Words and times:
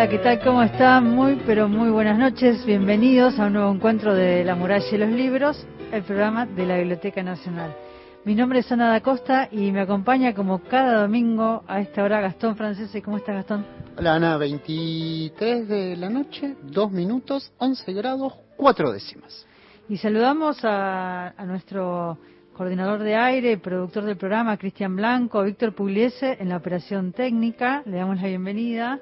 Hola, 0.00 0.08
¿qué 0.08 0.18
tal? 0.18 0.40
¿Cómo 0.40 0.62
están? 0.62 1.14
Muy, 1.14 1.42
pero 1.44 1.68
muy 1.68 1.90
buenas 1.90 2.18
noches. 2.18 2.64
Bienvenidos 2.64 3.38
a 3.38 3.48
un 3.48 3.52
nuevo 3.52 3.70
encuentro 3.70 4.14
de 4.14 4.42
La 4.46 4.54
Muralla 4.54 4.86
y 4.90 4.96
los 4.96 5.10
Libros, 5.10 5.66
el 5.92 6.02
programa 6.04 6.46
de 6.46 6.64
la 6.64 6.78
Biblioteca 6.78 7.22
Nacional. 7.22 7.76
Mi 8.24 8.34
nombre 8.34 8.60
es 8.60 8.72
Ana 8.72 8.88
da 8.88 9.02
Costa 9.02 9.50
y 9.52 9.70
me 9.70 9.82
acompaña 9.82 10.34
como 10.34 10.60
cada 10.60 11.02
domingo 11.02 11.64
a 11.68 11.82
esta 11.82 12.02
hora 12.02 12.22
Gastón 12.22 12.56
Francese. 12.56 13.02
¿Cómo 13.02 13.18
está 13.18 13.34
Gastón? 13.34 13.66
Hola 13.98 14.14
Ana, 14.14 14.38
23 14.38 15.68
de 15.68 15.96
la 15.98 16.08
noche, 16.08 16.56
2 16.62 16.92
minutos, 16.92 17.52
11 17.58 17.92
grados, 17.92 18.32
4 18.56 18.92
décimas. 18.92 19.46
Y 19.90 19.98
saludamos 19.98 20.64
a, 20.64 21.34
a 21.36 21.44
nuestro 21.44 22.16
coordinador 22.54 23.00
de 23.00 23.16
aire 23.16 23.52
y 23.52 23.56
productor 23.58 24.04
del 24.04 24.16
programa, 24.16 24.56
Cristian 24.56 24.96
Blanco, 24.96 25.42
Víctor 25.42 25.74
Pugliese 25.74 26.38
en 26.40 26.48
la 26.48 26.56
operación 26.56 27.12
técnica. 27.12 27.82
Le 27.84 27.98
damos 27.98 28.18
la 28.18 28.28
bienvenida. 28.28 28.98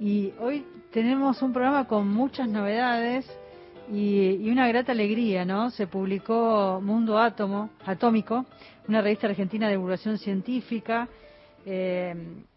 Y 0.00 0.32
hoy 0.38 0.64
tenemos 0.92 1.42
un 1.42 1.52
programa 1.52 1.88
con 1.88 2.08
muchas 2.08 2.48
novedades 2.48 3.26
y, 3.92 4.48
una 4.48 4.68
grata 4.68 4.92
alegría, 4.92 5.44
¿no? 5.44 5.70
Se 5.70 5.88
publicó 5.88 6.80
Mundo 6.80 7.18
Átomo, 7.18 7.70
Atómico, 7.84 8.46
una 8.86 9.02
revista 9.02 9.26
argentina 9.26 9.66
de 9.66 9.72
divulgación 9.72 10.18
científica, 10.18 11.08
eh, 11.66 12.14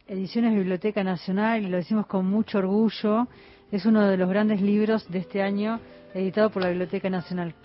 Ediciones 0.07 0.53
Biblioteca 0.53 1.03
Nacional, 1.03 1.63
y 1.63 1.69
lo 1.69 1.77
decimos 1.77 2.05
con 2.05 2.27
mucho 2.27 2.59
orgullo. 2.59 3.27
Es 3.71 3.87
uno 3.87 4.07
de 4.07 4.17
los 4.17 4.29
grandes 4.29 4.61
libros 4.61 5.09
de 5.09 5.19
este 5.19 5.41
año 5.41 5.79
editado 6.13 6.51
por 6.51 6.61
la 6.61 6.69
Biblioteca 6.69 7.09
Nacional. 7.09 7.55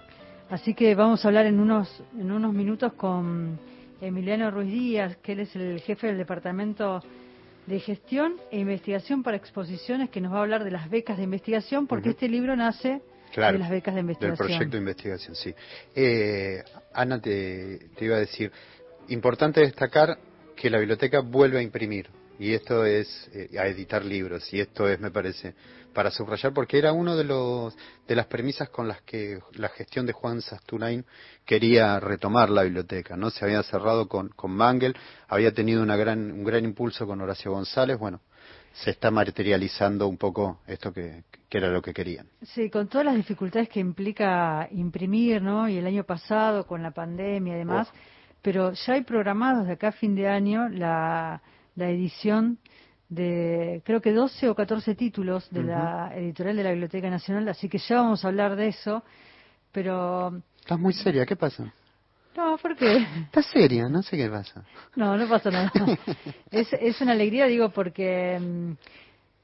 Así 0.48 0.72
que 0.72 0.94
vamos 0.94 1.22
a 1.22 1.28
hablar 1.28 1.44
en 1.44 1.60
unos, 1.60 2.02
en 2.18 2.32
unos 2.32 2.54
minutos 2.54 2.94
con 2.94 3.58
Emiliano 4.00 4.50
Ruiz 4.50 4.72
Díaz, 4.72 5.16
que 5.18 5.32
él 5.32 5.40
es 5.40 5.54
el 5.54 5.80
jefe 5.80 6.06
del 6.06 6.16
Departamento 6.16 7.02
de 7.66 7.80
Gestión 7.80 8.36
e 8.50 8.58
Investigación 8.58 9.22
para 9.22 9.36
Exposiciones, 9.36 10.10
que 10.10 10.20
nos 10.20 10.32
va 10.32 10.38
a 10.38 10.42
hablar 10.42 10.64
de 10.64 10.70
las 10.70 10.88
becas 10.88 11.16
de 11.16 11.24
investigación, 11.24 11.86
porque 11.86 12.10
este 12.10 12.28
libro 12.28 12.54
nace 12.56 13.02
de 13.34 13.58
las 13.58 13.70
becas 13.70 13.94
de 13.94 14.00
investigación. 14.00 14.46
Del 14.48 14.56
proyecto 14.56 14.76
de 14.76 14.78
investigación, 14.78 15.34
sí. 15.34 15.54
Eh, 15.94 16.62
Ana, 16.94 17.20
te, 17.20 17.78
te 17.96 18.04
iba 18.04 18.16
a 18.16 18.20
decir, 18.20 18.52
importante 19.08 19.60
destacar 19.60 20.18
que 20.54 20.70
la 20.70 20.78
biblioteca 20.78 21.20
vuelve 21.20 21.58
a 21.58 21.62
imprimir 21.62 22.08
y 22.38 22.52
esto 22.52 22.84
es 22.84 23.30
eh, 23.34 23.58
a 23.58 23.66
editar 23.66 24.04
libros 24.04 24.52
y 24.52 24.60
esto 24.60 24.88
es 24.88 25.00
me 25.00 25.10
parece 25.10 25.54
para 25.96 26.10
subrayar 26.10 26.52
porque 26.52 26.76
era 26.76 26.92
uno 26.92 27.16
de 27.16 27.24
los 27.24 27.74
de 28.06 28.14
las 28.14 28.26
premisas 28.26 28.68
con 28.68 28.86
las 28.86 29.00
que 29.00 29.40
la 29.54 29.70
gestión 29.70 30.04
de 30.04 30.12
Juan 30.12 30.42
Sasturain 30.42 31.06
quería 31.46 31.98
retomar 31.98 32.50
la 32.50 32.64
biblioteca 32.64 33.16
no 33.16 33.30
se 33.30 33.46
había 33.46 33.62
cerrado 33.62 34.06
con 34.06 34.28
con 34.28 34.50
Mangel 34.50 34.94
había 35.26 35.52
tenido 35.52 35.82
una 35.82 35.96
gran 35.96 36.32
un 36.32 36.44
gran 36.44 36.66
impulso 36.66 37.06
con 37.06 37.22
Horacio 37.22 37.50
González 37.50 37.98
bueno 37.98 38.20
se 38.74 38.90
está 38.90 39.10
materializando 39.10 40.06
un 40.06 40.18
poco 40.18 40.60
esto 40.66 40.92
que, 40.92 41.24
que 41.48 41.56
era 41.56 41.68
lo 41.68 41.80
que 41.80 41.94
querían. 41.94 42.26
Sí 42.42 42.68
con 42.68 42.88
todas 42.88 43.06
las 43.06 43.16
dificultades 43.16 43.70
que 43.70 43.80
implica 43.80 44.68
imprimir 44.72 45.40
no 45.40 45.66
y 45.66 45.78
el 45.78 45.86
año 45.86 46.04
pasado 46.04 46.66
con 46.66 46.82
la 46.82 46.90
pandemia 46.90 47.54
y 47.54 47.58
demás 47.58 47.88
pero 48.42 48.74
ya 48.74 48.92
hay 48.92 49.02
programados 49.02 49.66
de 49.66 49.72
acá 49.72 49.88
a 49.88 49.92
fin 49.92 50.14
de 50.14 50.28
año 50.28 50.68
la 50.68 51.40
la 51.74 51.88
edición 51.88 52.58
de 53.08 53.82
creo 53.84 54.00
que 54.00 54.12
12 54.12 54.48
o 54.48 54.54
14 54.54 54.94
títulos 54.94 55.48
de 55.50 55.62
la 55.62 56.12
editorial 56.14 56.56
de 56.56 56.64
la 56.64 56.70
Biblioteca 56.70 57.08
Nacional, 57.08 57.48
así 57.48 57.68
que 57.68 57.78
ya 57.78 57.96
vamos 57.96 58.24
a 58.24 58.28
hablar 58.28 58.56
de 58.56 58.68
eso, 58.68 59.02
pero... 59.72 60.40
Estás 60.58 60.78
muy 60.78 60.92
seria, 60.92 61.24
¿qué 61.24 61.36
pasa? 61.36 61.72
No, 62.36 62.58
¿por 62.58 62.76
qué? 62.76 63.06
Estás 63.24 63.46
seria, 63.46 63.88
no 63.88 64.02
sé 64.02 64.16
qué 64.16 64.28
pasa. 64.28 64.62
No, 64.94 65.16
no 65.16 65.28
pasa 65.28 65.50
nada. 65.50 65.72
es, 66.50 66.70
es 66.72 67.00
una 67.00 67.12
alegría, 67.12 67.46
digo, 67.46 67.70
porque 67.70 68.38
mm, 68.38 68.72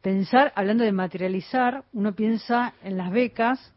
pensar, 0.03 0.53
hablando 0.57 0.85
de 0.85 0.93
materializar, 0.93 1.85
uno 1.93 2.15
piensa 2.15 2.75
en 2.83 2.99
las 2.99 3.11
becas, 3.11 3.73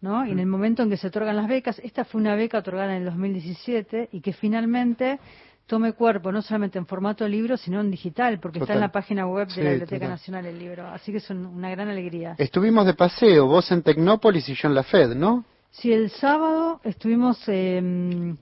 ¿no? 0.00 0.26
Y 0.26 0.32
en 0.32 0.40
el 0.40 0.46
momento 0.46 0.82
en 0.82 0.90
que 0.90 0.96
se 0.96 1.08
otorgan 1.08 1.36
las 1.36 1.46
becas, 1.46 1.78
esta 1.80 2.04
fue 2.04 2.20
una 2.20 2.34
beca 2.34 2.58
otorgada 2.58 2.96
en 2.96 3.02
el 3.02 3.04
2017 3.04 4.08
y 4.12 4.20
que 4.20 4.32
finalmente 4.32 5.20
tome 5.66 5.92
cuerpo, 5.92 6.30
no 6.30 6.42
solamente 6.42 6.78
en 6.78 6.86
formato 6.86 7.26
libro, 7.28 7.56
sino 7.56 7.80
en 7.80 7.90
digital, 7.90 8.38
porque 8.38 8.60
está 8.60 8.74
en 8.74 8.80
la 8.80 8.92
página 8.92 9.26
web 9.26 9.48
de 9.48 9.64
la 9.64 9.70
Biblioteca 9.70 10.08
Nacional 10.08 10.46
el 10.46 10.58
libro. 10.58 10.86
Así 10.86 11.10
que 11.10 11.18
es 11.18 11.28
una 11.30 11.70
gran 11.70 11.88
alegría. 11.88 12.36
Estuvimos 12.38 12.86
de 12.86 12.94
paseo, 12.94 13.46
vos 13.46 13.70
en 13.72 13.82
Tecnópolis 13.82 14.48
y 14.48 14.54
yo 14.54 14.68
en 14.68 14.74
la 14.74 14.84
FED, 14.84 15.14
¿no? 15.14 15.44
Sí, 15.70 15.92
el 15.92 16.10
sábado 16.10 16.80
estuvimos 16.84 17.42
em, 17.48 18.36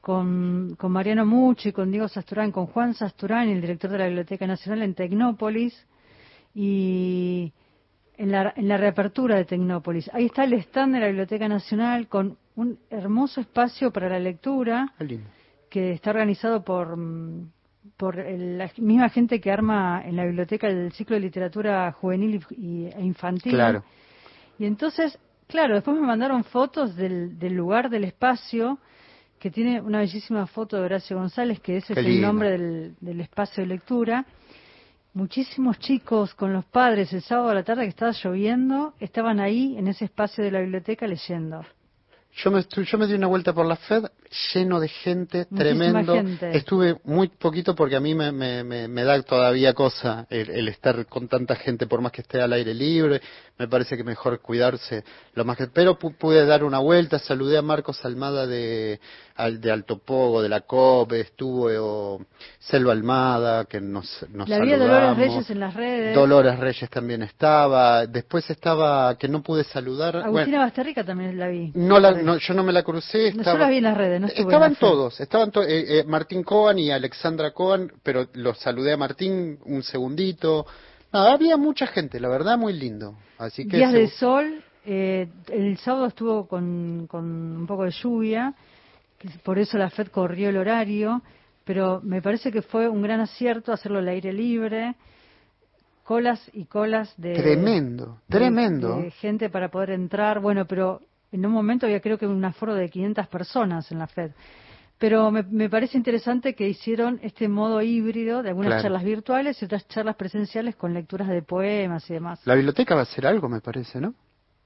con, 0.00 0.76
con, 0.78 0.92
Mariano 0.92 1.24
Muchi, 1.24 1.72
con 1.72 1.90
Diego 1.90 2.06
Sasturán, 2.06 2.52
con 2.52 2.66
Juan 2.66 2.94
Sasturán, 2.94 3.48
el 3.48 3.60
director 3.60 3.90
de 3.90 3.98
la 3.98 4.06
Biblioteca 4.06 4.46
Nacional 4.46 4.82
en 4.82 4.94
Tecnópolis, 4.94 5.86
y 6.54 7.52
en 8.16 8.30
la, 8.30 8.52
en 8.56 8.68
la 8.68 8.76
reapertura 8.76 9.36
de 9.36 9.44
Tecnópolis. 9.44 10.10
Ahí 10.12 10.26
está 10.26 10.44
el 10.44 10.52
stand 10.54 10.94
de 10.94 11.00
la 11.00 11.06
Biblioteca 11.06 11.48
Nacional 11.48 12.08
con 12.08 12.36
un 12.56 12.78
hermoso 12.90 13.40
espacio 13.40 13.90
para 13.90 14.08
la 14.08 14.18
lectura. 14.18 14.92
Lindo 14.98 15.37
que 15.68 15.92
está 15.92 16.10
organizado 16.10 16.64
por, 16.64 16.96
mm, 16.96 17.50
por 17.96 18.16
la 18.16 18.70
misma 18.78 19.08
gente 19.08 19.40
que 19.40 19.50
arma 19.50 20.02
en 20.04 20.16
la 20.16 20.24
biblioteca 20.24 20.68
el 20.68 20.92
ciclo 20.92 21.14
de 21.14 21.20
literatura 21.20 21.90
juvenil 21.92 22.44
y, 22.50 22.86
e 22.86 23.00
infantil. 23.00 23.52
Claro. 23.52 23.84
Y 24.58 24.66
entonces, 24.66 25.18
claro, 25.46 25.74
después 25.74 25.96
me 25.96 26.06
mandaron 26.06 26.44
fotos 26.44 26.96
del, 26.96 27.38
del 27.38 27.54
lugar, 27.54 27.90
del 27.90 28.04
espacio, 28.04 28.78
que 29.38 29.50
tiene 29.50 29.80
una 29.80 29.98
bellísima 29.98 30.46
foto 30.46 30.76
de 30.76 30.82
Horacio 30.82 31.16
González, 31.16 31.60
que 31.60 31.76
ese 31.76 31.92
es 31.92 31.98
el 31.98 32.20
nombre 32.20 32.50
del, 32.50 32.96
del 33.00 33.20
espacio 33.20 33.62
de 33.62 33.68
lectura. 33.68 34.26
Muchísimos 35.14 35.78
chicos 35.78 36.34
con 36.34 36.52
los 36.52 36.64
padres 36.66 37.12
el 37.12 37.22
sábado 37.22 37.50
a 37.50 37.54
la 37.54 37.64
tarde 37.64 37.82
que 37.82 37.88
estaba 37.88 38.12
lloviendo 38.12 38.94
estaban 39.00 39.40
ahí 39.40 39.76
en 39.78 39.88
ese 39.88 40.04
espacio 40.04 40.44
de 40.44 40.50
la 40.50 40.60
biblioteca 40.60 41.06
leyendo. 41.06 41.64
Yo 42.32 42.50
me, 42.50 42.62
yo 42.62 42.98
me 42.98 43.06
di 43.06 43.14
una 43.14 43.26
vuelta 43.26 43.52
por 43.52 43.66
la 43.66 43.76
FED 43.76 44.04
lleno 44.52 44.80
de 44.80 44.88
gente, 44.88 45.44
tremendo. 45.46 46.14
Estuve 46.52 46.96
muy 47.04 47.28
poquito 47.28 47.74
porque 47.74 47.96
a 47.96 48.00
mí 48.00 48.14
me, 48.14 48.32
me, 48.32 48.64
me, 48.64 49.04
da 49.04 49.20
todavía 49.22 49.74
cosa 49.74 50.26
el, 50.30 50.68
estar 50.68 51.06
con 51.06 51.28
tanta 51.28 51.56
gente, 51.56 51.86
por 51.86 52.00
más 52.00 52.12
que 52.12 52.22
esté 52.22 52.40
al 52.40 52.52
aire 52.52 52.74
libre. 52.74 53.20
Me 53.58 53.66
parece 53.66 53.96
que 53.96 54.04
mejor 54.04 54.40
cuidarse 54.40 55.02
lo 55.34 55.44
más 55.44 55.56
que. 55.56 55.66
Pero 55.66 55.98
pude 55.98 56.46
dar 56.46 56.64
una 56.64 56.78
vuelta, 56.78 57.18
saludé 57.18 57.58
a 57.58 57.62
Marcos 57.62 58.04
Almada 58.04 58.46
de, 58.46 59.00
de 59.58 59.70
Alto 59.70 59.98
Pogo, 59.98 60.42
de 60.42 60.48
la 60.48 60.60
COP, 60.60 61.12
estuvo 61.12 62.20
Selva 62.58 62.92
Almada, 62.92 63.64
que 63.64 63.80
nos, 63.80 64.26
nos 64.30 64.48
La 64.48 64.60
vida 64.60 64.76
Dolores 64.78 65.16
Reyes 65.16 65.50
en 65.50 65.60
las 65.60 65.74
redes. 65.74 66.14
Dolores 66.14 66.58
Reyes 66.58 66.90
también 66.90 67.22
estaba. 67.22 68.06
Después 68.06 68.48
estaba, 68.50 69.16
que 69.16 69.28
no 69.28 69.42
pude 69.42 69.64
saludar. 69.64 70.16
Agustina 70.16 70.60
Basterrica 70.60 71.04
también 71.04 71.38
la 71.38 71.48
vi. 71.48 71.72
No 71.74 71.98
la, 71.98 72.38
yo 72.38 72.54
no 72.54 72.62
me 72.62 72.72
la 72.72 72.82
crucé. 72.82 73.28
Estaba, 73.28 73.52
yo 73.52 73.58
la 73.58 73.68
vi 73.70 73.76
en 73.78 73.84
las 73.84 73.96
redes, 73.96 74.17
no 74.18 74.26
Estaban 74.26 74.76
todos, 74.76 75.20
estaban 75.20 75.50
eh, 75.66 76.00
eh, 76.00 76.04
Martín 76.04 76.42
Cohen 76.42 76.78
y 76.78 76.90
Alexandra 76.90 77.52
Cohen, 77.52 77.92
pero 78.02 78.26
los 78.34 78.58
saludé 78.58 78.92
a 78.92 78.96
Martín 78.96 79.58
un 79.64 79.82
segundito. 79.82 80.66
No, 81.12 81.20
había 81.20 81.56
mucha 81.56 81.86
gente, 81.86 82.20
la 82.20 82.28
verdad, 82.28 82.58
muy 82.58 82.72
lindo. 82.72 83.16
Así 83.38 83.66
que 83.66 83.76
Días 83.76 83.92
de 83.92 84.08
sol, 84.08 84.62
eh, 84.84 85.28
el 85.48 85.78
sábado 85.78 86.06
estuvo 86.06 86.46
con, 86.46 87.06
con 87.06 87.24
un 87.24 87.66
poco 87.66 87.84
de 87.84 87.90
lluvia, 87.90 88.54
por 89.42 89.58
eso 89.58 89.78
la 89.78 89.90
FED 89.90 90.08
corrió 90.08 90.48
el 90.48 90.56
horario, 90.56 91.22
pero 91.64 92.00
me 92.02 92.22
parece 92.22 92.50
que 92.50 92.62
fue 92.62 92.88
un 92.88 93.02
gran 93.02 93.20
acierto 93.20 93.72
hacerlo 93.72 93.98
al 93.98 94.08
aire 94.08 94.32
libre 94.32 94.94
colas 96.08 96.40
y 96.54 96.64
colas 96.64 97.12
de 97.18 97.34
tremendo 97.34 98.22
tremendo 98.30 98.96
de 98.96 99.10
gente 99.10 99.50
para 99.50 99.68
poder 99.68 99.90
entrar 99.90 100.40
bueno 100.40 100.64
pero 100.64 101.02
en 101.32 101.46
un 101.46 101.52
momento 101.52 101.86
había 101.86 102.00
creo 102.00 102.18
que 102.18 102.26
un 102.26 102.44
aforo 102.44 102.74
de 102.74 102.88
500 102.88 103.26
personas 103.28 103.90
en 103.92 103.98
la 103.98 104.06
FED. 104.06 104.32
Pero 104.98 105.30
me, 105.30 105.70
parece 105.70 105.96
interesante 105.96 106.54
que 106.54 106.68
hicieron 106.68 107.20
este 107.22 107.46
modo 107.46 107.80
híbrido 107.80 108.42
de 108.42 108.48
algunas 108.48 108.82
charlas 108.82 109.04
virtuales 109.04 109.62
y 109.62 109.64
otras 109.64 109.86
charlas 109.86 110.16
presenciales 110.16 110.74
con 110.74 110.92
lecturas 110.92 111.28
de 111.28 111.40
poemas 111.40 112.10
y 112.10 112.14
demás. 112.14 112.40
La 112.44 112.54
biblioteca 112.54 112.96
va 112.96 113.02
a 113.02 113.04
hacer 113.04 113.24
algo, 113.24 113.48
me 113.48 113.60
parece, 113.60 114.00
¿no? 114.00 114.14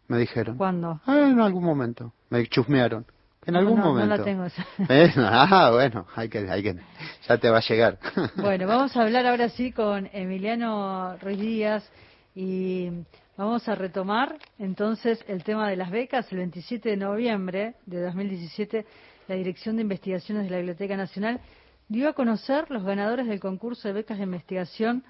Me 0.09 0.17
dijeron. 0.17 0.57
¿Cuándo? 0.57 1.01
Ah, 1.05 1.29
en 1.31 1.39
algún 1.39 1.65
momento. 1.65 2.15
Me 2.31 2.47
chusmearon. 2.47 3.05
En 3.45 3.57
algún 3.57 3.79
momento. 3.79 4.09
No 4.09 4.17
la 4.17 4.25
tengo 4.25 4.45
esa. 4.45 4.65
¿Eh? 4.89 5.13
Ah, 5.17 5.71
bueno, 5.71 6.07
hay 6.15 6.31
que, 6.31 6.39
hay 6.51 6.63
que, 6.63 6.77
ya 7.29 7.39
te 7.39 7.51
va 7.51 7.59
a 7.59 7.63
llegar. 7.63 7.99
Bueno, 8.37 8.67
vamos 8.67 8.97
a 8.97 9.03
hablar 9.03 9.27
ahora 9.27 9.51
sí 9.51 9.71
con 9.73 10.09
Emiliano 10.15 11.17
Ruiz 11.19 11.41
Díaz 11.41 11.91
y 12.35 12.89
Vamos 13.45 13.69
a 13.69 13.75
retomar 13.75 14.39
entonces 14.57 15.25
el 15.27 15.43
tema 15.43 15.69
de 15.69 15.75
las 15.75 15.91
becas. 15.91 16.31
El 16.31 16.39
27 16.39 16.91
de 16.91 16.97
noviembre 16.97 17.75
de 17.87 18.01
2017, 18.01 18.87
la 19.27 19.35
Dirección 19.35 19.75
de 19.75 19.83
Investigaciones 19.83 20.45
de 20.45 20.51
la 20.51 20.59
Biblioteca 20.59 20.97
Nacional 20.97 21.41
dio 21.89 22.09
a 22.09 22.13
conocer 22.13 22.71
los 22.71 22.85
ganadores 22.85 23.27
del 23.27 23.41
concurso 23.41 23.89
de 23.89 23.95
becas 23.95 24.19
de 24.19 24.23
investigación 24.23 25.03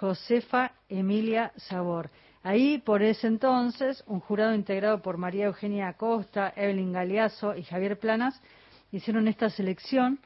Josefa 0.00 0.72
Emilia 0.88 1.52
Sabor. 1.54 2.10
Ahí, 2.42 2.78
por 2.78 3.00
ese 3.00 3.28
entonces, 3.28 4.02
un 4.08 4.18
jurado 4.18 4.56
integrado 4.56 5.00
por 5.00 5.16
María 5.16 5.46
Eugenia 5.46 5.86
Acosta, 5.86 6.52
Evelyn 6.56 6.92
Galeazo 6.92 7.54
y 7.54 7.62
Javier 7.62 7.96
Planas 7.96 8.42
hicieron 8.90 9.28
esta 9.28 9.50
selección 9.50 10.18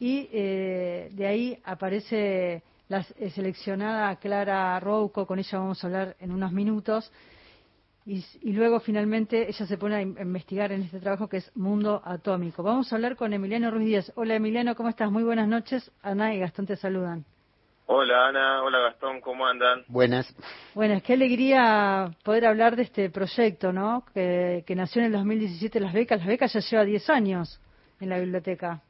y 0.00 0.28
eh, 0.32 1.08
de 1.12 1.24
ahí 1.24 1.58
aparece 1.62 2.64
la 2.88 3.02
seleccionada 3.02 4.16
Clara 4.16 4.78
Rouco, 4.80 5.26
con 5.26 5.38
ella 5.38 5.58
vamos 5.58 5.82
a 5.82 5.86
hablar 5.86 6.16
en 6.20 6.32
unos 6.32 6.52
minutos. 6.52 7.10
Y, 8.06 8.52
luego 8.52 8.80
finalmente 8.80 9.48
ella 9.48 9.66
se 9.66 9.78
pone 9.78 9.96
a 9.96 10.02
investigar 10.02 10.72
en 10.72 10.82
este 10.82 11.00
trabajo 11.00 11.26
que 11.26 11.38
es 11.38 11.56
Mundo 11.56 12.02
Atómico. 12.04 12.62
Vamos 12.62 12.92
a 12.92 12.96
hablar 12.96 13.16
con 13.16 13.32
Emiliano 13.32 13.70
Ruiz 13.70 13.86
Díaz. 13.86 14.12
Hola 14.14 14.34
Emiliano, 14.34 14.74
¿cómo 14.74 14.90
estás? 14.90 15.10
Muy 15.10 15.22
buenas 15.22 15.48
noches. 15.48 15.90
Ana 16.02 16.34
y 16.34 16.38
Gastón 16.38 16.66
te 16.66 16.76
saludan. 16.76 17.24
Hola 17.86 18.28
Ana, 18.28 18.62
hola 18.62 18.78
Gastón, 18.78 19.22
¿cómo 19.22 19.46
andan? 19.46 19.84
Buenas. 19.88 20.34
Buenas, 20.74 21.02
qué 21.02 21.14
alegría 21.14 22.10
poder 22.24 22.46
hablar 22.46 22.76
de 22.76 22.82
este 22.82 23.08
proyecto, 23.08 23.72
¿no? 23.72 24.04
Que, 24.12 24.64
nació 24.76 25.00
en 25.00 25.06
el 25.06 25.12
2017 25.12 25.80
las 25.80 25.92
becas. 25.94 26.18
Las 26.18 26.28
becas 26.28 26.52
ya 26.52 26.60
lleva 26.60 26.84
10 26.84 27.10
años 27.10 27.60
en 28.00 28.10
la 28.10 28.18
biblioteca. 28.18 28.82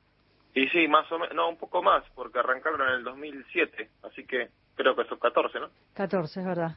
Y 0.55 0.69
sí, 0.69 0.87
más 0.87 1.11
o 1.11 1.19
menos, 1.19 1.35
no, 1.35 1.49
un 1.49 1.57
poco 1.57 1.83
más, 1.83 2.05
porque 2.15 2.39
arrancaron 2.39 2.81
en 2.83 2.95
el 2.95 3.05
2007, 3.05 3.91
así 4.05 4.25
que 4.25 4.49
creo 4.77 4.95
que 4.95 5.05
son 5.05 5.19
14, 5.19 5.59
¿no? 5.59 5.69
14, 5.95 6.41
es 6.41 6.47
verdad. 6.47 6.77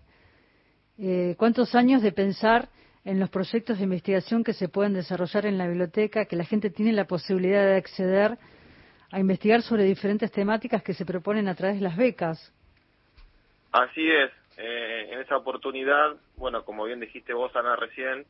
Eh, 0.98 1.36
cuántos 1.38 1.76
años 1.76 2.02
de 2.02 2.12
pensar 2.12 2.70
en 3.06 3.20
los 3.20 3.30
proyectos 3.30 3.78
de 3.78 3.84
investigación 3.84 4.44
que 4.44 4.54
se 4.54 4.68
pueden 4.68 4.94
desarrollar 4.94 5.46
en 5.46 5.60
la 5.60 5.68
biblioteca, 5.68 6.26
que 6.26 6.36
la 6.36 6.44
gente 6.44 6.72
tiene 6.72 6.92
la 6.92 7.06
posibilidad 7.06 7.64
de 7.66 7.76
acceder 7.78 8.38
a 9.12 9.20
investigar 9.20 9.62
sobre 9.62 9.84
diferentes 9.84 10.32
temáticas 10.32 10.82
que 10.82 10.94
se 10.94 11.06
proponen 11.06 11.48
a 11.48 11.56
través 11.56 11.78
de 11.78 11.84
las 11.84 11.96
becas. 11.96 12.54
Así 13.72 14.10
es. 14.10 14.32
Eh, 14.58 15.10
en 15.12 15.20
esa 15.20 15.38
oportunidad, 15.38 16.18
bueno, 16.36 16.66
como 16.66 16.86
bien 16.86 17.00
dijiste 17.00 17.32
vos, 17.32 17.56
Ana, 17.56 17.76
recién, 17.76 18.26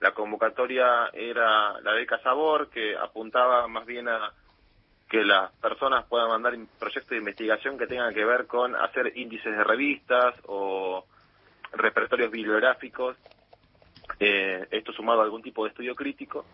la 0.00 0.12
convocatoria 0.14 1.10
era 1.12 1.78
la 1.80 1.92
beca 1.92 2.18
Sabor, 2.22 2.70
que 2.70 2.96
apuntaba 2.96 3.68
más 3.68 3.84
bien 3.84 4.08
a 4.08 4.32
que 5.08 5.24
las 5.24 5.50
personas 5.52 6.04
puedan 6.06 6.28
mandar 6.28 6.54
proyectos 6.78 7.10
de 7.10 7.18
investigación 7.18 7.78
que 7.78 7.86
tengan 7.86 8.12
que 8.12 8.24
ver 8.24 8.46
con 8.46 8.76
hacer 8.76 9.16
índices 9.16 9.56
de 9.56 9.64
revistas 9.64 10.34
o 10.46 11.04
repertorios 11.72 12.30
bibliográficos, 12.30 13.16
eh, 14.20 14.66
esto 14.70 14.92
sumado 14.92 15.20
a 15.20 15.24
algún 15.24 15.42
tipo 15.42 15.64
de 15.64 15.70
estudio 15.70 15.94
crítico. 15.94 16.44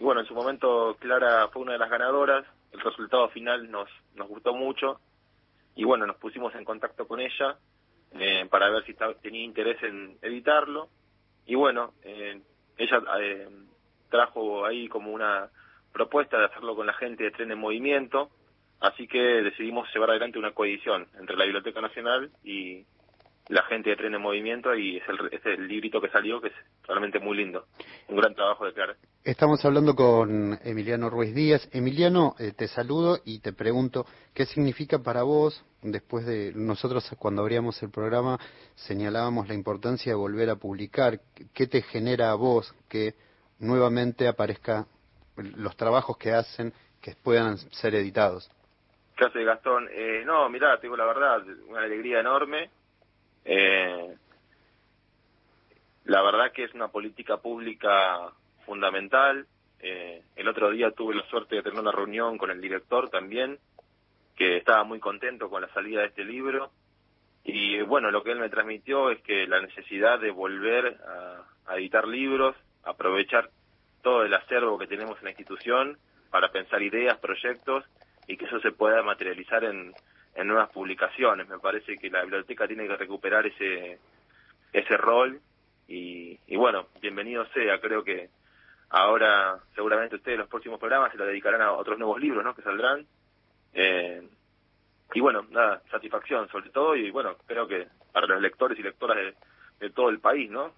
Y 0.00 0.04
bueno, 0.04 0.20
en 0.20 0.26
su 0.26 0.34
momento 0.34 0.96
Clara 0.98 1.48
fue 1.48 1.62
una 1.62 1.72
de 1.72 1.78
las 1.78 1.90
ganadoras, 1.90 2.46
el 2.72 2.80
resultado 2.80 3.28
final 3.28 3.70
nos, 3.70 3.90
nos 4.14 4.28
gustó 4.28 4.54
mucho 4.54 5.00
y 5.74 5.84
bueno, 5.84 6.06
nos 6.06 6.16
pusimos 6.16 6.54
en 6.54 6.64
contacto 6.64 7.06
con 7.06 7.20
ella 7.20 7.56
eh, 8.12 8.46
para 8.50 8.70
ver 8.70 8.84
si 8.84 8.94
tenía 9.20 9.44
interés 9.44 9.82
en 9.82 10.18
editarlo 10.22 10.88
y 11.46 11.54
bueno, 11.54 11.92
eh, 12.02 12.40
ella 12.76 13.02
eh, 13.20 13.48
trajo 14.10 14.64
ahí 14.64 14.88
como 14.88 15.12
una 15.12 15.48
propuesta 15.92 16.38
de 16.38 16.46
hacerlo 16.46 16.76
con 16.76 16.86
la 16.86 16.94
gente 16.94 17.24
de 17.24 17.30
Tren 17.30 17.50
en 17.50 17.58
Movimiento, 17.58 18.30
así 18.80 19.06
que 19.06 19.18
decidimos 19.18 19.88
llevar 19.92 20.10
adelante 20.10 20.38
una 20.38 20.52
coedición 20.52 21.06
entre 21.18 21.36
la 21.36 21.44
Biblioteca 21.44 21.80
Nacional 21.80 22.30
y, 22.44 22.84
la 23.48 23.62
gente 23.62 23.90
de 23.90 23.96
Tren 23.96 24.14
en 24.14 24.20
Movimiento 24.20 24.74
y 24.74 24.98
es 24.98 25.08
el, 25.08 25.18
es 25.32 25.44
el 25.46 25.66
librito 25.66 26.00
que 26.00 26.10
salió 26.10 26.40
que 26.40 26.48
es 26.48 26.54
realmente 26.86 27.18
muy 27.18 27.36
lindo. 27.36 27.66
Un 28.08 28.16
gran 28.16 28.34
trabajo 28.34 28.64
de 28.64 28.72
Clara. 28.72 28.96
Estamos 29.24 29.64
hablando 29.64 29.94
con 29.94 30.58
Emiliano 30.62 31.10
Ruiz 31.10 31.34
Díaz. 31.34 31.68
Emiliano, 31.72 32.34
eh, 32.38 32.52
te 32.56 32.68
saludo 32.68 33.18
y 33.24 33.40
te 33.40 33.52
pregunto, 33.52 34.06
¿qué 34.34 34.46
significa 34.46 34.98
para 34.98 35.22
vos, 35.22 35.64
después 35.82 36.26
de 36.26 36.52
nosotros 36.54 37.10
cuando 37.18 37.42
abríamos 37.42 37.82
el 37.82 37.90
programa 37.90 38.38
señalábamos 38.74 39.48
la 39.48 39.54
importancia 39.54 40.12
de 40.12 40.16
volver 40.16 40.50
a 40.50 40.56
publicar, 40.56 41.20
¿qué 41.54 41.66
te 41.66 41.82
genera 41.82 42.30
a 42.30 42.34
vos 42.34 42.74
que 42.88 43.14
nuevamente 43.58 44.28
aparezca 44.28 44.86
los 45.56 45.76
trabajos 45.76 46.16
que 46.18 46.32
hacen 46.32 46.72
que 47.00 47.14
puedan 47.22 47.58
ser 47.58 47.94
editados? 47.94 48.50
¿Qué 49.16 49.24
hace 49.24 49.42
Gastón? 49.44 49.88
Eh, 49.90 50.22
no, 50.24 50.48
mirá, 50.48 50.78
tengo 50.80 50.96
la 50.96 51.06
verdad, 51.06 51.42
una 51.68 51.80
alegría 51.80 52.20
enorme 52.20 52.70
eh, 53.50 54.14
la 56.04 56.22
verdad 56.22 56.52
que 56.52 56.64
es 56.64 56.74
una 56.74 56.88
política 56.88 57.38
pública 57.38 58.30
fundamental. 58.66 59.46
Eh, 59.80 60.22
el 60.36 60.48
otro 60.48 60.70
día 60.70 60.90
tuve 60.90 61.14
la 61.14 61.26
suerte 61.28 61.56
de 61.56 61.62
tener 61.62 61.80
una 61.80 61.92
reunión 61.92 62.36
con 62.36 62.50
el 62.50 62.60
director 62.60 63.08
también, 63.08 63.58
que 64.36 64.58
estaba 64.58 64.84
muy 64.84 65.00
contento 65.00 65.48
con 65.48 65.62
la 65.62 65.72
salida 65.72 66.00
de 66.00 66.08
este 66.08 66.24
libro. 66.24 66.70
Y 67.42 67.80
bueno, 67.82 68.10
lo 68.10 68.22
que 68.22 68.32
él 68.32 68.38
me 68.38 68.50
transmitió 68.50 69.10
es 69.10 69.22
que 69.22 69.46
la 69.46 69.62
necesidad 69.62 70.20
de 70.20 70.30
volver 70.30 70.98
a, 71.66 71.76
editar 71.76 72.06
libros, 72.06 72.56
aprovechar 72.84 73.50
todo 74.08 74.24
el 74.24 74.32
acervo 74.32 74.78
que 74.78 74.86
tenemos 74.86 75.18
en 75.18 75.24
la 75.24 75.30
institución 75.32 75.98
para 76.30 76.50
pensar 76.50 76.82
ideas, 76.82 77.18
proyectos 77.18 77.84
y 78.26 78.38
que 78.38 78.46
eso 78.46 78.58
se 78.60 78.72
pueda 78.72 79.02
materializar 79.02 79.64
en, 79.64 79.92
en 80.34 80.46
nuevas 80.46 80.70
publicaciones. 80.70 81.46
Me 81.46 81.58
parece 81.58 81.98
que 81.98 82.08
la 82.08 82.22
biblioteca 82.22 82.66
tiene 82.66 82.86
que 82.86 82.96
recuperar 82.96 83.46
ese, 83.46 83.98
ese 84.72 84.96
rol 84.96 85.38
y, 85.86 86.40
y 86.46 86.56
bueno, 86.56 86.86
bienvenido 87.02 87.44
sea. 87.48 87.82
Creo 87.82 88.02
que 88.02 88.30
ahora 88.88 89.58
seguramente 89.74 90.16
ustedes 90.16 90.38
los 90.38 90.48
próximos 90.48 90.80
programas 90.80 91.12
se 91.12 91.18
lo 91.18 91.26
dedicarán 91.26 91.60
a 91.60 91.72
otros 91.72 91.98
nuevos 91.98 92.18
libros 92.18 92.42
¿no? 92.42 92.54
que 92.54 92.62
saldrán. 92.62 93.04
Eh, 93.74 94.26
y 95.12 95.20
bueno, 95.20 95.44
nada, 95.50 95.82
satisfacción 95.90 96.48
sobre 96.48 96.70
todo 96.70 96.96
y 96.96 97.10
bueno, 97.10 97.36
creo 97.46 97.68
que 97.68 97.88
para 98.10 98.26
los 98.26 98.40
lectores 98.40 98.78
y 98.78 98.82
lectoras 98.82 99.18
de, 99.78 99.90
todo 99.90 100.08
el 100.08 100.18
país, 100.18 100.50
¿no? 100.50 100.72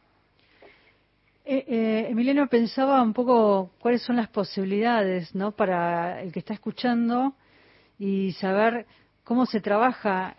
Eh, 1.44 1.64
eh, 1.66 2.06
Emiliano 2.10 2.46
pensaba 2.48 3.02
un 3.02 3.12
poco 3.12 3.72
cuáles 3.80 4.02
son 4.02 4.16
las 4.16 4.28
posibilidades, 4.28 5.34
¿no? 5.34 5.52
Para 5.52 6.22
el 6.22 6.32
que 6.32 6.40
está 6.40 6.54
escuchando 6.54 7.34
y 7.98 8.32
saber 8.32 8.86
cómo 9.24 9.46
se 9.46 9.60
trabaja 9.60 10.34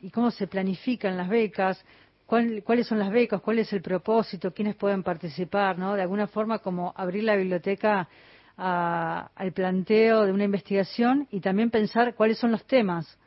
y 0.00 0.10
cómo 0.10 0.30
se 0.30 0.46
planifican 0.46 1.16
las 1.16 1.28
becas, 1.28 1.84
cuáles 2.26 2.86
son 2.86 2.98
las 2.98 3.10
becas, 3.10 3.40
cuál 3.42 3.58
es 3.58 3.72
el 3.72 3.82
propósito, 3.82 4.52
quiénes 4.52 4.76
pueden 4.76 5.02
participar, 5.02 5.78
¿no? 5.78 5.94
De 5.94 6.02
alguna 6.02 6.26
forma 6.26 6.58
como 6.58 6.92
abrir 6.96 7.24
la 7.24 7.36
biblioteca 7.36 8.08
al 8.56 9.52
planteo 9.52 10.24
de 10.24 10.32
una 10.32 10.44
investigación 10.44 11.26
y 11.30 11.40
también 11.40 11.70
pensar 11.70 12.14
cuáles 12.14 12.38
son 12.38 12.52
los 12.52 12.64
temas. 12.66 13.18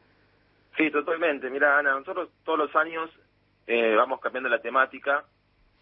Sí, 0.78 0.90
totalmente. 0.92 1.50
Mira, 1.50 1.78
Ana, 1.78 1.92
nosotros 1.92 2.30
todos 2.44 2.60
los 2.60 2.76
años 2.76 3.10
eh, 3.66 3.96
vamos 3.96 4.20
cambiando 4.22 4.50
la 4.50 4.62
temática. 4.62 5.26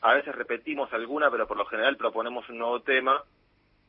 A 0.06 0.14
veces 0.14 0.36
repetimos 0.36 0.94
alguna, 0.94 1.32
pero 1.32 1.48
por 1.48 1.58
lo 1.58 1.66
general 1.66 1.98
proponemos 1.98 2.48
un 2.50 2.60
nuevo 2.60 2.80
tema 2.82 3.24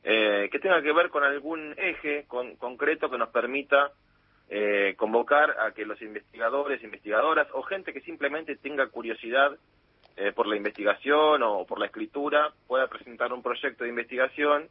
eh, 0.02 0.48
que 0.50 0.58
tenga 0.58 0.80
que 0.80 0.94
ver 0.94 1.10
con 1.10 1.22
algún 1.22 1.74
eje 1.76 2.24
concreto 2.26 3.10
que 3.10 3.18
nos 3.18 3.28
permita 3.28 3.92
eh, 4.48 4.94
convocar 4.96 5.60
a 5.60 5.72
que 5.72 5.84
los 5.84 6.00
investigadores, 6.00 6.82
investigadoras 6.82 7.48
o 7.52 7.62
gente 7.64 7.92
que 7.92 8.00
simplemente 8.00 8.56
tenga 8.56 8.86
curiosidad 8.86 9.58
eh, 10.16 10.32
por 10.32 10.46
la 10.46 10.56
investigación 10.56 11.42
o 11.42 11.66
por 11.66 11.78
la 11.78 11.84
escritura 11.84 12.50
pueda 12.66 12.86
presentar 12.86 13.30
un 13.34 13.42
proyecto 13.42 13.84
de 13.84 13.90
investigación 13.90 14.70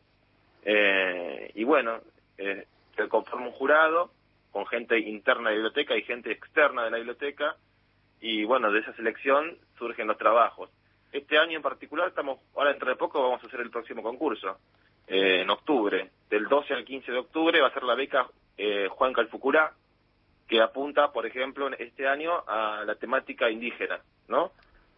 eh, 0.63 1.51
y 1.53 1.63
bueno, 1.63 1.99
eh, 2.39 2.65
se 2.95 3.07
conforma 3.07 3.45
un 3.45 3.51
jurado 3.51 4.09
con 4.51 4.65
gente 4.65 4.97
interna 4.97 5.51
de 5.51 5.57
la 5.57 5.61
biblioteca 5.61 5.95
y 5.95 6.01
gente 6.01 6.31
externa 6.31 6.85
de 6.85 6.89
la 6.89 6.97
biblioteca 6.97 7.55
y 8.19 8.45
bueno, 8.45 8.71
de 8.71 8.79
esa 8.79 8.95
selección 8.95 9.59
surgen 9.77 10.07
los 10.07 10.17
trabajos. 10.17 10.71
Este 11.11 11.37
año 11.37 11.57
en 11.57 11.61
particular 11.61 12.07
estamos, 12.07 12.39
ahora 12.55 12.71
dentro 12.71 12.89
de 12.89 12.95
poco 12.95 13.21
vamos 13.21 13.43
a 13.43 13.47
hacer 13.47 13.61
el 13.61 13.69
próximo 13.69 14.03
concurso, 14.03 14.57
eh, 15.07 15.41
en 15.41 15.49
octubre, 15.49 16.09
del 16.29 16.47
12 16.47 16.73
al 16.73 16.85
15 16.85 17.11
de 17.11 17.17
octubre 17.19 17.61
va 17.61 17.67
a 17.67 17.73
ser 17.73 17.83
la 17.83 17.95
beca 17.95 18.27
eh, 18.57 18.87
Juan 18.89 19.13
Calfucurá, 19.13 19.73
que 20.47 20.61
apunta, 20.61 21.11
por 21.11 21.25
ejemplo, 21.25 21.69
este 21.77 22.07
año 22.07 22.43
a 22.47 22.83
la 22.85 22.95
temática 22.95 23.49
indígena, 23.49 23.99
¿no? 24.27 24.51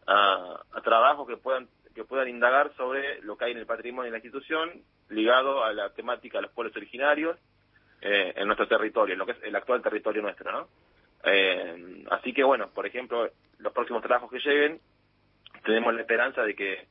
A, 0.06 0.62
trabajos 0.84 1.28
que 1.28 1.38
puedan 1.38 1.68
que 1.94 2.04
puedan 2.04 2.30
indagar 2.30 2.72
sobre 2.78 3.22
lo 3.24 3.38
que 3.38 3.46
hay 3.46 3.52
en 3.54 3.58
el 3.58 3.66
patrimonio 3.66 4.06
de 4.06 4.12
la 4.12 4.24
institución 4.24 4.84
ligado 5.10 5.64
a 5.64 5.74
la 5.74 5.90
temática 5.94 6.38
de 6.38 6.44
los 6.44 6.52
pueblos 6.52 6.78
originarios 6.78 7.38
eh, 8.02 8.34
en 8.36 8.46
nuestro 8.46 8.68
territorio, 8.68 9.14
en 9.14 9.20
lo 9.20 9.26
que 9.26 9.32
es 9.32 9.42
el 9.42 9.56
actual 9.56 9.82
territorio 9.82 10.22
nuestro, 10.22 10.52
¿no? 10.52 10.68
Eh, 11.24 12.06
así 12.12 12.34
que 12.34 12.44
bueno, 12.44 12.70
por 12.70 12.86
ejemplo, 12.86 13.28
los 13.58 13.74
próximos 13.74 14.04
trabajos 14.04 14.30
que 14.30 14.40
lleguen, 14.40 14.80
tenemos 15.64 15.94
la 15.94 16.02
esperanza 16.02 16.44
de 16.44 16.56
que 16.56 16.88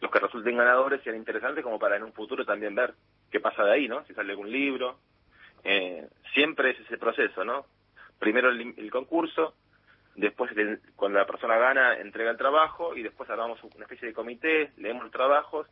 los 0.00 0.10
que 0.10 0.18
resulten 0.20 0.56
ganadores 0.56 1.02
sean 1.02 1.16
interesantes 1.16 1.64
como 1.64 1.78
para 1.78 1.96
en 1.96 2.04
un 2.04 2.12
futuro 2.12 2.44
también 2.44 2.74
ver 2.74 2.94
qué 3.30 3.40
pasa 3.40 3.64
de 3.64 3.72
ahí, 3.72 3.88
¿no? 3.88 4.04
Si 4.06 4.14
sale 4.14 4.30
algún 4.30 4.50
libro, 4.50 4.98
eh, 5.64 6.06
siempre 6.34 6.70
es 6.70 6.80
ese 6.80 6.98
proceso, 6.98 7.44
¿no? 7.44 7.66
Primero 8.18 8.50
el, 8.50 8.90
concurso, 8.90 9.54
después 10.14 10.52
cuando 10.96 11.18
la 11.18 11.26
persona 11.26 11.56
gana 11.56 11.98
entrega 11.98 12.30
el 12.30 12.36
trabajo 12.36 12.96
y 12.96 13.02
después 13.02 13.28
armamos 13.30 13.62
una 13.62 13.84
especie 13.84 14.08
de 14.08 14.14
comité, 14.14 14.72
leemos 14.76 15.04
los 15.04 15.12
trabajos 15.12 15.66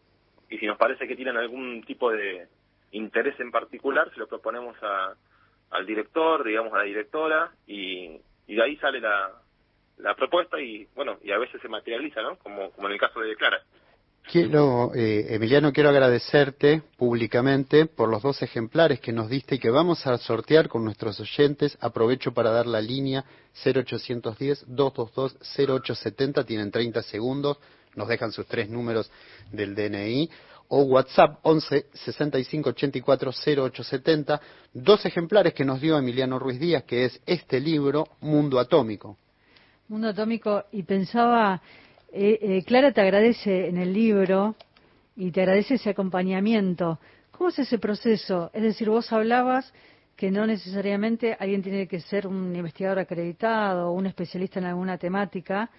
y 0.48 0.58
si 0.58 0.66
nos 0.66 0.78
parece 0.78 1.08
que 1.08 1.16
tienen 1.16 1.36
algún 1.36 1.82
tipo 1.84 2.10
de 2.12 2.48
interés 2.92 3.38
en 3.40 3.50
particular, 3.50 4.10
se 4.12 4.20
lo 4.20 4.28
proponemos 4.28 4.76
a, 4.82 5.14
al 5.70 5.86
director, 5.86 6.44
digamos 6.44 6.72
a 6.72 6.78
la 6.78 6.84
directora 6.84 7.50
y, 7.66 8.20
y 8.46 8.54
de 8.54 8.62
ahí 8.62 8.76
sale 8.76 9.00
la, 9.00 9.32
la 9.98 10.14
propuesta 10.14 10.60
y 10.60 10.86
bueno, 10.94 11.18
y 11.22 11.32
a 11.32 11.38
veces 11.38 11.60
se 11.60 11.68
materializa, 11.68 12.22
¿no? 12.22 12.38
Como, 12.38 12.72
en 12.76 12.92
el 12.92 12.98
caso 12.98 13.20
de 13.20 13.36
Clara. 13.36 13.62
Quiero, 14.30 14.92
eh, 14.94 15.34
Emiliano, 15.34 15.72
quiero 15.72 15.88
agradecerte 15.90 16.82
públicamente 16.96 17.86
por 17.86 18.08
los 18.08 18.22
dos 18.22 18.42
ejemplares 18.42 18.98
que 18.98 19.12
nos 19.12 19.30
diste 19.30 19.54
y 19.54 19.60
que 19.60 19.70
vamos 19.70 20.04
a 20.04 20.18
sortear 20.18 20.68
con 20.68 20.84
nuestros 20.84 21.20
oyentes. 21.20 21.78
Aprovecho 21.80 22.34
para 22.34 22.50
dar 22.50 22.66
la 22.66 22.80
línea 22.80 23.24
0810-222-0870, 23.64 26.44
tienen 26.44 26.72
30 26.72 27.02
segundos, 27.02 27.58
nos 27.94 28.08
dejan 28.08 28.32
sus 28.32 28.46
tres 28.46 28.68
números 28.68 29.08
del 29.52 29.76
DNI 29.76 30.28
o 30.68 30.82
WhatsApp 30.82 31.38
11 31.42 31.86
65 31.92 32.70
84 32.70 33.30
0870, 33.30 34.40
dos 34.72 35.06
ejemplares 35.06 35.54
que 35.54 35.64
nos 35.64 35.80
dio 35.80 35.96
Emiliano 35.96 36.40
Ruiz 36.40 36.58
Díaz, 36.58 36.82
que 36.82 37.04
es 37.04 37.20
este 37.26 37.60
libro, 37.60 38.08
Mundo 38.20 38.58
Atómico. 38.58 39.16
Mundo 39.88 40.08
Atómico, 40.08 40.64
y 40.72 40.82
pensaba, 40.82 41.62
eh, 42.12 42.38
eh, 42.42 42.64
Clara 42.64 42.90
te 42.90 43.00
agradece 43.00 43.68
en 43.68 43.76
el 43.76 43.92
libro 43.92 44.56
y 45.14 45.30
te 45.30 45.42
agradece 45.42 45.74
ese 45.74 45.90
acompañamiento. 45.90 46.98
¿Cómo 47.30 47.50
es 47.50 47.58
ese 47.60 47.78
proceso? 47.78 48.50
Es 48.52 48.64
decir, 48.64 48.90
vos 48.90 49.12
hablabas 49.12 49.72
que 50.16 50.32
no 50.32 50.44
necesariamente 50.44 51.36
alguien 51.38 51.62
tiene 51.62 51.86
que 51.86 52.00
ser 52.00 52.26
un 52.26 52.56
investigador 52.56 52.98
acreditado 52.98 53.90
o 53.90 53.92
un 53.92 54.06
especialista 54.06 54.58
en 54.58 54.66
alguna 54.66 54.98
temática, 54.98 55.70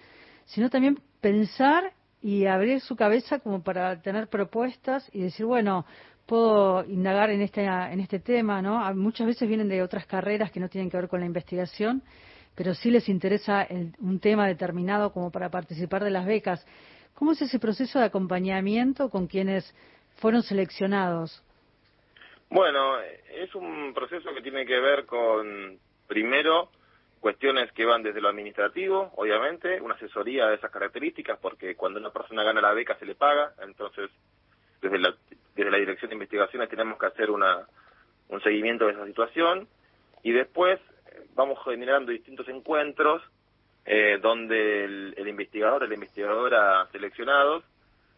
sino 0.46 0.70
también 0.70 0.98
pensar 1.20 1.92
y 2.22 2.46
abrir 2.46 2.80
su 2.80 2.96
cabeza 2.96 3.40
como 3.40 3.62
para 3.62 4.00
tener 4.00 4.28
propuestas 4.28 5.06
y 5.12 5.20
decir, 5.20 5.44
bueno, 5.44 5.84
puedo 6.24 6.82
indagar 6.86 7.28
en 7.28 7.42
este, 7.42 7.64
en 7.66 8.00
este 8.00 8.20
tema, 8.20 8.62
¿no? 8.62 8.94
Muchas 8.94 9.26
veces 9.26 9.46
vienen 9.46 9.68
de 9.68 9.82
otras 9.82 10.06
carreras 10.06 10.50
que 10.50 10.60
no 10.60 10.70
tienen 10.70 10.88
que 10.88 10.96
ver 10.96 11.08
con 11.08 11.20
la 11.20 11.26
investigación, 11.26 12.02
pero 12.58 12.74
sí 12.74 12.90
les 12.90 13.08
interesa 13.08 13.68
un 14.00 14.18
tema 14.18 14.48
determinado 14.48 15.12
como 15.12 15.30
para 15.30 15.48
participar 15.48 16.02
de 16.02 16.10
las 16.10 16.26
becas. 16.26 16.66
¿Cómo 17.14 17.30
es 17.30 17.40
ese 17.40 17.60
proceso 17.60 18.00
de 18.00 18.06
acompañamiento 18.06 19.10
con 19.10 19.28
quienes 19.28 19.72
fueron 20.16 20.42
seleccionados? 20.42 21.40
Bueno, 22.50 22.98
es 23.00 23.54
un 23.54 23.94
proceso 23.94 24.34
que 24.34 24.42
tiene 24.42 24.66
que 24.66 24.80
ver 24.80 25.06
con, 25.06 25.78
primero, 26.08 26.70
cuestiones 27.20 27.70
que 27.74 27.84
van 27.84 28.02
desde 28.02 28.20
lo 28.20 28.28
administrativo, 28.28 29.12
obviamente, 29.14 29.80
una 29.80 29.94
asesoría 29.94 30.48
de 30.48 30.56
esas 30.56 30.72
características, 30.72 31.38
porque 31.38 31.76
cuando 31.76 32.00
una 32.00 32.10
persona 32.10 32.42
gana 32.42 32.60
la 32.60 32.72
beca 32.72 32.98
se 32.98 33.06
le 33.06 33.14
paga, 33.14 33.52
entonces 33.62 34.10
desde 34.82 34.98
la, 34.98 35.14
desde 35.54 35.70
la 35.70 35.78
Dirección 35.78 36.08
de 36.08 36.16
Investigaciones 36.16 36.68
tenemos 36.68 36.98
que 36.98 37.06
hacer 37.06 37.30
una, 37.30 37.68
un 38.30 38.42
seguimiento 38.42 38.86
de 38.86 38.94
esa 38.94 39.06
situación 39.06 39.68
y 40.24 40.32
después 40.32 40.80
vamos 41.34 41.58
generando 41.64 42.12
distintos 42.12 42.48
encuentros 42.48 43.22
eh, 43.84 44.18
donde 44.20 44.84
el, 44.84 45.28
investigador, 45.28 45.88
la 45.88 45.94
investigadora 45.94 46.86
seleccionados 46.92 47.64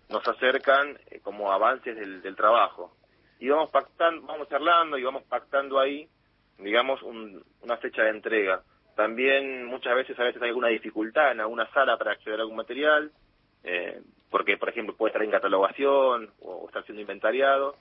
nos 0.09 0.27
acercan 0.27 0.99
eh, 1.11 1.21
como 1.23 1.53
avances 1.53 1.97
del, 1.97 2.23
del 2.23 2.35
trabajo. 2.35 2.97
Y 3.39 3.49
vamos 3.49 3.71
pactando, 3.71 4.27
vamos 4.27 4.49
charlando 4.49 4.99
y 4.99 5.03
vamos 5.03 5.23
pactando 5.23 5.79
ahí, 5.79 6.09
digamos, 6.59 7.03
una 7.03 7.77
fecha 7.79 8.03
de 8.03 8.11
entrega. 8.11 8.63
También 8.95 9.65
muchas 9.65 9.95
veces 9.95 10.19
a 10.19 10.25
veces 10.25 10.43
hay 10.43 10.49
alguna 10.49 10.69
dificultad 10.69 11.33
en 11.33 11.41
alguna 11.41 11.67
sala 11.73 11.97
para 11.97 12.13
acceder 12.13 12.39
a 12.39 12.43
algún 12.43 12.57
material, 12.57 13.11
eh, 13.65 14.03
porque 14.29 14.59
por 14.59 14.69
ejemplo 14.69 14.95
puede 14.95 15.11
estar 15.11 15.23
en 15.23 15.31
catalogación 15.31 16.31
o, 16.43 16.67
estar 16.67 16.85
siendo 16.85 17.01
inventariado, 17.01 17.77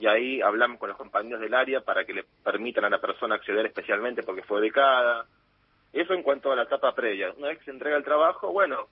y 0.00 0.06
ahí 0.06 0.40
hablamos 0.40 0.78
con 0.78 0.88
los 0.88 0.98
compañeros 0.98 1.40
del 1.40 1.54
área 1.54 1.82
para 1.82 2.04
que 2.04 2.14
le 2.14 2.24
permitan 2.42 2.84
a 2.84 2.90
la 2.90 3.00
persona 3.00 3.36
acceder 3.36 3.66
especialmente 3.66 4.22
porque 4.22 4.42
fue 4.42 4.60
becada. 4.60 5.26
Eso 5.92 6.14
en 6.14 6.22
cuanto 6.22 6.50
a 6.50 6.56
la 6.56 6.62
etapa 6.62 6.94
previa. 6.94 7.32
Una 7.36 7.48
vez 7.48 7.58
que 7.58 7.66
se 7.66 7.70
entrega 7.70 7.96
el 7.96 8.04
trabajo, 8.04 8.52
bueno, 8.52 8.88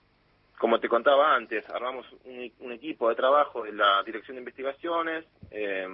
como 0.57 0.79
te 0.79 0.87
contaba 0.87 1.35
antes, 1.35 1.67
armamos 1.69 2.05
un, 2.25 2.71
equipo 2.71 3.09
de 3.09 3.15
trabajo 3.15 3.65
en 3.65 3.77
la 3.77 4.03
Dirección 4.03 4.35
de 4.35 4.41
Investigaciones, 4.41 5.25
eh, 5.51 5.87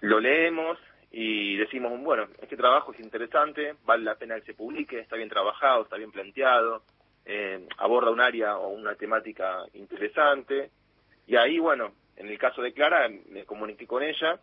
lo 0.00 0.20
leemos, 0.20 0.78
y 1.18 1.56
decimos, 1.56 1.98
bueno, 2.02 2.28
este 2.42 2.56
trabajo 2.56 2.92
es 2.92 3.00
interesante, 3.00 3.74
vale 3.84 4.04
la 4.04 4.16
pena 4.16 4.34
que 4.36 4.46
se 4.46 4.54
publique, 4.54 4.98
está 4.98 5.16
bien 5.16 5.28
trabajado, 5.28 5.82
está 5.82 5.96
bien 5.96 6.12
planteado, 6.12 6.82
eh, 7.24 7.66
aborda 7.78 8.10
un 8.10 8.20
área 8.20 8.58
o 8.58 8.68
una 8.68 8.94
temática 8.96 9.64
interesante. 9.72 10.70
Y 11.26 11.36
ahí, 11.36 11.58
bueno, 11.58 11.92
en 12.16 12.28
el 12.28 12.38
caso 12.38 12.62
de 12.62 12.72
Clara, 12.72 13.08
me 13.30 13.44
comuniqué 13.44 13.86
con 13.86 14.02
ella 14.02 14.38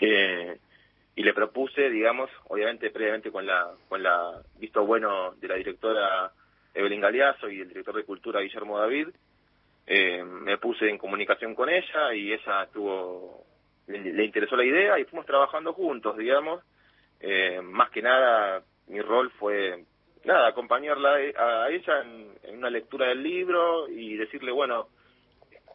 y 0.00 1.22
le 1.22 1.34
propuse, 1.34 1.90
digamos, 1.90 2.30
obviamente 2.48 2.90
previamente 2.90 3.30
con 3.30 3.46
la 3.46 3.70
con 3.88 4.02
la 4.02 4.42
visto 4.58 4.84
bueno 4.84 5.34
de 5.40 5.48
la 5.48 5.56
directora 5.56 6.32
Evelyn 6.74 7.00
Galeazo 7.00 7.50
y 7.50 7.60
el 7.60 7.68
director 7.68 7.94
de 7.94 8.04
Cultura 8.04 8.40
Guillermo 8.40 8.78
David, 8.78 9.08
eh, 9.86 10.24
me 10.24 10.58
puse 10.58 10.88
en 10.88 10.98
comunicación 10.98 11.54
con 11.54 11.68
ella 11.68 12.14
y 12.14 12.32
ella 12.32 12.62
estuvo 12.64 13.44
le, 13.86 14.24
interesó 14.24 14.56
la 14.56 14.64
idea 14.64 14.98
y 14.98 15.04
fuimos 15.04 15.26
trabajando 15.26 15.72
juntos, 15.72 16.16
digamos. 16.16 16.62
Eh, 17.20 17.60
más 17.62 17.90
que 17.90 18.02
nada, 18.02 18.62
mi 18.88 19.00
rol 19.00 19.30
fue, 19.38 19.84
nada, 20.24 20.48
acompañarla 20.48 21.14
a 21.14 21.68
ella 21.70 22.02
en, 22.02 22.56
una 22.56 22.70
lectura 22.70 23.08
del 23.08 23.22
libro 23.22 23.88
y 23.88 24.16
decirle, 24.16 24.52
bueno, 24.52 24.88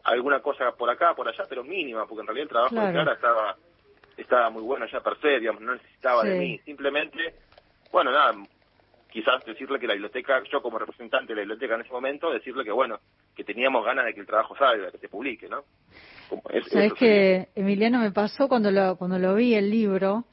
alguna 0.04 0.40
cosa 0.40 0.72
por 0.72 0.90
acá, 0.90 1.14
por 1.14 1.28
allá, 1.28 1.44
pero 1.48 1.64
mínima, 1.64 2.06
porque 2.06 2.20
en 2.22 2.26
realidad 2.26 2.42
el 2.44 2.48
trabajo 2.48 2.74
de 2.74 2.92
Clara 2.92 3.12
estaba, 3.14 3.56
estaba 4.16 4.50
muy 4.50 4.62
bueno 4.62 4.86
ya 4.86 5.00
per 5.00 5.18
se, 5.20 5.40
digamos, 5.40 5.62
no 5.62 5.74
necesitaba 5.74 6.24
de 6.24 6.38
mí. 6.38 6.58
Simplemente, 6.64 7.34
bueno, 7.92 8.10
nada, 8.10 8.34
quizás 9.10 9.44
decirle 9.44 9.78
que 9.78 9.86
la 9.86 9.94
biblioteca, 9.94 10.42
yo 10.50 10.60
como 10.60 10.78
representante 10.78 11.32
de 11.32 11.36
la 11.36 11.42
biblioteca 11.42 11.74
en 11.74 11.80
ese 11.82 11.92
momento, 11.92 12.30
decirle 12.30 12.64
que, 12.64 12.72
bueno, 12.72 13.00
que 13.34 13.44
teníamos 13.44 13.84
ganas 13.84 14.04
de 14.04 14.14
que 14.14 14.20
el 14.20 14.26
trabajo 14.26 14.56
salga, 14.56 14.90
que 14.90 14.98
se 14.98 15.08
publique, 15.08 15.48
¿no? 15.48 15.64
Sabes 16.70 16.92
que 16.94 17.48
Emiliano 17.54 18.00
me 18.00 18.10
pasó 18.10 18.48
cuando 18.48 18.70
lo, 18.70 18.96
cuando 18.96 19.18
lo 19.18 19.34
vi 19.34 19.54
el 19.54 19.70
libro 19.70 20.24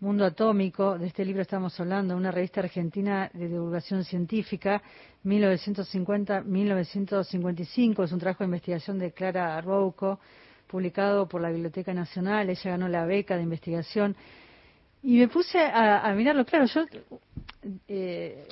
Mundo 0.00 0.24
Atómico, 0.24 0.98
de 0.98 1.06
este 1.06 1.24
libro 1.24 1.42
estamos 1.42 1.78
hablando, 1.78 2.16
una 2.16 2.32
revista 2.32 2.58
argentina 2.60 3.30
de 3.32 3.46
divulgación 3.46 4.02
científica, 4.04 4.82
1950-1955, 5.24 8.02
es 8.02 8.10
un 8.10 8.18
trabajo 8.18 8.40
de 8.40 8.46
investigación 8.46 8.98
de 8.98 9.12
Clara 9.12 9.60
Rouco, 9.60 10.18
publicado 10.66 11.28
por 11.28 11.40
la 11.40 11.50
Biblioteca 11.50 11.94
Nacional, 11.94 12.50
ella 12.50 12.72
ganó 12.72 12.88
la 12.88 13.06
beca 13.06 13.36
de 13.36 13.44
investigación, 13.44 14.16
y 15.04 15.18
me 15.18 15.28
puse 15.28 15.60
a, 15.60 16.12
mirarlo, 16.14 16.44
claro, 16.44 16.64
yo... 16.66 16.86
Eh, 17.86 18.48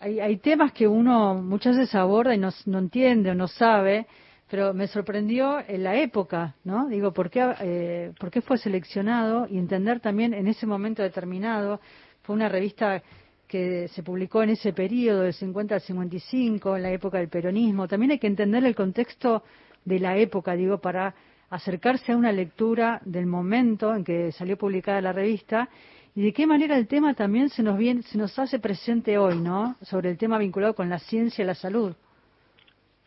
hay, 0.00 0.18
hay, 0.18 0.38
temas 0.38 0.72
que 0.72 0.88
uno 0.88 1.34
muchas 1.34 1.76
veces 1.76 1.94
aborda 1.94 2.34
y 2.34 2.38
no 2.38 2.50
entiende 2.78 3.30
o 3.30 3.34
no 3.34 3.46
sabe, 3.48 4.06
pero 4.50 4.74
me 4.74 4.88
sorprendió 4.88 5.60
en 5.66 5.84
la 5.84 5.96
época, 5.96 6.56
¿no? 6.64 6.88
Digo, 6.88 7.12
¿por 7.12 7.30
qué, 7.30 7.54
eh, 7.60 8.12
¿por 8.18 8.32
qué 8.32 8.40
fue 8.40 8.58
seleccionado? 8.58 9.46
Y 9.48 9.58
entender 9.58 10.00
también 10.00 10.34
en 10.34 10.48
ese 10.48 10.66
momento 10.66 11.04
determinado, 11.04 11.80
fue 12.22 12.34
una 12.34 12.48
revista 12.48 13.00
que 13.46 13.86
se 13.88 14.02
publicó 14.02 14.42
en 14.42 14.50
ese 14.50 14.72
periodo 14.72 15.20
del 15.20 15.34
50 15.34 15.76
al 15.76 15.80
55, 15.80 16.76
en 16.76 16.82
la 16.82 16.90
época 16.90 17.18
del 17.18 17.28
peronismo. 17.28 17.86
También 17.86 18.10
hay 18.10 18.18
que 18.18 18.26
entender 18.26 18.64
el 18.64 18.74
contexto 18.74 19.44
de 19.84 20.00
la 20.00 20.16
época, 20.16 20.54
digo, 20.54 20.78
para 20.78 21.14
acercarse 21.48 22.12
a 22.12 22.16
una 22.16 22.32
lectura 22.32 23.00
del 23.04 23.26
momento 23.26 23.94
en 23.94 24.02
que 24.02 24.32
salió 24.32 24.58
publicada 24.58 25.00
la 25.00 25.12
revista 25.12 25.68
y 26.14 26.22
de 26.22 26.32
qué 26.32 26.46
manera 26.46 26.76
el 26.76 26.88
tema 26.88 27.14
también 27.14 27.50
se 27.50 27.62
nos 27.62 27.78
viene, 27.78 28.02
se 28.02 28.18
nos 28.18 28.36
hace 28.36 28.58
presente 28.58 29.16
hoy, 29.16 29.38
¿no? 29.38 29.76
Sobre 29.82 30.10
el 30.10 30.18
tema 30.18 30.38
vinculado 30.38 30.74
con 30.74 30.88
la 30.88 30.98
ciencia 30.98 31.42
y 31.42 31.46
la 31.46 31.54
salud. 31.54 31.94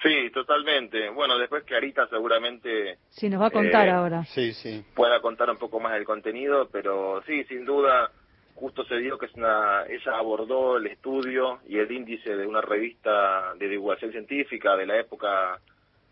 Sí, 0.03 0.29
totalmente. 0.31 1.10
Bueno, 1.12 1.38
después 1.38 1.63
que 1.63 1.75
Arita 1.75 2.05
seguramente... 2.07 2.98
Sí, 3.10 3.29
nos 3.29 3.41
va 3.41 3.48
a 3.48 3.51
contar 3.51 3.88
eh, 3.88 3.91
ahora. 3.91 4.25
Sí, 4.25 4.53
sí. 4.53 4.83
Pueda 4.93 5.22
contar 5.22 5.50
un 5.50 5.57
poco 5.57 5.79
más 5.79 5.93
del 5.93 6.03
contenido, 6.03 6.67
pero 6.69 7.24
sí, 7.25 7.45
sin 7.45 7.63
duda, 7.63 8.12
justo 8.53 8.83
se 8.83 8.98
dio 8.98 9.17
que 9.17 9.27
es 9.27 9.33
una... 9.36 9.86
Ella 9.88 10.17
abordó 10.17 10.75
el 10.75 10.88
estudio 10.88 11.62
y 11.67 11.77
el 11.77 11.89
índice 11.89 12.36
de 12.36 12.45
una 12.45 12.60
revista 12.60 13.53
de 13.55 13.69
divulgación 13.69 14.12
científica 14.12 14.75
de 14.75 14.86
la 14.86 15.00
época 15.00 15.62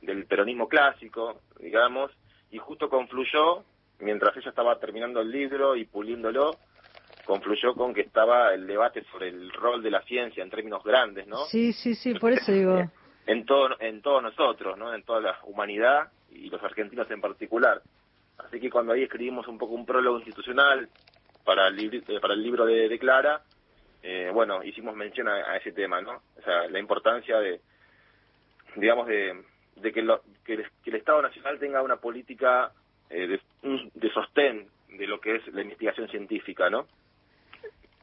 del 0.01 0.25
peronismo 0.25 0.69
clásico, 0.69 1.41
digamos, 1.59 2.11
y 2.49 2.59
justo 2.59 2.89
confluyó, 2.89 3.65
mientras 3.99 4.35
ella 4.37 4.49
estaba 4.49 4.79
terminando 4.79 5.19
el 5.19 5.29
libro 5.29 5.75
y 5.75 5.83
puliéndolo, 5.83 6.57
confluyó 7.25 7.75
con 7.75 7.93
que 7.93 8.01
estaba 8.01 8.53
el 8.53 8.65
debate 8.65 9.03
sobre 9.11 9.27
el 9.27 9.51
rol 9.51 9.83
de 9.83 9.91
la 9.91 10.01
ciencia 10.03 10.41
en 10.41 10.49
términos 10.49 10.81
grandes, 10.81 11.27
¿no? 11.27 11.45
Sí, 11.45 11.73
sí, 11.73 11.93
sí, 11.93 12.13
por 12.15 12.31
eso 12.31 12.51
digo 12.53 12.89
en 13.31 13.45
todo 13.45 13.69
en 13.79 14.01
todos 14.01 14.21
nosotros, 14.21 14.77
¿no? 14.77 14.93
En 14.93 15.03
toda 15.03 15.21
la 15.21 15.39
humanidad 15.43 16.11
y 16.31 16.49
los 16.49 16.61
argentinos 16.61 17.09
en 17.09 17.21
particular. 17.21 17.81
Así 18.37 18.59
que 18.59 18.69
cuando 18.69 18.91
ahí 18.91 19.03
escribimos 19.03 19.47
un 19.47 19.57
poco 19.57 19.73
un 19.73 19.85
prólogo 19.85 20.17
institucional 20.17 20.89
para 21.45 21.67
el, 21.67 21.75
libro, 21.75 21.99
eh, 22.07 22.19
para 22.19 22.33
el 22.33 22.43
libro 22.43 22.65
de, 22.65 22.99
Clara, 22.99 23.41
eh, 24.03 24.29
bueno, 24.33 24.63
hicimos 24.63 24.95
mención 24.95 25.27
a, 25.29 25.55
ese 25.55 25.71
tema, 25.71 26.01
¿no? 26.01 26.21
O 26.37 26.41
sea, 26.43 26.67
la 26.67 26.79
importancia 26.79 27.39
de, 27.39 27.61
digamos, 28.75 29.07
de, 29.07 29.41
de 29.77 29.91
que, 29.93 30.01
lo, 30.01 30.21
que, 30.43 30.53
el, 30.85 30.95
Estado 30.95 31.21
Nacional 31.21 31.57
tenga 31.59 31.81
una 31.81 31.97
política 31.97 32.71
eh, 33.09 33.27
de, 33.27 33.39
de 33.93 34.09
sostén 34.11 34.67
de 34.89 35.07
lo 35.07 35.21
que 35.21 35.35
es 35.35 35.47
la 35.53 35.61
investigación 35.61 36.09
científica, 36.09 36.69
¿no? 36.69 36.85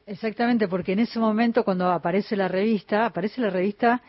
Exactamente, 0.07 0.67
porque 0.67 0.93
en 0.93 0.99
ese 0.99 1.19
momento 1.19 1.63
cuando 1.63 1.91
aparece 1.91 2.35
la 2.35 2.47
revista, 2.47 3.05
aparece 3.05 3.41
la 3.41 3.51
revista 3.51 4.01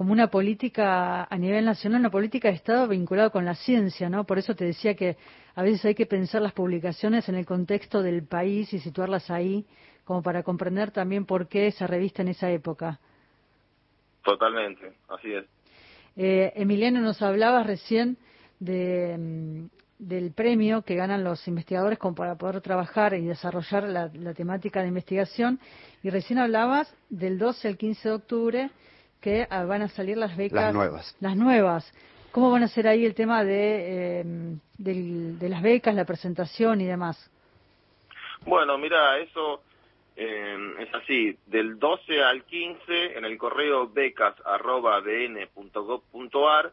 como 0.00 0.14
una 0.14 0.28
política 0.28 1.24
a 1.24 1.36
nivel 1.36 1.66
nacional, 1.66 2.00
una 2.00 2.10
política 2.10 2.48
de 2.48 2.54
Estado 2.54 2.88
vinculada 2.88 3.28
con 3.28 3.44
la 3.44 3.54
ciencia, 3.54 4.08
¿no? 4.08 4.24
Por 4.24 4.38
eso 4.38 4.56
te 4.56 4.64
decía 4.64 4.94
que 4.94 5.18
a 5.54 5.62
veces 5.62 5.84
hay 5.84 5.94
que 5.94 6.06
pensar 6.06 6.40
las 6.40 6.54
publicaciones 6.54 7.28
en 7.28 7.34
el 7.34 7.44
contexto 7.44 8.02
del 8.02 8.26
país 8.26 8.72
y 8.72 8.78
situarlas 8.78 9.30
ahí, 9.30 9.66
como 10.04 10.22
para 10.22 10.42
comprender 10.42 10.90
también 10.90 11.26
por 11.26 11.48
qué 11.48 11.66
esa 11.66 11.86
revista 11.86 12.22
en 12.22 12.28
esa 12.28 12.50
época. 12.50 12.98
Totalmente, 14.24 14.90
así 15.10 15.34
es. 15.34 15.44
Eh, 16.16 16.50
Emiliano, 16.56 17.02
nos 17.02 17.20
hablabas 17.20 17.66
recién 17.66 18.16
de, 18.58 19.18
mm, 19.18 19.64
del 19.98 20.32
premio 20.32 20.80
que 20.80 20.94
ganan 20.94 21.24
los 21.24 21.46
investigadores 21.46 21.98
como 21.98 22.14
para 22.14 22.36
poder 22.36 22.62
trabajar 22.62 23.12
y 23.12 23.26
desarrollar 23.26 23.82
la, 23.82 24.10
la, 24.14 24.32
temática 24.32 24.80
de 24.80 24.88
investigación. 24.88 25.60
Y 26.02 26.08
recién 26.08 26.38
hablabas 26.38 26.90
del 27.10 27.38
12 27.38 27.68
al 27.68 27.76
15 27.76 28.08
de 28.08 28.14
octubre 28.14 28.70
que 29.20 29.46
ah, 29.50 29.64
van 29.64 29.82
a 29.82 29.88
salir 29.88 30.16
las 30.16 30.36
becas. 30.36 30.62
Las 30.62 30.74
nuevas. 30.74 31.16
Las 31.20 31.36
nuevas. 31.36 31.92
¿Cómo 32.32 32.50
van 32.50 32.62
a 32.62 32.68
ser 32.68 32.86
ahí 32.86 33.04
el 33.04 33.14
tema 33.14 33.44
de, 33.44 34.20
eh, 34.20 34.24
de, 34.78 35.48
las 35.48 35.62
becas, 35.62 35.94
la 35.94 36.04
presentación 36.04 36.80
y 36.80 36.86
demás? 36.86 37.30
Bueno, 38.46 38.78
mira, 38.78 39.18
eso 39.18 39.62
eh, 40.16 40.56
es 40.78 40.94
así. 40.94 41.36
Del 41.46 41.78
12 41.78 42.22
al 42.22 42.44
15, 42.44 43.18
en 43.18 43.24
el 43.24 43.36
correo 43.36 43.88
becas.bn.gov.ar 43.88 46.72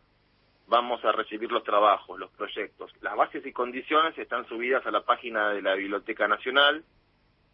vamos 0.68 1.04
a 1.04 1.12
recibir 1.12 1.52
los 1.52 1.64
trabajos, 1.64 2.20
los 2.20 2.30
proyectos. 2.32 2.92
Las 3.02 3.16
bases 3.16 3.46
y 3.46 3.52
condiciones 3.52 4.18
están 4.18 4.48
subidas 4.48 4.86
a 4.86 4.92
la 4.92 5.02
página 5.02 5.50
de 5.50 5.62
la 5.62 5.76
Biblioteca 5.76 6.28
Nacional. 6.28 6.84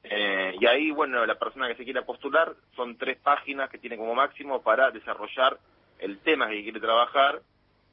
Eh, 0.03 0.55
y 0.59 0.65
ahí, 0.65 0.91
bueno, 0.91 1.25
la 1.25 1.35
persona 1.35 1.67
que 1.67 1.75
se 1.75 1.83
quiera 1.83 2.05
postular 2.05 2.53
son 2.75 2.97
tres 2.97 3.17
páginas 3.17 3.69
que 3.69 3.77
tiene 3.77 3.97
como 3.97 4.13
máximo 4.13 4.61
para 4.61 4.91
desarrollar 4.91 5.57
el 5.99 6.19
tema 6.19 6.49
que 6.49 6.63
quiere 6.63 6.79
trabajar 6.79 7.41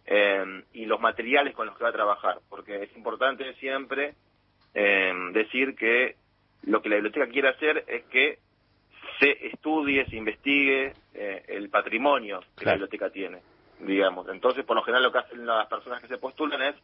eh, 0.07 0.65
y 0.73 0.87
los 0.87 1.01
materiales 1.01 1.55
con 1.55 1.67
los 1.67 1.77
que 1.77 1.85
va 1.85 1.91
a 1.91 1.95
trabajar, 1.95 2.39
porque 2.49 2.83
es 2.83 2.97
importante 2.97 3.55
siempre 3.55 4.15
eh, 4.75 5.13
decir 5.33 5.77
que 5.77 6.17
lo 6.63 6.83
que 6.83 6.89
la 6.89 6.97
biblioteca 6.97 7.29
quiere 7.29 7.49
hacer 7.49 7.85
es 7.87 8.05
que 8.05 8.39
se 9.21 9.47
estudie, 9.47 10.07
se 10.07 10.17
investigue 10.17 10.95
eh, 11.15 11.45
el 11.49 11.71
patrimonio 11.71 12.41
que 12.57 12.65
la 12.65 12.73
biblioteca 12.73 13.11
tiene 13.11 13.41
digamos. 13.81 14.29
Entonces, 14.29 14.65
por 14.65 14.77
lo 14.77 14.83
general, 14.83 15.05
lo 15.05 15.13
que 15.13 15.19
hacen 15.19 15.47
las 15.47 15.67
personas 15.67 16.01
que 16.01 16.09
se 16.09 16.19
postulan 16.19 16.63
es, 16.63 16.75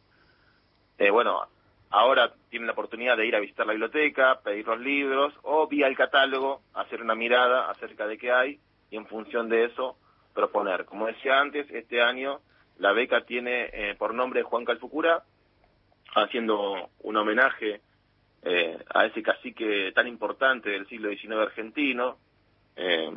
eh, 0.97 1.09
bueno, 1.09 1.47
ahora 1.89 2.33
tienen 2.49 2.67
la 2.67 2.73
oportunidad 2.73 3.17
de 3.17 3.25
ir 3.25 3.35
a 3.35 3.39
visitar 3.39 3.65
la 3.65 3.73
biblioteca, 3.73 4.39
pedir 4.43 4.67
los 4.67 4.79
libros, 4.79 5.33
o 5.43 5.67
vía 5.67 5.87
el 5.87 5.95
catálogo, 5.95 6.61
hacer 6.73 7.01
una 7.01 7.15
mirada 7.15 7.69
acerca 7.69 8.07
de 8.07 8.17
qué 8.17 8.31
hay, 8.31 8.59
y 8.91 8.97
en 8.97 9.05
función 9.07 9.49
de 9.49 9.65
eso, 9.65 9.97
proponer. 10.33 10.85
Como 10.85 11.07
decía 11.07 11.39
antes, 11.39 11.69
este 11.71 12.01
año 12.01 12.39
la 12.77 12.91
beca 12.91 13.21
tiene 13.21 13.69
eh, 13.73 13.95
por 13.97 14.13
nombre 14.13 14.43
Juan 14.43 14.65
Calfucura, 14.65 15.23
haciendo 16.15 16.89
un 17.01 17.17
homenaje 17.17 17.81
eh, 18.43 18.77
a 18.93 19.05
ese 19.05 19.21
cacique 19.23 19.91
tan 19.93 20.07
importante 20.07 20.69
del 20.69 20.87
siglo 20.87 21.09
XIX 21.09 21.33
argentino. 21.33 22.17
Eh, 22.75 23.11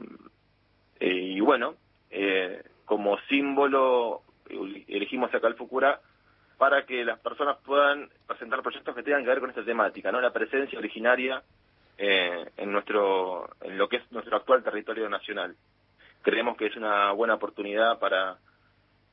y 1.00 1.40
bueno, 1.40 1.74
eh, 2.10 2.62
como 2.84 3.18
símbolo 3.28 4.22
elegimos 4.88 5.32
a 5.32 5.40
Calfucura 5.40 6.00
para 6.60 6.84
que 6.84 7.06
las 7.06 7.18
personas 7.20 7.56
puedan 7.64 8.10
presentar 8.26 8.60
proyectos 8.60 8.94
que 8.94 9.02
tengan 9.02 9.22
que 9.22 9.30
ver 9.30 9.40
con 9.40 9.48
esta 9.48 9.64
temática, 9.64 10.12
no 10.12 10.20
la 10.20 10.30
presencia 10.30 10.78
originaria 10.78 11.42
eh, 11.96 12.50
en 12.58 12.70
nuestro 12.70 13.48
en 13.62 13.78
lo 13.78 13.88
que 13.88 13.96
es 13.96 14.12
nuestro 14.12 14.36
actual 14.36 14.62
territorio 14.62 15.08
nacional. 15.08 15.56
Creemos 16.20 16.58
que 16.58 16.66
es 16.66 16.76
una 16.76 17.12
buena 17.12 17.36
oportunidad 17.36 17.98
para 17.98 18.36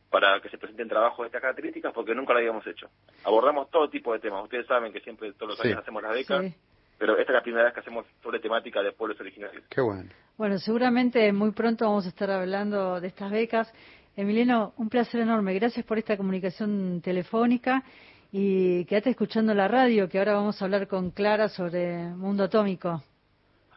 para 0.10 0.42
que 0.42 0.50
se 0.50 0.58
presenten 0.58 0.90
trabajos 0.90 1.20
de 1.20 1.28
estas 1.28 1.42
características 1.42 1.94
porque 1.94 2.14
nunca 2.14 2.34
lo 2.34 2.40
habíamos 2.40 2.68
hecho. 2.68 2.90
Abordamos 3.24 3.72
todo 3.72 3.90
tipo 3.90 4.12
de 4.12 4.20
temas. 4.20 4.44
Ustedes 4.44 4.68
saben 4.68 4.92
que 4.92 5.00
siempre 5.00 5.32
todos 5.32 5.52
los 5.52 5.66
años 5.66 5.80
hacemos 5.80 6.04
las 6.04 6.12
becas. 6.12 6.54
Pero 6.98 7.18
esta 7.18 7.32
es 7.32 7.36
la 7.38 7.44
primera 7.44 7.64
vez 7.64 7.74
que 7.74 7.80
hacemos 7.80 8.06
sobre 8.22 8.42
temática 8.42 8.84
de 8.84 8.92
pueblos 8.92 9.18
originarios. 9.22 9.64
Qué 9.70 9.80
bueno. 9.80 10.10
Bueno, 10.36 10.58
seguramente 10.58 11.32
muy 11.32 11.52
pronto 11.52 11.86
vamos 11.86 12.06
a 12.08 12.10
estar 12.10 12.30
hablando 12.30 13.00
de 13.00 13.08
estas 13.08 13.32
becas. 13.32 13.74
Emiliano, 14.18 14.74
un 14.78 14.90
placer 14.90 15.22
enorme. 15.22 15.54
Gracias 15.54 15.86
por 15.86 16.00
esta 16.00 16.18
comunicación 16.18 17.02
telefónica 17.04 17.84
y 18.32 18.84
quédate 18.86 19.12
escuchando 19.12 19.54
la 19.54 19.68
radio, 19.68 20.10
que 20.10 20.18
ahora 20.18 20.34
vamos 20.34 20.60
a 20.60 20.66
hablar 20.66 20.88
con 20.88 21.12
Clara 21.12 21.50
sobre 21.50 22.00
mundo 22.10 22.46
atómico. 22.46 23.04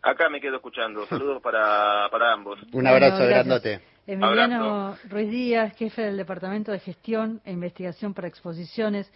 Acá 0.02 0.30
me 0.30 0.40
quedo 0.40 0.56
escuchando. 0.56 1.04
Saludos 1.04 1.42
para, 1.42 2.08
para 2.10 2.32
ambos. 2.32 2.58
Un 2.72 2.86
abrazo 2.86 3.18
bueno, 3.18 3.28
grandote. 3.28 3.80
Emiliano 4.06 4.96
Ruiz 5.10 5.30
Díaz, 5.30 5.76
jefe 5.76 6.00
del 6.00 6.16
Departamento 6.16 6.72
de 6.72 6.78
Gestión 6.78 7.42
e 7.44 7.52
Investigación 7.52 8.14
para 8.14 8.26
Exposiciones 8.26 9.12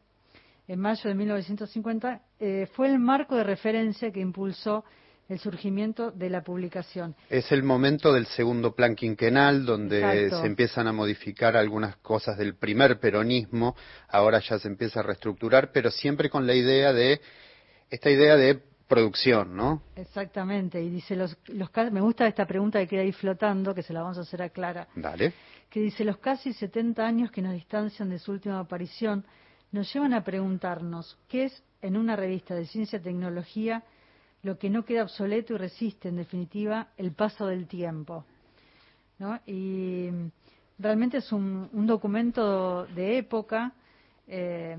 en 0.68 0.80
mayo 0.80 1.10
de 1.10 1.16
1950, 1.16 2.22
eh, 2.40 2.68
fue 2.74 2.88
el 2.88 3.00
marco 3.00 3.36
de 3.36 3.44
referencia 3.44 4.12
que 4.12 4.20
impulsó 4.20 4.84
el 5.30 5.40
surgimiento 5.40 6.12
de 6.12 6.30
la 6.30 6.42
publicación. 6.42 7.16
Es 7.30 7.52
el 7.52 7.64
momento 7.64 8.14
del 8.14 8.28
segundo 8.28 8.74
plan 8.74 8.96
quinquenal, 8.96 9.66
donde 9.66 10.30
se 10.30 10.46
empiezan 10.46 10.88
a 10.88 10.94
modificar 10.94 11.58
algunas 11.58 11.98
cosas 11.98 12.38
del 12.38 12.56
primer 12.56 13.00
peronismo, 13.00 13.76
ahora 14.10 14.40
ya 14.40 14.58
se 14.58 14.68
empieza 14.68 15.02
a 15.02 15.04
reestructurar, 15.04 15.72
pero 15.72 15.92
siempre 15.92 16.30
con 16.30 16.48
la 16.48 16.56
idea 16.56 16.94
de, 16.94 17.20
esta 17.90 18.10
idea 18.10 18.38
de 18.38 18.62
producción, 18.88 19.56
¿no? 19.56 19.84
Exactamente, 19.98 20.82
y 20.82 20.90
dice, 20.90 21.16
los, 21.16 21.38
los, 21.48 21.70
me 21.92 22.00
gusta 22.00 22.26
esta 22.26 22.46
pregunta 22.46 22.80
que 22.80 22.88
queda 22.88 23.02
ahí 23.02 23.12
flotando, 23.12 23.76
que 23.76 23.84
se 23.84 23.92
la 23.92 24.02
vamos 24.02 24.18
a 24.18 24.22
hacer 24.22 24.42
a 24.42 24.50
Clara. 24.50 24.88
Dale. 24.96 25.34
Que 25.70 25.82
dice, 25.82 26.06
los 26.06 26.18
casi 26.20 26.54
70 26.54 27.06
años 27.06 27.32
que 27.32 27.42
nos 27.42 27.54
distancian 27.54 28.10
de 28.10 28.20
su 28.20 28.32
última 28.32 28.60
aparición, 28.60 29.26
nos 29.74 29.94
llevan 29.94 30.14
a 30.14 30.24
preguntarnos 30.24 31.18
qué 31.28 31.46
es 31.46 31.64
en 31.82 31.98
una 31.98 32.16
revista 32.16 32.56
de 32.56 32.66
ciencia 32.66 33.00
y 33.00 33.02
tecnología 33.02 33.84
lo 34.48 34.58
que 34.58 34.70
no 34.70 34.86
queda 34.86 35.04
obsoleto 35.04 35.54
y 35.54 35.58
resiste, 35.58 36.08
en 36.08 36.16
definitiva, 36.16 36.88
el 36.96 37.12
paso 37.12 37.48
del 37.48 37.68
tiempo. 37.68 38.24
¿no? 39.20 39.38
Y 39.46 40.10
realmente 40.80 41.18
es 41.18 41.34
un, 41.34 41.70
documento 41.86 42.86
de 42.86 43.18
época, 43.18 43.74
eh, 44.26 44.78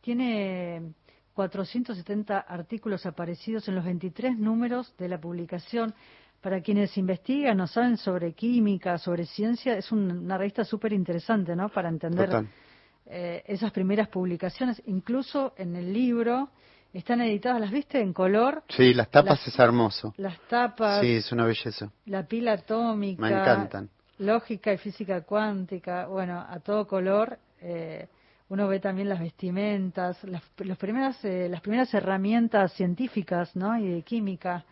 tiene 0.00 0.92
470 1.34 2.40
artículos 2.40 3.06
aparecidos 3.06 3.68
en 3.68 3.76
los 3.76 3.84
23 3.84 4.36
números 4.36 4.92
de 4.98 5.08
la 5.08 5.20
publicación. 5.20 5.94
Para 6.40 6.60
quienes 6.60 6.98
investigan 6.98 7.60
o 7.60 7.68
saben 7.68 7.98
sobre 7.98 8.32
química, 8.32 8.98
sobre 8.98 9.24
ciencia, 9.24 9.78
es 9.78 9.92
una 9.92 10.36
revista 10.36 10.64
súper 10.64 10.92
interesante, 10.92 11.54
¿no? 11.54 11.68
Para 11.68 11.88
entender 11.88 12.44
eh, 13.06 13.44
esas 13.46 13.70
primeras 13.70 14.08
publicaciones. 14.08 14.82
Incluso 14.86 15.54
en 15.56 15.76
el 15.76 15.92
libro 15.92 16.50
están 16.96 17.20
editadas, 17.20 17.60
¿las 17.60 17.70
viste 17.70 18.00
en 18.00 18.12
color? 18.12 18.62
Sí, 18.68 18.94
las 18.94 19.10
tapas 19.10 19.46
es 19.46 19.58
hermoso. 19.58 20.14
Las 20.16 20.38
tapas. 20.48 21.00
Sí, 21.00 21.16
es 21.16 21.30
una 21.30 21.44
belleza. 21.44 21.90
La 22.06 22.26
pila 22.26 22.52
atómica. 22.52 23.20
Me 23.20 23.28
encantan. 23.28 23.90
Lógica 24.18 24.72
y 24.72 24.78
física 24.78 25.20
cuántica, 25.22 26.06
bueno, 26.06 26.40
a 26.48 26.58
todo 26.60 26.86
color. 26.86 27.38
Eh, 27.60 28.08
uno 28.48 28.66
ve 28.68 28.80
también 28.80 29.08
las 29.08 29.20
vestimentas, 29.20 30.22
las, 30.24 30.42
primeras, 30.78 31.22
eh, 31.24 31.48
las 31.50 31.60
primeras 31.60 31.92
herramientas 31.92 32.72
científicas 32.72 33.54
¿no? 33.56 33.76
y 33.78 33.88
de 33.88 34.02
química. 34.02 34.64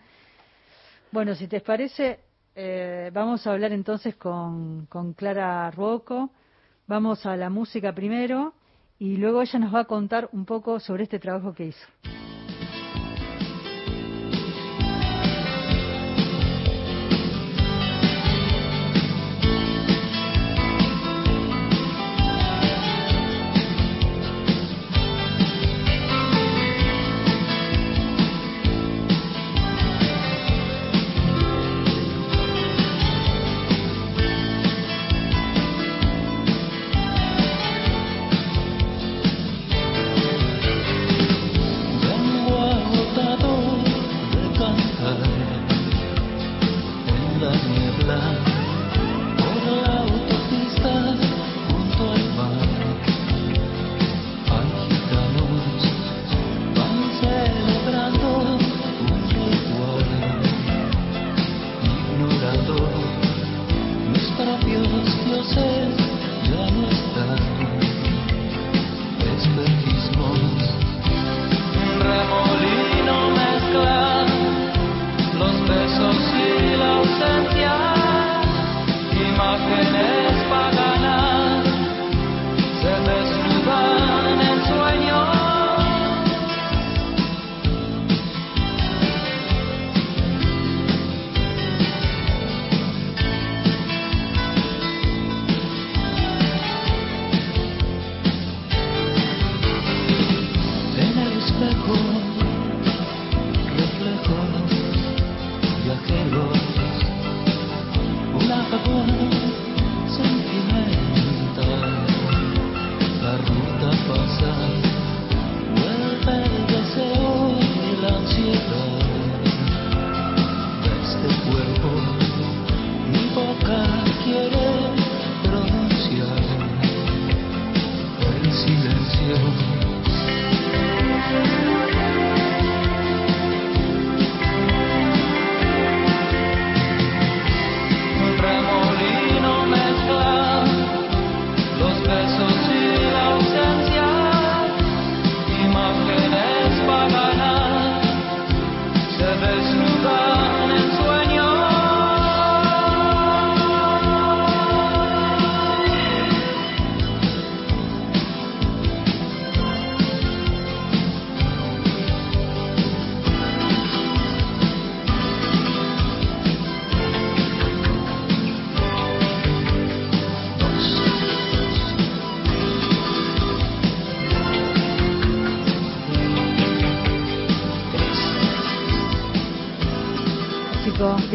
Bueno, 1.10 1.34
si 1.34 1.46
te 1.46 1.60
parece, 1.60 2.20
eh, 2.54 3.10
vamos 3.12 3.46
a 3.46 3.52
hablar 3.52 3.72
entonces 3.72 4.16
con, 4.16 4.86
con 4.86 5.12
Clara 5.12 5.70
Ruoco. 5.70 6.30
Vamos 6.86 7.26
a 7.26 7.36
la 7.36 7.50
música 7.50 7.92
primero 7.94 8.54
y 8.98 9.16
luego 9.16 9.42
ella 9.42 9.58
nos 9.58 9.74
va 9.74 9.80
a 9.80 9.84
contar 9.84 10.28
un 10.32 10.44
poco 10.44 10.80
sobre 10.80 11.04
este 11.04 11.18
trabajo 11.18 11.54
que 11.54 11.66
hizo. 11.66 11.86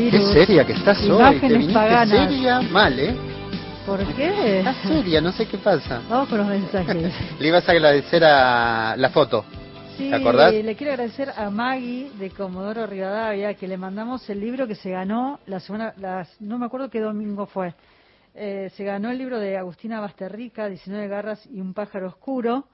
Qué 0.09 0.21
seria 0.33 0.65
que 0.65 0.73
estás 0.73 1.07
hoy. 1.07 1.39
Te 1.39 1.47
viniste 1.49 2.07
seria, 2.07 2.61
mal, 2.61 2.99
¿eh? 2.99 3.15
¿Por 3.85 4.03
qué? 4.15 4.59
Estás 4.59 4.77
seria, 4.77 5.21
no 5.21 5.31
sé 5.31 5.45
qué 5.45 5.57
pasa. 5.59 6.01
Vamos 6.09 6.29
con 6.29 6.39
los 6.39 6.47
mensajes. 6.47 7.13
Le 7.39 7.47
ibas 7.47 7.67
a 7.69 7.71
agradecer 7.71 8.23
a 8.23 8.95
la 8.97 9.09
foto. 9.09 9.45
Sí, 9.97 10.09
¿Te 10.09 10.15
acordás? 10.15 10.53
le 10.53 10.75
quiero 10.75 10.93
agradecer 10.93 11.29
a 11.29 11.49
Maggie 11.49 12.09
de 12.17 12.31
Comodoro 12.31 12.87
Rivadavia 12.87 13.53
que 13.53 13.67
le 13.67 13.77
mandamos 13.77 14.27
el 14.29 14.39
libro 14.39 14.65
que 14.65 14.75
se 14.75 14.91
ganó 14.91 15.41
la 15.45 15.59
semana, 15.59 15.93
las, 15.97 16.39
no 16.39 16.57
me 16.57 16.65
acuerdo 16.65 16.89
qué 16.89 17.01
domingo 17.01 17.45
fue. 17.45 17.75
Eh, 18.33 18.71
se 18.77 18.85
ganó 18.85 19.11
el 19.11 19.17
libro 19.17 19.39
de 19.39 19.57
Agustina 19.57 19.99
Basterrica, 19.99 20.69
19 20.69 21.07
garras 21.09 21.45
y 21.51 21.59
un 21.59 21.73
pájaro 21.73 22.07
oscuro, 22.07 22.67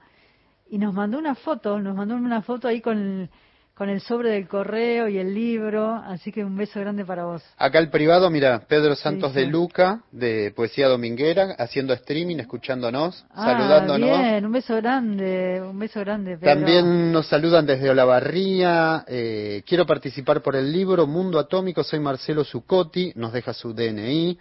y 0.70 0.78
nos 0.78 0.94
mandó 0.94 1.18
una 1.18 1.34
foto, 1.34 1.80
nos 1.80 1.96
mandó 1.96 2.14
una 2.14 2.42
foto 2.42 2.68
ahí 2.68 2.80
con 2.80 3.28
con 3.76 3.90
el 3.90 4.00
sobre 4.00 4.30
del 4.30 4.48
correo 4.48 5.06
y 5.06 5.18
el 5.18 5.34
libro, 5.34 5.96
así 5.96 6.32
que 6.32 6.42
un 6.42 6.56
beso 6.56 6.80
grande 6.80 7.04
para 7.04 7.26
vos. 7.26 7.42
Acá 7.58 7.78
el 7.78 7.90
privado, 7.90 8.30
mira, 8.30 8.62
Pedro 8.66 8.96
Santos 8.96 9.34
de 9.34 9.44
Luca, 9.44 10.00
de 10.12 10.50
Poesía 10.56 10.88
Dominguera, 10.88 11.54
haciendo 11.58 11.92
streaming, 11.92 12.36
escuchándonos, 12.38 13.26
ah, 13.32 13.44
saludándonos. 13.44 14.18
Bien, 14.18 14.46
un 14.46 14.52
beso 14.52 14.76
grande, 14.76 15.60
un 15.60 15.78
beso 15.78 16.00
grande. 16.00 16.38
Pedro. 16.38 16.54
También 16.54 17.12
nos 17.12 17.26
saludan 17.26 17.66
desde 17.66 17.90
Olavarría, 17.90 19.04
eh, 19.06 19.62
quiero 19.66 19.84
participar 19.84 20.40
por 20.40 20.56
el 20.56 20.72
libro 20.72 21.06
Mundo 21.06 21.38
Atómico, 21.38 21.84
soy 21.84 22.00
Marcelo 22.00 22.44
Zucotti, 22.44 23.12
nos 23.14 23.34
deja 23.34 23.52
su 23.52 23.74
DNI. 23.74 24.38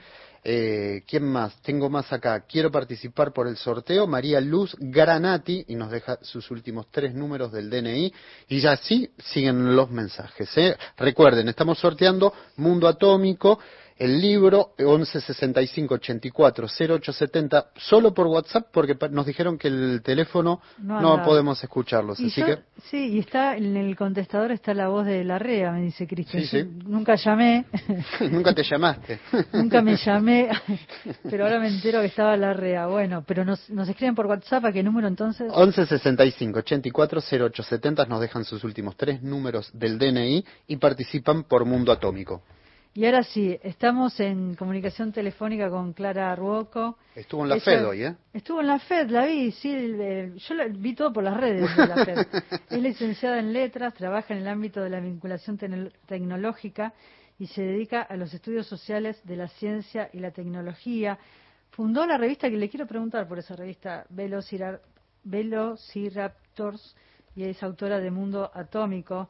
Eh, 0.47 1.01
¿Quién 1.08 1.23
más? 1.23 1.60
Tengo 1.63 1.89
más 1.89 2.13
acá. 2.13 2.41
Quiero 2.41 2.71
participar 2.71 3.34
por 3.34 3.47
el 3.47 3.58
sorteo. 3.58 4.05
María 4.05 4.39
Luz 4.39 4.75
Granati 4.79 5.65
y 5.69 5.75
nos 5.75 5.89
deja 5.89 6.19
sus 6.21 6.51
últimos 6.51 6.86
tres 6.91 7.15
números 7.15 7.51
del 7.51 7.67
DNI. 7.67 8.13
Y 8.49 8.60
ya 8.60 8.77
sí 8.77 9.10
siguen 9.17 9.75
los 9.75 9.89
mensajes. 9.89 10.55
¿eh? 10.55 10.77
Recuerden, 10.97 11.49
estamos 11.49 11.79
sorteando 11.79 12.31
Mundo 12.58 12.88
Atómico. 12.88 13.60
El 13.97 14.19
libro 14.19 14.73
11 14.77 15.21
65 15.21 15.93
84 15.95 16.67
0870 16.67 17.67
solo 17.77 18.13
por 18.13 18.27
WhatsApp 18.27 18.67
porque 18.71 18.97
nos 19.10 19.25
dijeron 19.25 19.58
que 19.58 19.69
el 19.69 20.01
teléfono 20.03 20.62
no, 20.79 21.23
podemos 21.23 21.63
escucharlos. 21.63 22.19
Así 22.19 22.43
que... 22.43 22.60
Sí, 22.89 23.13
y 23.13 23.19
está 23.19 23.55
en 23.55 23.77
el 23.77 23.95
contestador 23.95 24.51
está 24.51 24.73
la 24.73 24.89
voz 24.89 25.05
de 25.05 25.23
la 25.23 25.39
REA, 25.39 25.71
me 25.71 25.81
dice 25.81 26.05
Cristian. 26.08 26.79
Nunca 26.86 27.15
llamé. 27.15 27.65
nunca 28.31 28.53
te 28.53 28.63
llamaste. 28.63 29.19
nunca 29.53 29.81
me 29.81 29.95
llamé, 29.95 30.49
pero 31.29 31.45
ahora 31.45 31.60
me 31.60 31.69
entero 31.69 32.01
que 32.01 32.08
estaba 32.08 32.36
la 32.36 32.53
REA. 32.53 32.88
Bueno, 32.88 33.23
pero 33.25 33.45
nos, 33.45 33.69
nos 33.69 33.88
escriben 33.88 34.15
por 34.15 34.25
WhatsApp, 34.25 34.65
¿a 34.65 34.71
qué 34.73 34.84
número 34.84 35.08
entonces? 35.08 35.49
11 35.53 35.86
65 35.86 36.60
84 36.60 37.21
0870 37.21 38.05
nos 38.05 38.19
dejan 38.19 38.43
sus 38.43 38.63
últimos 38.63 38.97
tres 38.97 39.21
números 39.21 39.69
del 39.73 39.97
DNI 39.97 40.45
y 40.67 40.75
participan 40.77 41.43
por 41.43 41.63
Mundo 41.65 41.91
Atómico. 41.91 42.43
Y 42.97 43.05
ahora 43.05 43.23
sí, 43.23 43.60
estamos 43.62 44.17
en 44.21 44.55
comunicación 44.55 45.12
telefónica 45.12 45.69
con 45.69 45.91
Clara 45.91 46.34
Ruoco. 46.34 46.97
Estuvo 47.13 47.43
en 47.43 47.49
la 47.49 47.60
FED 47.60 47.86
hoy, 47.86 48.03
¿eh? 48.03 48.15
Estuvo 48.34 48.62
en 48.62 48.67
la 48.67 48.79
FED, 48.79 49.10
la 49.10 49.25
vi, 49.25 49.51
sí, 49.51 49.69
yo 50.38 50.53
la 50.55 50.67
vi 50.69 50.95
todo 50.95 51.12
por 51.12 51.21
las 51.21 51.36
redes 51.36 51.75
de 51.75 51.88
la 51.88 52.05
FED. 52.05 52.25
es 52.69 52.81
licenciada 52.81 53.39
en 53.39 53.51
letras, 53.51 53.93
trabaja 53.93 54.34
en 54.34 54.39
el 54.39 54.47
ámbito 54.47 54.81
de 54.81 54.89
la 54.89 55.01
vinculación 55.01 55.58
tecnológica 56.05 56.93
y 57.38 57.47
se 57.47 57.63
dedica 57.63 58.01
a 58.01 58.15
los 58.15 58.34
estudios 58.34 58.65
sociales 58.65 59.19
de 59.25 59.36
la 59.36 59.49
ciencia 59.49 60.10
y 60.13 60.19
la 60.19 60.31
tecnología. 60.31 61.19
Fundó 61.71 62.08
la 62.08 62.17
revista 62.17 62.49
que 62.49 62.55
le 62.55 62.69
quiero 62.69 62.88
preguntar 62.88 63.27
por 63.27 63.39
esa 63.39 63.58
revista, 63.58 64.05
Velociraptors, 65.25 66.95
y 67.36 67.43
es 67.43 67.62
autora 67.62 67.99
de 67.99 68.10
Mundo 68.10 68.49
Atómico. 68.53 69.27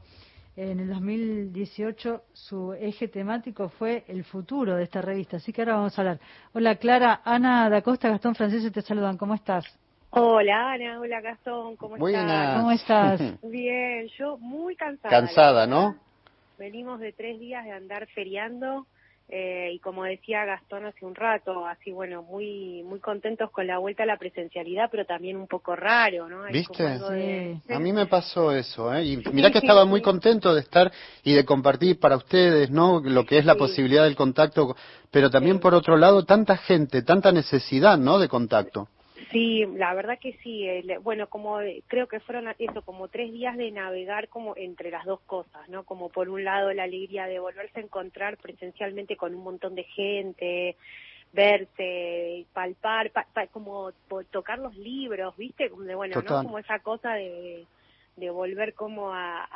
En 0.58 0.80
el 0.80 0.88
2018 0.88 2.24
su 2.32 2.72
eje 2.74 3.10
temático 3.10 3.68
fue 3.68 4.06
el 4.08 4.24
futuro 4.24 4.76
de 4.76 4.84
esta 4.84 5.02
revista, 5.02 5.36
así 5.36 5.52
que 5.52 5.62
ahora 5.62 5.76
vamos 5.76 5.98
a 5.98 6.02
hablar. 6.02 6.20
Hola 6.54 6.76
Clara, 6.78 7.22
Ana 7.26 7.70
da 7.70 7.82
Costa, 7.82 8.08
Gastón 8.08 8.36
Francés 8.36 8.72
te 8.72 8.82
saludan, 8.82 9.18
¿cómo 9.18 9.34
estás? 9.34 9.66
Hola 10.12 10.72
Ana, 10.72 11.02
hola 11.02 11.20
Gastón, 11.20 11.76
¿cómo 11.76 11.98
estás? 11.98 12.56
¿Cómo 12.58 12.72
estás? 12.72 13.22
Bien, 13.44 14.08
yo 14.18 14.38
muy 14.38 14.78
cansada. 14.78 15.10
Cansada, 15.10 15.68
¿no? 15.68 15.98
Venimos 16.58 17.02
de 17.02 17.12
tres 17.12 17.38
días 17.38 17.66
de 17.66 17.74
andar 17.74 18.08
feriando 18.16 18.88
eh, 19.28 19.72
y 19.74 19.80
como 19.80 20.04
decía 20.04 20.46
Gastón 20.46 20.86
hace 20.86 21.04
un 21.04 21.16
rato, 21.16 21.66
así 21.66 21.92
bueno, 21.92 22.22
muy 22.22 22.84
muy 22.84 23.00
contentos 23.00 23.50
con 23.50 23.66
la 23.66 23.80
vuelta 23.80 24.04
a 24.04 24.06
la 24.06 24.18
presencialidad, 24.18 24.90
pero 24.92 25.06
también 25.06 25.36
un 25.36 25.48
poco 25.48 25.76
raro, 25.76 26.30
¿no? 26.30 26.44
¿Viste? 26.52 26.86
A 26.88 27.80
mí 27.80 27.92
me 27.92 28.06
pasó 28.06 28.52
eso, 28.52 28.94
¿eh? 28.94 29.04
Y 29.04 29.18
mirá 29.34 29.50
que 29.50 29.58
estaba 29.58 29.84
muy 29.86 30.04
contento 30.04 30.54
de 30.54 30.62
estar 30.62 30.92
y 31.24 31.34
de 31.34 31.44
compartir 31.44 32.00
para 32.00 32.18
ustedes, 32.18 32.70
¿no? 32.70 33.02
Lo 33.04 33.26
que 33.26 33.40
es 33.40 33.46
la 33.46 33.56
posibilidad 33.56 34.04
del 34.04 34.16
contacto, 34.16 34.76
pero 35.10 35.32
también 35.32 35.60
por 35.60 35.74
otro 35.74 35.98
lado, 35.98 36.24
tanta 36.24 36.58
gente, 36.58 37.02
tanta 37.02 37.32
necesidad, 37.32 37.98
¿no? 37.98 38.20
De 38.20 38.28
contacto. 38.28 38.90
Sí, 39.32 39.66
la 39.76 39.94
verdad 39.94 40.20
que 40.20 40.34
sí. 40.44 40.68
bueno, 41.02 41.28
como 41.28 41.60
creo 41.88 42.08
que 42.08 42.20
fueron 42.20 42.54
eso, 42.60 42.82
como 42.84 43.08
tres 43.08 43.32
días 43.32 43.58
de 43.58 43.72
navegar 43.72 44.30
como 44.30 44.56
entre 44.56 44.92
las 44.92 45.06
dos 45.06 45.22
cosas, 45.22 45.68
¿no? 45.70 45.84
Como 45.84 46.10
por 46.10 46.30
un 46.30 46.44
lado 46.44 46.72
la 46.74 46.84
alegría 46.84 47.26
de 47.26 47.40
volverse 47.40 47.80
a 47.80 47.84
encontrar 47.84 48.38
presencialmente 48.38 49.16
con 49.16 49.34
un 49.34 49.44
montón 49.44 49.76
de 49.76 49.84
gente, 49.84 50.76
verse, 51.34 52.46
palpar, 52.54 53.12
como 53.52 53.92
tocar 54.32 54.60
los 54.60 54.76
libros, 54.76 55.36
¿viste? 55.38 55.70
Como 55.70 55.86
bueno, 55.96 56.22
¿no? 56.22 56.44
Como 56.44 56.60
esa 56.60 56.80
cosa 56.80 57.14
de 57.14 57.66
de 58.16 58.30
volver 58.30 58.74
como 58.74 59.14
a, 59.14 59.48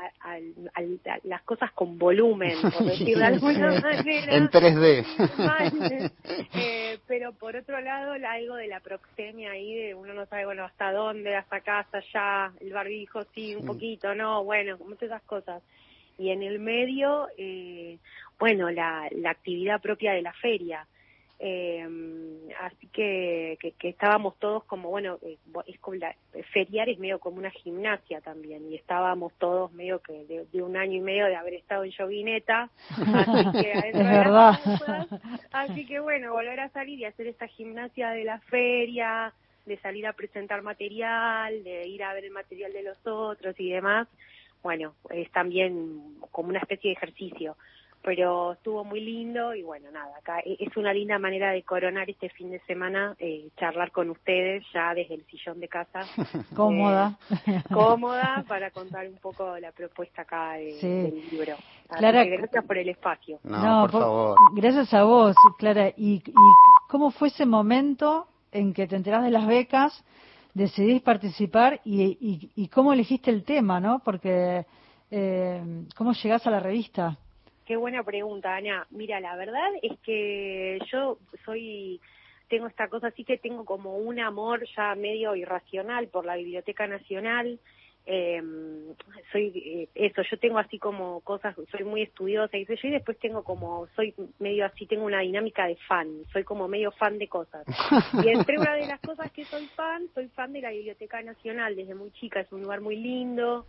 las 1.23 1.41
cosas 1.43 1.71
con 1.71 1.97
volumen, 1.97 2.55
por 2.61 2.85
decirlo 2.85 3.19
de 3.19 3.25
alguna 3.25 3.79
manera. 3.79 4.35
En 4.35 4.49
3D. 4.49 6.11
eh, 6.53 6.99
pero 7.07 7.31
por 7.33 7.55
otro 7.55 7.79
lado, 7.79 8.13
algo 8.13 8.55
de 8.55 8.67
la 8.67 8.81
proxemia 8.81 9.51
ahí, 9.51 9.73
de 9.75 9.95
uno 9.95 10.13
no 10.13 10.25
sabe, 10.25 10.45
bueno, 10.45 10.65
hasta 10.65 10.91
dónde, 10.91 11.35
hasta 11.35 11.57
acá, 11.57 11.79
hasta 11.79 11.99
allá, 11.99 12.53
el 12.59 12.73
barbijo, 12.73 13.23
sí, 13.33 13.55
un 13.55 13.65
poquito, 13.65 14.13
no, 14.13 14.43
bueno, 14.43 14.77
todas 14.77 15.03
esas 15.03 15.23
cosas. 15.23 15.63
Y 16.17 16.31
en 16.31 16.43
el 16.43 16.59
medio, 16.59 17.29
eh, 17.37 17.97
bueno, 18.37 18.69
la, 18.69 19.07
la 19.11 19.31
actividad 19.31 19.81
propia 19.81 20.11
de 20.11 20.21
la 20.21 20.33
feria. 20.33 20.85
Eh, 21.41 21.87
así 22.59 22.87
que, 22.87 23.57
que, 23.61 23.89
estábamos 23.89 24.37
todos 24.39 24.65
como, 24.65 24.89
bueno, 24.89 25.19
eh, 25.21 25.37
es 25.67 25.79
como 25.79 25.95
la, 25.95 26.13
feriar 26.51 26.89
es 26.89 26.99
medio 26.99 27.19
como 27.19 27.37
una 27.37 27.49
gimnasia 27.49 28.19
también, 28.19 28.69
y 28.69 28.75
estábamos 28.75 29.31
todos 29.39 29.71
medio 29.71 29.99
que 29.99 30.25
de, 30.51 30.61
un 30.61 30.75
año 30.75 30.97
y 30.97 31.01
medio 31.01 31.27
de 31.27 31.37
haber 31.37 31.53
estado 31.53 31.85
en 31.85 31.91
yoguineta, 31.91 32.69
así 32.89 33.61
que 33.61 33.71
es 33.89 33.93
verdad. 33.93 34.59
así 35.51 35.85
que 35.85 36.01
bueno, 36.01 36.33
volver 36.33 36.59
a 36.59 36.69
salir 36.69 36.99
y 36.99 37.05
hacer 37.05 37.27
esta 37.27 37.47
gimnasia 37.47 38.09
de 38.09 38.25
la 38.25 38.39
feria, 38.39 39.33
de 39.65 39.77
salir 39.77 40.07
a 40.07 40.13
presentar 40.13 40.61
material, 40.61 41.63
de 41.63 41.87
ir 41.87 42.03
a 42.03 42.13
ver 42.13 42.25
el 42.25 42.31
material 42.31 42.73
de 42.73 42.83
los 42.83 42.97
otros 43.07 43.57
y 43.59 43.69
demás, 43.69 44.09
bueno, 44.61 44.93
es 45.09 45.31
también 45.31 46.17
como 46.31 46.49
una 46.49 46.59
especie 46.59 46.89
de 46.89 46.97
ejercicio 46.97 47.55
pero 48.01 48.53
estuvo 48.53 48.83
muy 48.83 49.01
lindo 49.01 49.53
y 49.53 49.63
bueno, 49.63 49.91
nada, 49.91 50.17
acá 50.17 50.39
e-, 50.39 50.57
es 50.59 50.75
una 50.77 50.93
linda 50.93 51.19
manera 51.19 51.51
de 51.51 51.63
coronar 51.63 52.09
este 52.09 52.29
fin 52.29 52.51
de 52.51 52.59
semana, 52.61 53.15
eh, 53.19 53.49
charlar 53.57 53.91
con 53.91 54.09
ustedes 54.09 54.63
ya 54.73 54.93
desde 54.93 55.15
el 55.15 55.25
sillón 55.25 55.59
de 55.59 55.67
casa. 55.67 56.01
cómoda. 56.55 57.17
Eh, 57.45 57.61
cómoda 57.71 58.43
para 58.47 58.71
contar 58.71 59.07
un 59.07 59.17
poco 59.17 59.57
la 59.59 59.71
propuesta 59.71 60.21
acá 60.23 60.53
del 60.53 61.21
libro. 61.31 61.55
Clara, 61.87 62.23
gracias 62.23 62.63
por 62.65 62.77
el 62.77 62.89
espacio. 62.89 63.39
No, 63.43 63.87
por, 63.89 64.01
favor. 64.01 64.37
Gracias 64.53 64.93
a 64.93 65.03
vos, 65.03 65.35
Clara. 65.57 65.89
¿Y, 65.97 66.21
¿Y 66.25 66.33
cómo 66.87 67.11
fue 67.11 67.29
ese 67.29 67.45
momento 67.45 68.27
en 68.51 68.73
que 68.73 68.87
te 68.87 68.95
enterás 68.95 69.23
de 69.23 69.31
las 69.31 69.47
becas, 69.47 70.03
decidís 70.53 71.01
participar 71.01 71.81
y, 71.83 72.51
y, 72.55 72.67
cómo 72.67 72.93
elegiste 72.93 73.31
el 73.31 73.43
tema, 73.43 73.79
¿no? 73.79 73.99
Porque, 73.99 74.65
eh, 75.11 75.85
¿cómo 75.95 76.13
llegás 76.13 76.45
a 76.47 76.51
la 76.51 76.59
revista? 76.59 77.17
Qué 77.69 77.77
buena 77.77 78.01
pregunta, 78.01 78.55
Ana. 78.55 78.87
Mira, 78.89 79.19
la 79.19 79.35
verdad 79.35 79.69
es 79.83 79.95
que 79.99 80.79
yo 80.91 81.19
soy, 81.45 82.01
tengo 82.47 82.65
esta 82.65 82.87
cosa 82.87 83.09
así 83.09 83.23
que 83.23 83.37
tengo 83.37 83.63
como 83.63 83.95
un 83.95 84.19
amor 84.19 84.65
ya 84.75 84.95
medio 84.95 85.35
irracional 85.35 86.07
por 86.07 86.25
la 86.25 86.35
Biblioteca 86.35 86.87
Nacional. 86.87 87.59
Eh, 88.07 88.41
soy 89.31 89.53
eh, 89.55 89.89
eso, 89.93 90.23
yo 90.23 90.39
tengo 90.39 90.57
así 90.57 90.79
como 90.79 91.21
cosas, 91.21 91.55
soy 91.69 91.83
muy 91.83 92.01
estudiosa 92.01 92.57
y, 92.57 92.65
yo, 92.65 92.73
y 92.81 92.89
después 92.89 93.19
tengo 93.19 93.43
como, 93.43 93.85
soy 93.95 94.15
medio 94.39 94.65
así, 94.65 94.87
tengo 94.87 95.05
una 95.05 95.19
dinámica 95.19 95.67
de 95.67 95.75
fan, 95.87 96.23
soy 96.33 96.43
como 96.43 96.67
medio 96.67 96.89
fan 96.93 97.19
de 97.19 97.27
cosas. 97.27 97.67
Y 98.25 98.29
entre 98.29 98.57
una 98.57 98.73
de 98.73 98.87
las 98.87 98.99
cosas 98.99 99.31
que 99.31 99.45
soy 99.45 99.67
fan, 99.75 100.07
soy 100.15 100.27
fan 100.29 100.53
de 100.53 100.61
la 100.61 100.71
Biblioteca 100.71 101.21
Nacional 101.21 101.75
desde 101.75 101.93
muy 101.93 102.09
chica, 102.13 102.39
es 102.39 102.51
un 102.51 102.63
lugar 102.63 102.81
muy 102.81 102.95
lindo, 102.95 103.67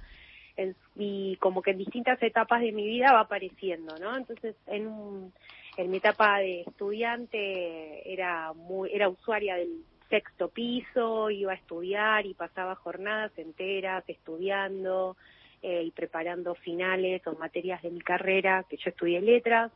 y 0.96 1.36
como 1.36 1.62
que 1.62 1.70
en 1.72 1.78
distintas 1.78 2.22
etapas 2.22 2.60
de 2.60 2.72
mi 2.72 2.86
vida 2.86 3.12
va 3.12 3.20
apareciendo, 3.20 3.96
¿no? 3.98 4.16
Entonces, 4.16 4.56
en, 4.66 5.32
en 5.76 5.90
mi 5.90 5.98
etapa 5.98 6.38
de 6.38 6.62
estudiante 6.62 8.12
era 8.12 8.52
muy, 8.52 8.90
era 8.92 9.08
usuaria 9.08 9.56
del 9.56 9.84
sexto 10.08 10.48
piso, 10.48 11.30
iba 11.30 11.52
a 11.52 11.56
estudiar 11.56 12.26
y 12.26 12.34
pasaba 12.34 12.74
jornadas 12.74 13.32
enteras 13.36 14.04
estudiando 14.08 15.16
eh, 15.62 15.84
y 15.84 15.90
preparando 15.92 16.54
finales 16.56 17.24
o 17.26 17.34
materias 17.34 17.80
de 17.82 17.90
mi 17.90 18.00
carrera, 18.00 18.64
que 18.68 18.76
yo 18.76 18.90
estudié 18.90 19.20
letras. 19.20 19.70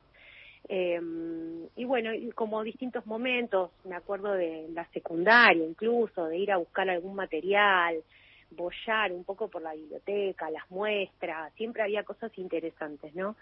Eh, 0.68 1.00
y 1.76 1.84
bueno, 1.84 2.10
como 2.34 2.62
distintos 2.64 3.06
momentos, 3.06 3.70
me 3.84 3.94
acuerdo 3.94 4.32
de 4.32 4.66
la 4.72 4.86
secundaria 4.92 5.64
incluso, 5.64 6.26
de 6.26 6.38
ir 6.38 6.52
a 6.52 6.56
buscar 6.56 6.88
algún 6.88 7.14
material, 7.14 8.02
bollar 8.54 9.12
un 9.12 9.24
poco 9.24 9.48
por 9.48 9.62
la 9.62 9.74
biblioteca, 9.74 10.50
las 10.50 10.70
muestras, 10.70 11.52
siempre 11.54 11.82
había 11.82 12.04
cosas 12.04 12.30
interesantes, 12.38 13.14
¿no? 13.14 13.36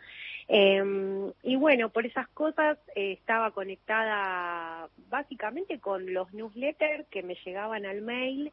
Em, 0.48 1.32
y 1.42 1.56
bueno, 1.56 1.90
por 1.90 2.06
esas 2.06 2.28
cosas 2.28 2.78
eh, 2.94 3.12
estaba 3.12 3.50
conectada 3.52 4.88
básicamente 5.08 5.78
con 5.78 6.12
los 6.12 6.32
newsletters 6.32 7.06
que 7.08 7.22
me 7.22 7.36
llegaban 7.44 7.86
al 7.86 8.02
mail 8.02 8.52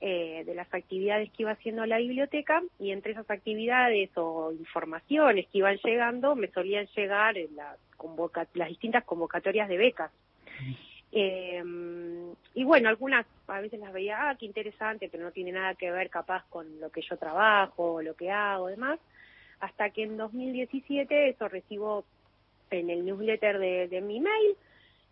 eh, 0.00 0.44
de 0.46 0.54
las 0.54 0.72
actividades 0.72 1.28
que 1.32 1.42
iba 1.42 1.50
haciendo 1.50 1.84
la 1.84 1.98
biblioteca 1.98 2.62
y 2.78 2.92
entre 2.92 3.12
esas 3.12 3.28
actividades 3.30 4.10
o 4.16 4.52
informaciones 4.52 5.46
que 5.48 5.58
iban 5.58 5.76
llegando 5.82 6.36
me 6.36 6.48
solían 6.52 6.86
llegar 6.94 7.34
las, 7.56 7.78
las 8.54 8.68
distintas 8.68 9.04
convocatorias 9.04 9.68
de 9.68 9.76
becas. 9.76 10.12
Eh, 11.12 11.62
y 12.54 12.64
bueno, 12.64 12.88
algunas 12.88 13.26
a 13.46 13.60
veces 13.60 13.80
las 13.80 13.92
veía, 13.92 14.28
ah, 14.28 14.36
qué 14.36 14.46
interesante, 14.46 15.08
pero 15.08 15.24
no 15.24 15.32
tiene 15.32 15.52
nada 15.52 15.74
que 15.74 15.90
ver 15.90 16.10
capaz 16.10 16.44
con 16.48 16.80
lo 16.80 16.90
que 16.90 17.02
yo 17.02 17.16
trabajo, 17.16 18.02
lo 18.02 18.14
que 18.14 18.30
hago, 18.30 18.68
demás. 18.68 18.98
Hasta 19.60 19.90
que 19.90 20.04
en 20.04 20.16
2017 20.16 21.30
eso 21.30 21.48
recibo 21.48 22.04
en 22.70 22.90
el 22.90 23.04
newsletter 23.04 23.58
de, 23.58 24.00
mi 24.02 24.20
mail 24.20 24.56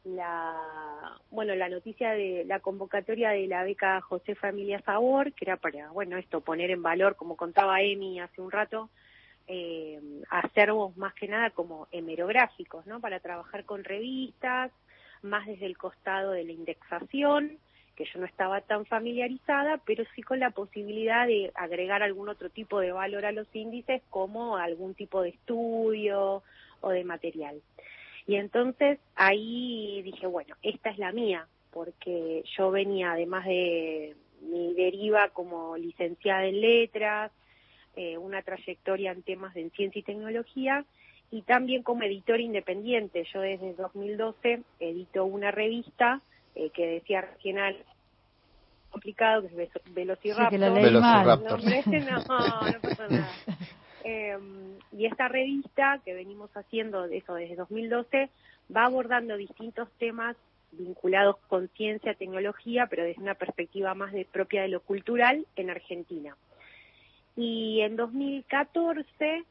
la 0.04 1.18
bueno 1.30 1.56
la 1.56 1.68
noticia 1.68 2.12
de 2.12 2.44
la 2.46 2.60
convocatoria 2.60 3.30
de 3.30 3.48
la 3.48 3.64
beca 3.64 4.00
José 4.02 4.36
Familia 4.36 4.80
Sabor 4.82 5.32
que 5.32 5.46
era 5.46 5.56
para 5.56 5.90
bueno 5.90 6.16
esto 6.16 6.42
poner 6.42 6.70
en 6.70 6.82
valor 6.82 7.16
como 7.16 7.34
contaba 7.36 7.80
Emi 7.80 8.20
hace 8.20 8.40
un 8.40 8.52
rato 8.52 8.88
eh, 9.48 10.00
acervos 10.28 10.96
más 10.96 11.14
que 11.14 11.28
nada 11.28 11.50
como 11.50 11.86
hemerográficos, 11.92 12.86
¿no? 12.86 13.00
Para 13.00 13.20
trabajar 13.20 13.64
con 13.64 13.84
revistas, 13.84 14.72
más 15.22 15.46
desde 15.46 15.66
el 15.66 15.76
costado 15.76 16.32
de 16.32 16.44
la 16.44 16.52
indexación, 16.52 17.58
que 17.96 18.04
yo 18.04 18.20
no 18.20 18.26
estaba 18.26 18.60
tan 18.60 18.84
familiarizada, 18.84 19.80
pero 19.84 20.04
sí 20.14 20.22
con 20.22 20.38
la 20.38 20.50
posibilidad 20.50 21.26
de 21.26 21.50
agregar 21.54 22.02
algún 22.02 22.28
otro 22.28 22.50
tipo 22.50 22.78
de 22.78 22.92
valor 22.92 23.24
a 23.24 23.32
los 23.32 23.48
índices, 23.54 24.02
como 24.10 24.56
algún 24.56 24.94
tipo 24.94 25.22
de 25.22 25.30
estudio 25.30 26.42
o 26.80 26.90
de 26.90 27.04
material. 27.04 27.60
Y 28.26 28.36
entonces 28.36 28.98
ahí 29.14 30.02
dije, 30.02 30.26
bueno, 30.26 30.56
esta 30.62 30.90
es 30.90 30.98
la 30.98 31.12
mía, 31.12 31.46
porque 31.72 32.44
yo 32.56 32.70
venía, 32.70 33.12
además 33.12 33.46
de 33.46 34.14
mi 34.42 34.74
deriva 34.74 35.30
como 35.30 35.76
licenciada 35.76 36.44
en 36.44 36.60
letras, 36.60 37.32
eh, 37.94 38.18
una 38.18 38.42
trayectoria 38.42 39.12
en 39.12 39.22
temas 39.22 39.54
de 39.54 39.70
ciencia 39.70 40.00
y 40.00 40.02
tecnología, 40.02 40.84
y 41.30 41.42
también 41.42 41.82
como 41.82 42.02
editor 42.04 42.40
independiente. 42.40 43.24
Yo 43.32 43.40
desde 43.40 43.74
2012 43.74 44.62
edito 44.80 45.24
una 45.24 45.50
revista 45.50 46.20
eh, 46.54 46.70
que 46.70 46.86
decía 46.86 47.20
regional 47.20 47.76
complicado, 48.90 49.42
que 49.42 49.48
es 49.64 49.94
Velociraptor. 49.94 50.50
Sí, 50.50 50.58
Velociraptor. 50.58 51.64
No, 51.64 52.70
no, 52.70 52.80
pasa 52.80 53.08
nada. 53.08 53.28
Em, 54.08 54.78
y 54.92 55.06
esta 55.06 55.26
revista 55.26 56.00
que 56.04 56.14
venimos 56.14 56.48
haciendo 56.56 57.06
eso 57.06 57.34
desde 57.34 57.56
2012 57.56 58.30
va 58.74 58.84
abordando 58.84 59.36
distintos 59.36 59.88
temas 59.98 60.36
vinculados 60.70 61.38
con 61.48 61.68
ciencia, 61.70 62.14
tecnología, 62.14 62.86
pero 62.88 63.02
desde 63.02 63.20
una 63.20 63.34
perspectiva 63.34 63.94
más 63.94 64.12
de, 64.12 64.24
propia 64.24 64.62
de 64.62 64.68
lo 64.68 64.80
cultural 64.80 65.44
en 65.56 65.70
Argentina. 65.70 66.36
Y 67.36 67.80
en 67.80 67.96
2014, 67.96 69.44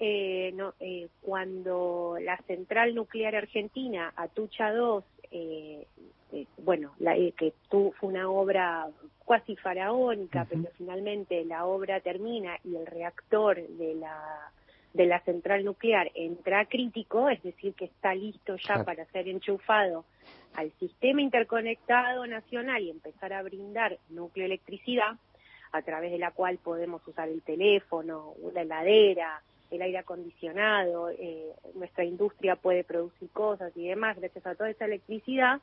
eh, 0.00 0.52
no, 0.54 0.74
eh, 0.80 1.08
cuando 1.20 2.16
la 2.20 2.38
central 2.46 2.94
nuclear 2.94 3.36
argentina, 3.36 4.12
Atucha 4.16 4.72
2, 4.72 5.04
eh, 5.30 5.86
eh, 6.32 6.46
bueno, 6.58 6.94
la, 6.98 7.16
eh, 7.16 7.32
que 7.36 7.52
tu, 7.68 7.92
fue 8.00 8.08
una 8.08 8.30
obra 8.30 8.88
cuasi 9.24 9.56
faraónica, 9.56 10.46
pero 10.48 10.64
finalmente 10.76 11.44
la 11.44 11.66
obra 11.66 12.00
termina 12.00 12.56
y 12.64 12.76
el 12.76 12.86
reactor 12.86 13.60
de 13.60 13.94
la 13.94 14.50
de 14.92 15.06
la 15.06 15.20
central 15.20 15.64
nuclear 15.64 16.10
entra 16.16 16.64
crítico, 16.64 17.28
es 17.28 17.40
decir, 17.44 17.74
que 17.74 17.84
está 17.84 18.12
listo 18.12 18.56
ya 18.56 18.82
para 18.84 19.04
ser 19.06 19.28
enchufado 19.28 20.04
al 20.54 20.72
sistema 20.80 21.22
interconectado 21.22 22.26
nacional 22.26 22.82
y 22.82 22.90
empezar 22.90 23.32
a 23.32 23.42
brindar 23.42 23.98
núcleo 24.08 24.46
electricidad, 24.46 25.16
a 25.70 25.82
través 25.82 26.10
de 26.10 26.18
la 26.18 26.32
cual 26.32 26.58
podemos 26.58 27.06
usar 27.06 27.28
el 27.28 27.42
teléfono, 27.42 28.34
la 28.52 28.62
heladera, 28.62 29.40
el 29.70 29.82
aire 29.82 29.98
acondicionado, 29.98 31.10
eh, 31.10 31.52
nuestra 31.74 32.04
industria 32.04 32.56
puede 32.56 32.84
producir 32.84 33.30
cosas 33.30 33.72
y 33.76 33.88
demás 33.88 34.18
gracias 34.18 34.46
a 34.46 34.54
toda 34.54 34.70
esa 34.70 34.84
electricidad, 34.84 35.60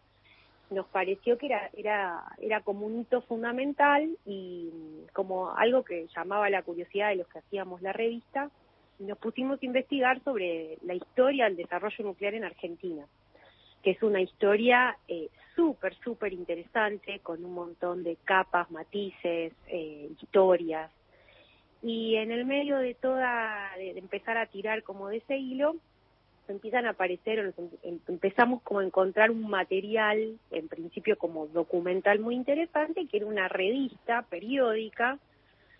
nos 0.70 0.86
pareció 0.88 1.38
que 1.38 1.46
era, 1.48 1.70
era, 1.76 2.24
era 2.40 2.62
como 2.62 2.86
un 2.86 3.02
hito 3.02 3.22
fundamental 3.22 4.10
y 4.26 4.70
como 5.14 5.52
algo 5.52 5.84
que 5.84 6.08
llamaba 6.16 6.50
la 6.50 6.64
curiosidad 6.64 7.10
de 7.10 7.18
los 7.18 7.28
que 7.28 7.40
hacíamos 7.40 7.82
la 7.82 7.94
revista, 7.94 8.50
nos 9.00 9.18
pusimos 9.18 9.62
a 9.62 9.66
investigar 9.66 10.22
sobre 10.24 10.78
la 10.84 10.96
historia 10.96 11.46
del 11.46 11.56
desarrollo 11.56 12.04
nuclear 12.04 12.34
en 12.34 12.44
Argentina, 12.44 13.06
que 13.84 13.92
es 13.92 14.04
una 14.04 14.22
historia 14.22 14.98
eh, 15.08 15.30
súper, 15.56 15.96
súper 16.04 16.34
interesante, 16.34 17.20
con 17.20 17.44
un 17.46 17.54
montón 17.54 18.04
de 18.04 18.18
capas, 18.24 18.70
matices, 18.72 19.54
eh, 19.68 20.10
historias. 20.20 20.92
Y 21.84 22.16
en 22.16 22.32
el 22.32 22.46
medio 22.46 22.78
de 22.78 22.94
toda, 22.96 23.72
de, 23.78 23.92
empezar 23.98 24.38
a 24.38 24.48
tirar 24.48 24.84
como 24.84 25.10
de 25.10 25.18
ese 25.18 25.38
hilo, 25.38 25.76
empiezan 26.48 26.86
a 26.86 26.92
aparecer, 26.92 27.40
em, 27.40 27.70
em, 27.84 28.00
empezamos 28.08 28.62
como 28.64 28.80
a 28.80 28.86
encontrar 28.86 29.32
un 29.32 29.50
material, 29.50 30.38
en 30.52 30.68
principio 30.68 31.18
como 31.18 31.48
documental 31.48 32.20
muy 32.20 32.36
interesante, 32.36 33.08
que 33.08 33.18
era 33.18 33.26
una 33.26 33.48
revista 33.48 34.24
periódica 34.24 35.20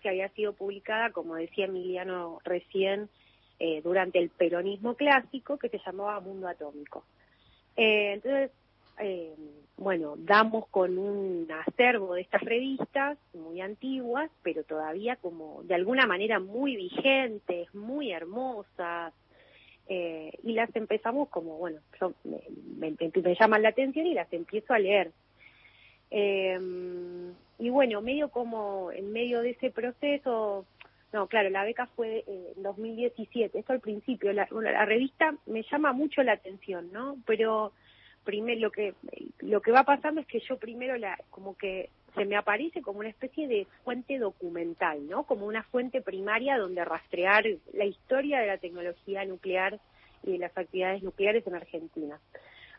que 0.02 0.10
había 0.10 0.28
sido 0.30 0.52
publicada, 0.52 1.10
como 1.10 1.34
decía 1.34 1.64
Emiliano 1.64 2.40
recién, 2.44 3.08
eh, 3.58 3.80
durante 3.82 4.18
el 4.18 4.30
peronismo 4.30 4.94
clásico, 4.94 5.58
que 5.58 5.68
se 5.68 5.80
llamaba 5.84 6.20
Mundo 6.20 6.46
Atómico. 6.46 7.04
Eh, 7.76 8.12
entonces, 8.14 8.52
eh, 9.00 9.34
bueno, 9.76 10.14
damos 10.16 10.66
con 10.68 10.98
un 10.98 11.48
acervo 11.66 12.14
de 12.14 12.22
estas 12.22 12.42
revistas 12.42 13.16
muy 13.32 13.60
antiguas, 13.60 14.30
pero 14.42 14.64
todavía 14.64 15.16
como 15.16 15.62
de 15.64 15.74
alguna 15.74 16.06
manera 16.06 16.40
muy 16.40 16.76
vigentes, 16.76 17.72
muy 17.74 18.10
hermosas, 18.10 19.14
eh, 19.88 20.32
y 20.42 20.52
las 20.52 20.74
empezamos 20.76 21.28
como, 21.28 21.56
bueno, 21.56 21.80
me, 22.24 22.42
me, 22.78 23.34
llaman 23.34 23.62
la 23.62 23.70
atención 23.70 24.06
y 24.06 24.14
las 24.14 24.30
empiezo 24.32 24.74
a 24.74 24.78
leer. 24.78 25.12
Eh, 26.10 26.58
y 27.58 27.70
bueno, 27.70 28.00
medio 28.00 28.30
como 28.30 28.92
en 28.92 29.12
medio 29.12 29.40
de 29.42 29.50
ese 29.50 29.70
proceso, 29.70 30.66
no, 31.12 31.26
claro, 31.26 31.50
la 31.50 31.64
beca 31.64 31.86
fue 31.96 32.24
eh, 32.26 32.52
en 32.56 32.62
2017, 32.62 33.58
esto 33.58 33.72
al 33.72 33.80
principio, 33.80 34.32
la, 34.32 34.46
la 34.50 34.84
revista 34.84 35.34
me 35.46 35.62
llama 35.62 35.92
mucho 35.92 36.22
la 36.22 36.32
atención, 36.32 36.92
¿no? 36.92 37.16
Pero 37.26 37.72
primero 38.28 38.60
lo 38.60 38.70
que 38.70 38.92
lo 39.40 39.62
que 39.62 39.72
va 39.72 39.84
pasando 39.84 40.20
es 40.20 40.26
que 40.26 40.40
yo 40.40 40.58
primero 40.58 40.98
la 40.98 41.18
como 41.30 41.56
que 41.56 41.88
se 42.14 42.26
me 42.26 42.36
aparece 42.36 42.82
como 42.82 42.98
una 42.98 43.08
especie 43.08 43.48
de 43.48 43.66
fuente 43.84 44.18
documental, 44.18 45.08
¿no? 45.08 45.22
Como 45.22 45.46
una 45.46 45.62
fuente 45.62 46.02
primaria 46.02 46.58
donde 46.58 46.84
rastrear 46.84 47.46
la 47.72 47.86
historia 47.86 48.40
de 48.40 48.48
la 48.48 48.58
tecnología 48.58 49.24
nuclear 49.24 49.80
y 50.22 50.32
de 50.32 50.38
las 50.38 50.58
actividades 50.58 51.02
nucleares 51.02 51.46
en 51.46 51.54
Argentina. 51.54 52.20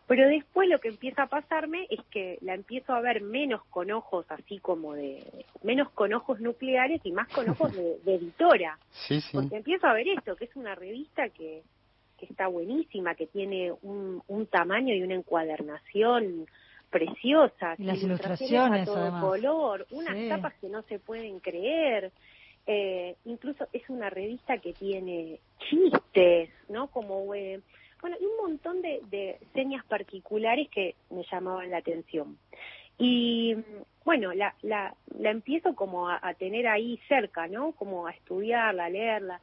Pero 0.05 0.27
después 0.27 0.69
lo 0.69 0.79
que 0.79 0.89
empieza 0.89 1.23
a 1.23 1.27
pasarme 1.27 1.87
es 1.89 1.99
que 2.11 2.37
la 2.41 2.53
empiezo 2.53 2.93
a 2.93 3.01
ver 3.01 3.21
menos 3.21 3.63
con 3.71 3.89
ojos 3.89 4.27
así 4.29 4.59
como 4.59 4.93
de, 4.93 5.23
menos 5.63 5.89
con 5.89 6.13
ojos 6.13 6.39
nucleares 6.41 7.01
y 7.03 7.11
más 7.11 7.27
con 7.29 7.49
ojos 7.49 7.73
de, 7.73 7.97
editora. 8.05 8.77
Sí, 8.91 9.19
sí. 9.19 9.29
Porque 9.33 9.57
empiezo 9.57 9.87
a 9.87 9.93
ver 9.93 10.09
esto, 10.09 10.35
que 10.35 10.45
es 10.45 10.55
una 10.55 10.75
revista 10.75 11.29
que, 11.29 11.63
que 12.19 12.25
está 12.25 12.47
buenísima, 12.47 13.15
que 13.15 13.27
tiene 13.27 13.71
un, 13.81 14.21
un 14.27 14.45
tamaño 14.47 14.93
y 14.93 15.01
una 15.01 15.15
encuadernación 15.15 16.45
preciosa, 16.89 17.75
y 17.77 17.83
las 17.83 18.01
ilustraciones 18.01 18.81
a 18.81 18.85
todo 18.85 19.21
color, 19.21 19.87
unas 19.91 20.27
tapas 20.27 20.53
que 20.59 20.69
no 20.69 20.81
se 20.83 20.99
pueden 20.99 21.39
creer. 21.39 22.11
Eh, 22.67 23.15
incluso 23.25 23.67
es 23.73 23.89
una 23.89 24.09
revista 24.09 24.57
que 24.57 24.73
tiene 24.73 25.39
chistes, 25.69 26.49
¿no? 26.67 26.87
Como 26.87 27.33
eh, 27.33 27.61
bueno, 28.01 28.15
y 28.19 28.25
un 28.25 28.37
montón 28.37 28.81
de, 28.81 29.01
de 29.09 29.39
señas 29.53 29.83
particulares 29.85 30.69
que 30.69 30.95
me 31.09 31.23
llamaban 31.31 31.69
la 31.71 31.77
atención. 31.77 32.37
Y 32.97 33.55
bueno, 34.03 34.33
la, 34.33 34.53
la, 34.61 34.93
la 35.17 35.31
empiezo 35.31 35.75
como 35.75 36.09
a, 36.09 36.33
tener 36.37 36.67
ahí 36.67 36.99
cerca, 37.07 37.47
¿no? 37.47 37.71
Como 37.71 38.07
a 38.07 38.11
estudiarla, 38.11 38.85
a 38.85 38.89
leerla. 38.89 39.41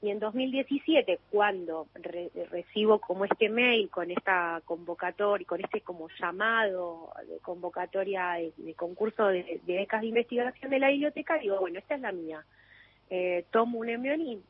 Y 0.00 0.10
en 0.10 0.20
2017, 0.20 1.18
cuando 1.30 1.88
recibo 2.50 3.00
como 3.00 3.24
este 3.24 3.48
mail 3.48 3.90
con 3.90 4.10
esta 4.12 4.62
convocatoria, 4.64 5.44
con 5.44 5.60
este 5.60 5.80
como 5.80 6.08
llamado 6.20 7.10
de 7.28 7.38
convocatoria 7.38 8.34
de, 8.56 8.74
concurso 8.74 9.26
de, 9.26 9.60
becas 9.66 10.00
de 10.02 10.06
investigación 10.06 10.70
de 10.70 10.78
la 10.78 10.90
biblioteca, 10.90 11.38
digo, 11.38 11.58
bueno, 11.58 11.80
esta 11.80 11.96
es 11.96 12.00
la 12.00 12.12
mía. 12.12 12.44
Eh, 13.10 13.44
tomo 13.50 13.80
un 13.80 13.88
envión 13.88 14.20
y, 14.20 14.40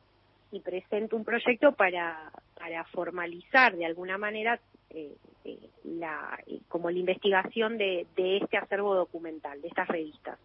presento 0.63 1.15
un 1.15 1.23
proyecto 1.23 1.71
para, 1.71 2.31
para 2.55 2.83
formalizar 2.85 3.75
de 3.75 3.85
alguna 3.85 4.17
manera 4.17 4.59
eh, 4.91 5.15
eh, 5.45 5.69
la, 5.83 6.39
eh, 6.47 6.59
como 6.67 6.89
la 6.89 6.99
investigación 6.99 7.77
de, 7.77 8.05
de 8.15 8.37
este 8.37 8.57
acervo 8.57 8.95
documental, 8.95 9.61
de 9.61 9.67
estas 9.67 9.87
revistas. 9.87 10.37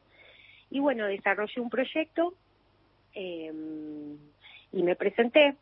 Y 0.70 0.80
bueno, 0.80 1.06
desarrollé 1.06 1.60
un 1.60 1.70
proyecto 1.70 2.34
em, 3.14 4.18
y 4.74 4.82
me 4.82 4.96
presenté 4.96 5.56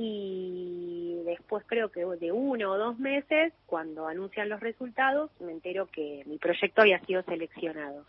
y 0.00 1.22
después 1.24 1.64
creo 1.66 1.90
que 1.90 2.04
de 2.04 2.30
uno 2.30 2.70
o 2.70 2.78
dos 2.78 2.98
meses, 3.00 3.52
cuando 3.66 4.06
anuncian 4.06 4.48
los 4.48 4.60
resultados, 4.60 5.30
me 5.40 5.50
entero 5.50 5.86
que 5.86 6.22
mi 6.26 6.38
proyecto 6.38 6.82
había 6.82 7.00
sido 7.00 7.22
seleccionado. 7.24 8.04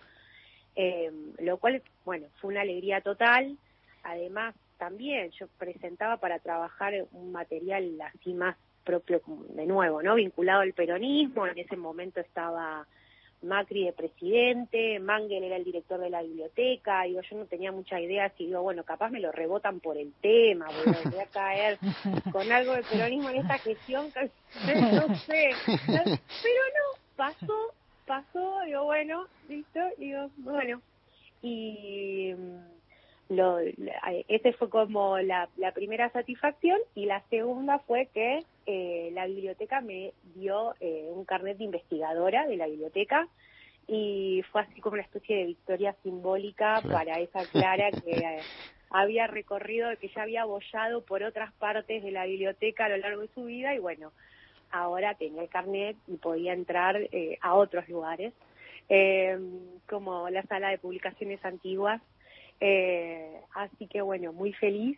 Em, 0.76 1.34
lo 1.39 1.58
cual, 1.58 1.82
bueno, 2.06 2.28
fue 2.39 2.52
una 2.52 2.62
alegría 2.62 3.02
total. 3.02 3.58
Además, 4.04 4.54
también 4.78 5.32
yo 5.32 5.47
presentaba 5.58 6.18
para 6.18 6.38
trabajar 6.38 6.93
un 7.12 7.32
material 7.32 8.00
así 8.02 8.34
más 8.36 8.56
propio, 8.84 9.22
de 9.56 9.66
nuevo, 9.66 10.04
¿no? 10.04 10.14
Vinculado 10.14 10.62
al 10.62 10.74
peronismo, 10.74 11.47
en 11.47 11.58
ese 11.58 11.76
momento 11.76 12.20
estaba 12.20 12.86
Macri 13.42 13.86
de 13.86 13.94
presidente, 13.94 15.00
Mangel 15.00 15.44
era 15.44 15.56
el 15.56 15.64
director 15.64 16.00
de 16.00 16.10
la 16.10 16.22
biblioteca, 16.22 17.04
digo, 17.04 17.22
yo 17.22 17.38
no 17.38 17.46
tenía 17.46 17.72
mucha 17.72 18.00
idea 18.00 18.30
si 18.38 18.48
digo, 18.48 18.62
bueno, 18.62 18.84
capaz 18.84 19.10
me 19.10 19.22
lo 19.22 19.32
rebotan 19.32 19.80
por 19.80 19.98
el 19.98 20.12
tema, 20.22 20.68
voy 20.68 21.20
a, 21.20 21.26
caer 21.28 21.78
con 22.34 22.52
algo 22.52 22.74
de 22.74 22.84
peronismo 22.84 23.30
en 23.30 23.38
esta 23.38 23.58
gestión, 23.60 24.08
no 24.08 25.16
sé, 25.16 25.52
pero 25.86 26.62
no, 26.76 27.00
pasó, 27.16 27.74
pasó, 28.06 28.62
digo, 28.66 28.84
bueno, 28.84 29.26
listo, 29.48 29.80
digo, 29.98 30.30
bueno, 30.38 30.82
y 31.42 32.34
lo, 33.30 33.59
ese 34.27 34.53
fue 34.53 34.69
como 34.69 35.19
la, 35.19 35.47
primera 35.75 36.09
satisfacción 36.09 36.80
y 36.95 37.05
la 37.05 37.21
segunda 37.30 37.77
fue 37.80 38.07
que 38.07 38.43
eh, 38.65 39.11
la 39.13 39.27
biblioteca 39.27 39.82
me 39.82 40.13
dio 40.36 40.73
eh, 40.80 41.07
un 41.11 41.25
carnet 41.25 41.57
de 41.57 41.65
investigadora 41.65 42.47
de 42.47 42.57
la 42.57 42.65
biblioteca 42.65 43.27
y 43.88 44.43
fue 44.51 44.61
así 44.61 44.82
como 44.82 44.95
una 44.95 45.03
especie 45.03 45.38
de 45.38 45.45
victoria 45.45 45.95
simbólica 46.03 46.82
para 46.82 47.19
esa 47.19 47.45
Clara 47.45 47.91
que 47.91 48.11
eh, 48.11 48.39
había 48.89 49.27
recorrido, 49.27 49.89
que 49.99 50.09
ya 50.09 50.23
había 50.23 50.45
bollado 50.45 51.01
por 51.01 51.21
otras 51.21 51.53
partes 51.53 52.03
de 52.03 52.11
la 52.11 52.25
biblioteca 52.25 52.86
a 52.86 52.89
lo 52.89 52.97
largo 52.97 53.21
de 53.21 53.30
su 53.36 53.45
vida 53.45 53.75
y 53.75 53.80
bueno, 53.80 54.11
ahora 54.71 55.13
tenía 55.13 55.43
el 55.43 55.49
carnet 55.49 55.95
y 56.07 56.17
podía 56.17 56.53
entrar 56.53 56.97
a 57.41 57.53
otros 57.53 57.88
lugares, 57.89 58.34
como 59.88 60.30
la 60.30 60.41
sala 60.43 60.69
de 60.69 60.80
publicaciones 60.80 61.43
antiguas 61.45 62.01
eh, 62.60 63.41
así 63.55 63.88
que 63.88 64.01
bueno, 64.01 64.34
muy 64.34 64.53
feliz 64.53 64.97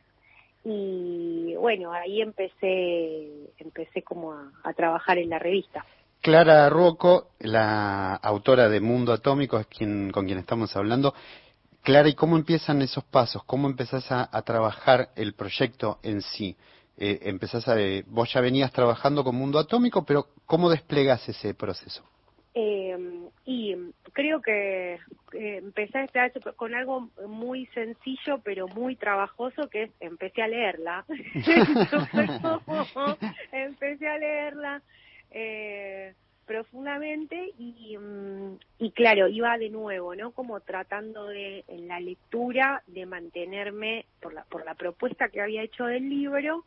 y 0.64 1.56
bueno, 1.56 1.92
ahí 1.92 2.22
empecé, 2.22 3.52
empecé 3.58 4.04
como 4.04 4.34
a, 4.34 4.74
trabajar 4.74 5.18
en 5.18 5.30
la 5.30 5.40
revista. 5.40 5.86
Clara 6.22 6.70
Rocco, 6.70 7.30
la 7.40 8.14
autora 8.16 8.70
de 8.70 8.80
Mundo 8.80 9.12
Atómico, 9.12 9.58
es 9.58 9.66
quien, 9.66 10.12
con 10.12 10.26
quien 10.26 10.38
estamos 10.38 10.76
hablando. 10.76 11.16
Clara, 11.82 12.08
¿y 12.10 12.14
cómo 12.14 12.38
empiezan 12.38 12.84
esos 12.84 13.04
pasos? 13.06 13.44
¿Cómo 13.46 13.68
empezás 13.68 14.06
a, 14.12 14.42
trabajar 14.44 15.10
el 15.16 15.34
proyecto 15.34 15.98
en 16.04 16.22
sí? 16.22 16.56
Eh, 16.96 17.22
empezás 17.24 17.68
a, 17.68 17.76
vos 18.06 18.32
ya 18.32 18.40
venías 18.40 18.72
trabajando 18.72 19.24
con 19.24 19.36
Mundo 19.36 19.58
Atómico, 19.58 20.06
pero 20.06 20.28
¿cómo 20.46 20.70
desplegas 20.70 21.28
ese 21.28 21.56
proceso? 21.56 22.04
Eh, 22.54 22.98
y 23.46 23.76
creo 24.12 24.42
que 24.42 25.00
empecé 25.32 26.04
este 26.04 26.42
con 26.58 26.76
algo 26.76 27.10
muy 27.26 27.66
sencillo 27.68 28.42
pero 28.44 28.68
muy 28.68 28.98
trabajoso 28.98 29.70
que 29.70 29.84
es 29.84 29.92
empecé 30.00 30.42
a 30.42 30.48
leerla. 30.48 31.06
empecé 33.54 34.08
a 34.08 34.18
leerla 34.18 34.82
eh, 35.32 36.14
profundamente 36.46 37.54
y, 37.58 37.98
y 38.78 38.92
claro, 38.92 39.30
iba 39.30 39.58
de 39.58 39.70
nuevo, 39.70 40.14
¿no? 40.16 40.32
Como 40.32 40.60
tratando 40.60 41.28
de, 41.28 41.64
en 41.70 41.88
la 41.88 42.02
lectura, 42.02 42.84
de 42.88 43.06
mantenerme, 43.06 44.06
por 44.20 44.34
la, 44.34 44.44
por 44.44 44.66
la 44.66 44.76
propuesta 44.76 45.30
que 45.30 45.40
había 45.40 45.64
hecho 45.64 45.86
del 45.86 46.10
libro, 46.10 46.66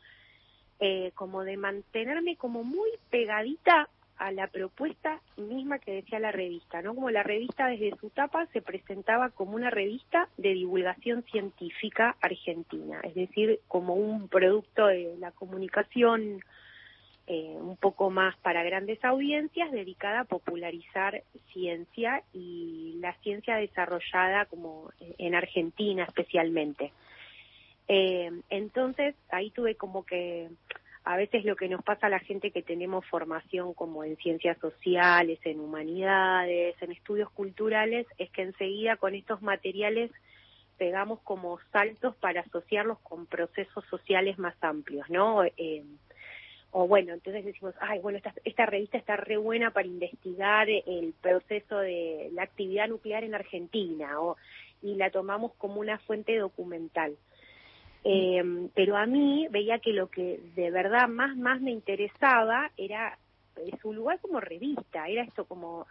eh, 0.80 1.12
como 1.14 1.44
de 1.44 1.58
mantenerme 1.58 2.36
como 2.36 2.64
muy 2.64 2.88
pegadita 3.10 3.90
a 4.18 4.30
la 4.32 4.46
propuesta 4.46 5.20
misma 5.36 5.78
que 5.78 5.92
decía 5.92 6.18
la 6.18 6.32
revista, 6.32 6.82
¿no? 6.82 6.94
Como 6.94 7.10
la 7.10 7.22
revista 7.22 7.66
desde 7.66 7.96
su 7.98 8.10
tapa 8.10 8.46
se 8.52 8.62
presentaba 8.62 9.30
como 9.30 9.56
una 9.56 9.70
revista 9.70 10.28
de 10.36 10.54
divulgación 10.54 11.22
científica 11.24 12.16
argentina, 12.20 13.00
es 13.02 13.14
decir, 13.14 13.60
como 13.68 13.94
un 13.94 14.28
producto 14.28 14.86
de 14.86 15.16
la 15.18 15.32
comunicación 15.32 16.40
eh, 17.26 17.56
un 17.58 17.76
poco 17.76 18.10
más 18.10 18.36
para 18.38 18.62
grandes 18.62 19.02
audiencias 19.02 19.72
dedicada 19.72 20.20
a 20.20 20.24
popularizar 20.24 21.22
ciencia 21.52 22.22
y 22.34 22.98
la 23.00 23.14
ciencia 23.22 23.56
desarrollada 23.56 24.44
como 24.46 24.90
en 25.18 25.34
Argentina 25.34 26.04
especialmente. 26.04 26.92
Eh, 27.88 28.30
entonces 28.50 29.14
ahí 29.30 29.50
tuve 29.50 29.74
como 29.74 30.04
que 30.04 30.50
a 31.04 31.16
veces 31.16 31.44
lo 31.44 31.54
que 31.54 31.68
nos 31.68 31.82
pasa 31.82 32.06
a 32.06 32.10
la 32.10 32.18
gente 32.18 32.50
que 32.50 32.62
tenemos 32.62 33.04
formación 33.06 33.74
como 33.74 34.04
en 34.04 34.16
ciencias 34.16 34.58
sociales, 34.58 35.38
en 35.44 35.60
humanidades, 35.60 36.74
en 36.80 36.92
estudios 36.92 37.30
culturales, 37.30 38.06
es 38.16 38.30
que 38.30 38.42
enseguida 38.42 38.96
con 38.96 39.14
estos 39.14 39.42
materiales 39.42 40.10
pegamos 40.78 41.20
como 41.20 41.58
saltos 41.72 42.16
para 42.16 42.40
asociarlos 42.40 42.98
con 43.00 43.26
procesos 43.26 43.84
sociales 43.90 44.38
más 44.38 44.54
amplios, 44.62 45.08
¿no? 45.10 45.44
Eh, 45.44 45.84
o 46.70 46.88
bueno, 46.88 47.12
entonces 47.12 47.44
decimos, 47.44 47.74
ay, 47.80 48.00
bueno, 48.00 48.18
esta, 48.18 48.34
esta 48.42 48.66
revista 48.66 48.98
está 48.98 49.14
re 49.16 49.36
buena 49.36 49.70
para 49.70 49.86
investigar 49.86 50.68
el 50.68 51.14
proceso 51.20 51.78
de 51.78 52.30
la 52.32 52.42
actividad 52.42 52.88
nuclear 52.88 53.22
en 53.22 53.34
Argentina, 53.34 54.20
o, 54.20 54.36
y 54.82 54.96
la 54.96 55.10
tomamos 55.10 55.52
como 55.54 55.80
una 55.80 55.98
fuente 55.98 56.36
documental. 56.36 57.16
Eh, 58.06 58.68
pero 58.74 58.98
a 58.98 59.06
mí 59.06 59.48
veía 59.50 59.78
que 59.78 59.94
lo 59.94 60.08
que 60.08 60.38
de 60.54 60.70
verdad 60.70 61.08
más, 61.08 61.36
más 61.36 61.60
me 61.62 61.70
interesaba 61.70 62.70
era 62.76 63.18
su 63.80 63.94
lugar 63.94 64.20
como 64.20 64.40
revista, 64.40 65.08
era 65.08 65.22
esto 65.22 65.46
como 65.46 65.86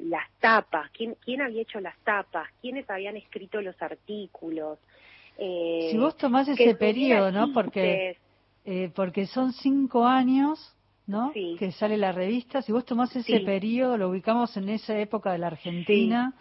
las 0.00 0.30
tapas, 0.40 0.90
¿quién, 0.92 1.16
quién 1.22 1.42
había 1.42 1.62
hecho 1.62 1.80
las 1.80 1.98
tapas, 1.98 2.48
quiénes 2.60 2.88
habían 2.88 3.16
escrito 3.16 3.60
los 3.60 3.80
artículos. 3.82 4.78
Eh, 5.36 5.88
si 5.90 5.98
vos 5.98 6.16
tomás 6.16 6.48
ese 6.48 6.76
periodo, 6.76 7.32
¿no? 7.32 7.52
Porque, 7.52 8.16
eh, 8.64 8.90
porque 8.94 9.26
son 9.26 9.52
cinco 9.52 10.06
años, 10.06 10.74
¿no? 11.06 11.32
Que 11.32 11.72
sale 11.72 11.98
la 11.98 12.12
revista, 12.12 12.62
si 12.62 12.72
vos 12.72 12.86
tomás 12.86 13.14
ese 13.16 13.40
periodo, 13.40 13.98
lo 13.98 14.08
ubicamos 14.08 14.56
en 14.56 14.68
esa 14.68 14.98
época 14.98 15.32
de 15.32 15.38
la 15.38 15.48
Argentina. 15.48 16.32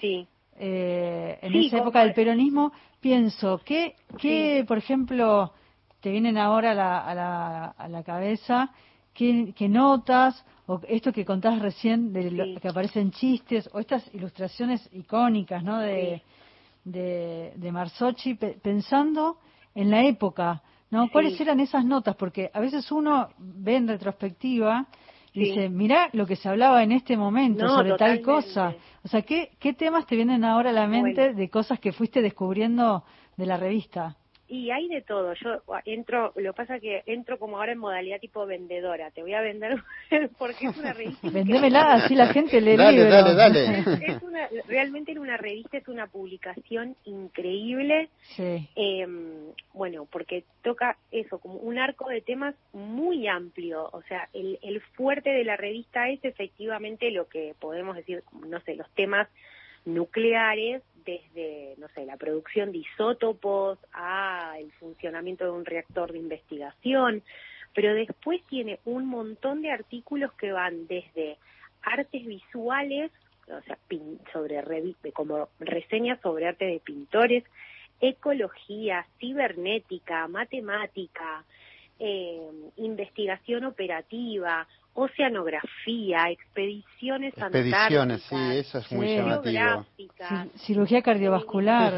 sí 0.00 0.26
eh, 0.62 1.38
en 1.40 1.54
esa 1.54 1.78
época 1.78 2.00
del 2.04 2.12
peronismo, 2.12 2.70
pienso 3.00 3.62
que, 3.64 3.96
que 4.18 4.62
por 4.68 4.76
ejemplo, 4.76 5.54
te 6.00 6.10
vienen 6.10 6.36
ahora 6.36 6.72
a 6.72 6.74
la, 6.74 7.68
a 7.70 7.88
la, 7.88 8.02
cabeza, 8.02 8.70
¿qué, 9.14 9.54
notas, 9.70 10.44
o 10.66 10.78
esto 10.86 11.14
que 11.14 11.24
contás 11.24 11.60
recién, 11.60 12.12
de 12.12 12.30
lo, 12.30 12.60
que 12.60 12.68
aparecen 12.68 13.10
chistes, 13.10 13.70
o 13.72 13.78
estas 13.78 14.14
ilustraciones 14.14 14.86
icónicas, 14.92 15.64
¿no? 15.64 15.78
De, 15.78 16.20
de, 16.84 17.54
de 17.56 17.72
Marsochi, 17.72 18.34
pensando 18.34 19.38
en 19.74 19.90
la 19.90 20.04
época, 20.04 20.62
¿no? 20.90 21.08
¿Cuáles 21.10 21.40
eran 21.40 21.60
esas 21.60 21.86
notas? 21.86 22.16
Porque 22.16 22.50
a 22.52 22.60
veces 22.60 22.92
uno 22.92 23.30
ve 23.38 23.76
en 23.76 23.88
retrospectiva 23.88 24.86
Dice, 25.32 25.68
mira 25.68 26.10
lo 26.12 26.26
que 26.26 26.36
se 26.36 26.48
hablaba 26.48 26.82
en 26.82 26.92
este 26.92 27.16
momento 27.16 27.68
sobre 27.68 27.96
tal 27.96 28.20
cosa. 28.20 28.74
O 29.04 29.08
sea, 29.08 29.22
¿qué, 29.22 29.52
¿qué 29.58 29.72
temas 29.72 30.06
te 30.06 30.16
vienen 30.16 30.44
ahora 30.44 30.70
a 30.70 30.74
la 30.74 30.86
mente 30.86 31.32
de 31.32 31.48
cosas 31.48 31.80
que 31.80 31.92
fuiste 31.92 32.20
descubriendo 32.20 33.04
de 33.36 33.46
la 33.46 33.56
revista? 33.56 34.16
Y 34.52 34.72
hay 34.72 34.88
de 34.88 35.00
todo. 35.00 35.32
Yo 35.34 35.62
entro, 35.84 36.32
lo 36.34 36.52
que 36.52 36.56
pasa 36.56 36.74
es 36.74 36.82
que 36.82 37.04
entro 37.06 37.38
como 37.38 37.58
ahora 37.58 37.70
en 37.70 37.78
modalidad 37.78 38.18
tipo 38.18 38.46
vendedora. 38.46 39.12
Te 39.12 39.22
voy 39.22 39.32
a 39.32 39.40
vender 39.40 39.80
porque 40.38 40.66
es 40.66 40.76
una 40.76 40.92
revista. 40.92 41.30
Vendémela, 41.30 41.92
así 41.92 42.16
la 42.16 42.26
gente 42.32 42.60
lee 42.60 42.76
dale, 42.76 43.04
Dale, 43.04 43.34
dale, 43.34 43.78
es 44.08 44.22
una, 44.24 44.48
realmente 44.66 45.12
en 45.12 45.20
una 45.20 45.36
revista 45.36 45.78
es 45.78 45.86
una 45.86 46.08
publicación 46.08 46.96
increíble. 47.04 48.08
Sí. 48.22 48.68
Eh, 48.74 49.06
bueno, 49.72 50.08
porque 50.10 50.42
toca 50.62 50.96
eso, 51.12 51.38
como 51.38 51.54
un 51.54 51.78
arco 51.78 52.08
de 52.08 52.20
temas 52.20 52.56
muy 52.72 53.28
amplio. 53.28 53.88
O 53.92 54.02
sea, 54.08 54.28
el, 54.32 54.58
el 54.62 54.80
fuerte 54.80 55.30
de 55.30 55.44
la 55.44 55.56
revista 55.56 56.08
es 56.08 56.24
efectivamente 56.24 57.12
lo 57.12 57.28
que 57.28 57.54
podemos 57.60 57.94
decir, 57.94 58.24
no 58.48 58.60
sé, 58.62 58.74
los 58.74 58.90
temas 58.96 59.28
nucleares 59.84 60.82
desde, 61.04 61.74
no 61.78 61.88
sé, 61.88 62.04
la 62.04 62.16
producción 62.16 62.72
de 62.72 62.78
isótopos 62.78 63.78
a 63.92 64.56
el 64.58 64.70
funcionamiento 64.72 65.44
de 65.44 65.50
un 65.50 65.64
reactor 65.64 66.12
de 66.12 66.18
investigación, 66.18 67.22
pero 67.74 67.94
después 67.94 68.42
tiene 68.48 68.80
un 68.84 69.06
montón 69.06 69.62
de 69.62 69.70
artículos 69.70 70.32
que 70.34 70.52
van 70.52 70.86
desde 70.86 71.38
artes 71.82 72.26
visuales, 72.26 73.10
o 73.48 73.60
sea, 73.62 73.78
sobre 74.32 74.62
como 75.12 75.48
reseñas 75.58 76.20
sobre 76.20 76.46
arte 76.46 76.66
de 76.66 76.80
pintores, 76.80 77.44
ecología, 78.00 79.06
cibernética, 79.18 80.28
matemática, 80.28 81.44
eh, 81.98 82.50
investigación 82.76 83.64
operativa, 83.64 84.66
oceanografía, 85.02 86.30
expediciones, 86.30 87.34
expediciones 87.36 88.22
sí, 88.22 88.36
eso 88.52 88.78
es 88.78 88.92
muy 88.92 89.16
llamativo. 89.16 89.86
cirugía 90.56 91.02
cardiovascular. 91.02 91.94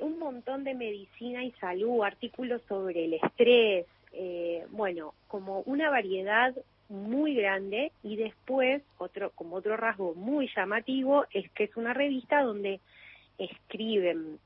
un 0.00 0.18
montón 0.18 0.64
de 0.64 0.74
medicina 0.74 1.44
y 1.44 1.52
salud, 1.52 2.02
artículos 2.02 2.60
sobre 2.68 3.04
el 3.04 3.14
estrés, 3.14 3.86
eh, 4.12 4.66
bueno, 4.70 5.14
como 5.28 5.60
una 5.60 5.90
variedad 5.90 6.54
muy 6.88 7.34
grande 7.34 7.92
y 8.02 8.16
después 8.16 8.82
otro 8.98 9.30
como 9.34 9.56
otro 9.56 9.76
rasgo 9.76 10.14
muy 10.14 10.48
llamativo 10.54 11.24
es 11.32 11.50
que 11.50 11.64
es 11.64 11.76
una 11.76 11.92
revista 11.92 12.42
donde 12.42 12.80
escriben 13.38 14.38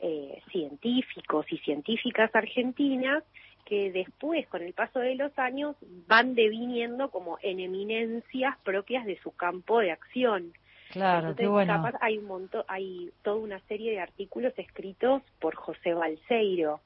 eh, 0.00 0.40
científicos 0.52 1.46
y 1.50 1.58
científicas 1.58 2.30
argentinas 2.34 3.24
que 3.68 3.92
después, 3.92 4.46
con 4.48 4.62
el 4.62 4.72
paso 4.72 4.98
de 4.98 5.14
los 5.14 5.38
años, 5.38 5.76
van 6.06 6.34
deviniendo 6.34 7.10
como 7.10 7.38
en 7.42 7.60
eminencias 7.60 8.56
propias 8.64 9.04
de 9.04 9.18
su 9.20 9.32
campo 9.32 9.80
de 9.80 9.90
acción. 9.90 10.54
Claro, 10.90 11.36
qué 11.36 11.46
bueno. 11.46 11.84
hay 12.00 12.16
un 12.16 12.24
montón, 12.24 12.64
hay 12.66 13.10
toda 13.22 13.36
una 13.36 13.60
serie 13.68 13.90
de 13.90 14.00
artículos 14.00 14.54
escritos 14.56 15.22
por 15.38 15.54
José 15.54 15.92
Balseiro, 15.92 16.80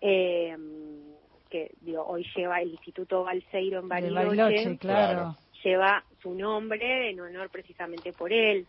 eh, 0.00 0.56
que 1.48 1.70
digo, 1.82 2.04
hoy 2.04 2.26
lleva 2.34 2.60
el 2.62 2.70
Instituto 2.70 3.22
Balseiro 3.22 3.78
en 3.78 3.88
Bariloche, 3.88 4.76
claro. 4.78 5.36
lleva 5.62 6.02
su 6.20 6.34
nombre 6.34 7.10
en 7.10 7.20
honor 7.20 7.48
precisamente 7.48 8.12
por 8.12 8.32
él. 8.32 8.66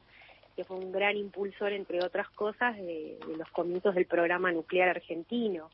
que 0.56 0.66
fue 0.66 0.78
un 0.78 0.92
gran 0.92 1.18
impulsor, 1.18 1.72
entre 1.72 2.04
otras 2.04 2.30
cosas, 2.30 2.76
de, 2.78 3.18
los 3.38 3.50
comienzos 3.50 3.96
del 3.96 4.06
programa 4.06 4.52
nuclear 4.52 4.90
argentino, 4.90 5.70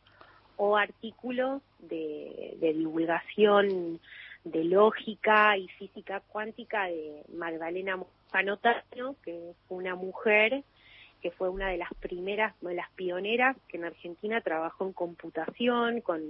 o 0.57 0.77
artículos 0.77 1.61
de, 1.79 2.57
divulgación 2.59 3.99
de 4.43 4.63
lógica 4.63 5.57
y 5.57 5.67
física 5.69 6.21
cuántica 6.27 6.85
de 6.85 7.23
Magdalena 7.33 7.99
Panotano, 8.31 9.15
que 9.23 9.53
fue 9.67 9.77
una 9.77 9.95
mujer 9.95 10.63
que 11.21 11.31
fue 11.31 11.49
una 11.49 11.69
de 11.69 11.77
las 11.77 11.91
primeras, 11.95 12.53
de 12.61 12.75
las 12.75 12.89
pioneras 12.91 13.57
que 13.67 13.77
en 13.77 13.85
Argentina 13.85 14.41
trabajó 14.41 14.85
en 14.85 14.93
computación, 14.93 16.01
con 16.01 16.21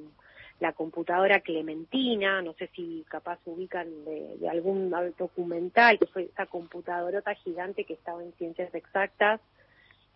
la 0.59 0.71
computadora 0.71 1.41
Clementina, 1.41 2.41
no 2.41 2.53
sé 2.53 2.69
si 2.75 3.05
capaz 3.09 3.39
ubican 3.45 3.87
de, 4.05 4.47
algún 4.49 4.89
documental, 5.17 5.99
que 5.99 6.07
fue 6.07 6.23
esa 6.23 6.45
computadorota 6.45 7.33
gigante 7.35 7.83
que 7.83 7.93
estaba 7.93 8.23
en 8.23 8.31
ciencias 8.33 8.73
exactas, 8.73 9.41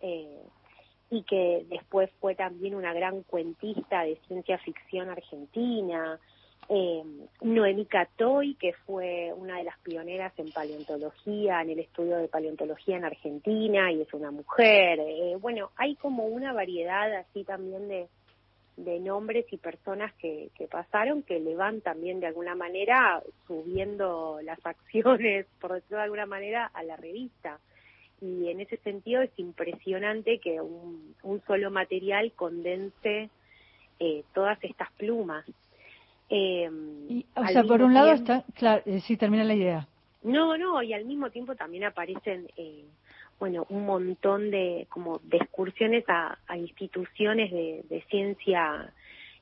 eh, 0.00 0.42
y 1.10 1.24
que 1.24 1.66
después 1.68 2.08
fue 2.20 2.34
también 2.34 2.74
una 2.74 2.92
gran 2.94 3.22
cuentista 3.24 4.02
de 4.02 4.16
ciencia 4.28 4.58
ficción 4.58 5.10
argentina, 5.10 6.18
eh, 6.68 7.02
Noemí 7.42 7.84
Catoy, 7.86 8.54
que 8.54 8.72
fue 8.86 9.32
una 9.36 9.58
de 9.58 9.64
las 9.64 9.76
pioneras 9.80 10.32
en 10.38 10.52
paleontología, 10.52 11.62
en 11.62 11.70
el 11.70 11.80
estudio 11.80 12.16
de 12.16 12.28
paleontología 12.28 12.96
en 12.96 13.04
Argentina, 13.04 13.90
y 13.90 14.02
es 14.02 14.14
una 14.14 14.30
mujer. 14.30 15.00
Eh, 15.00 15.36
bueno, 15.40 15.70
hay 15.74 15.96
como 15.96 16.26
una 16.26 16.52
variedad 16.52 17.12
así 17.14 17.42
también 17.42 17.88
de, 17.88 18.06
de 18.76 19.00
nombres 19.00 19.46
y 19.50 19.56
personas 19.56 20.14
que, 20.14 20.50
que 20.56 20.68
pasaron 20.68 21.24
que 21.24 21.40
le 21.40 21.56
van 21.56 21.80
también 21.80 22.20
de 22.20 22.28
alguna 22.28 22.54
manera 22.54 23.20
subiendo 23.48 24.38
las 24.44 24.64
acciones, 24.64 25.46
por 25.60 25.72
decirlo 25.72 25.96
de 25.96 26.04
alguna 26.04 26.26
manera, 26.26 26.70
a 26.72 26.84
la 26.84 26.96
revista. 26.96 27.58
Y 28.20 28.48
en 28.48 28.60
ese 28.60 28.76
sentido 28.78 29.22
es 29.22 29.30
impresionante 29.36 30.38
que 30.38 30.60
un, 30.60 31.14
un 31.22 31.42
solo 31.46 31.70
material 31.70 32.32
condense 32.32 33.30
eh, 33.98 34.24
todas 34.34 34.62
estas 34.64 34.90
plumas. 34.92 35.44
Eh, 36.30 36.70
o 37.34 37.46
sea, 37.48 37.64
por 37.64 37.82
un 37.82 37.92
lado 37.92 38.12
está, 38.12 38.44
claro, 38.54 38.82
eh, 38.86 39.00
sí, 39.00 39.16
termina 39.16 39.44
la 39.44 39.54
idea. 39.54 39.88
No, 40.22 40.56
no, 40.56 40.82
y 40.82 40.92
al 40.92 41.04
mismo 41.04 41.30
tiempo 41.30 41.56
también 41.56 41.84
aparecen, 41.84 42.48
eh, 42.56 42.84
bueno, 43.38 43.66
un 43.68 43.84
montón 43.84 44.50
de 44.50 44.86
como 44.90 45.18
de 45.24 45.38
excursiones 45.38 46.04
a, 46.08 46.38
instituciones 46.56 47.50
de, 47.50 48.04
ciencia 48.10 48.92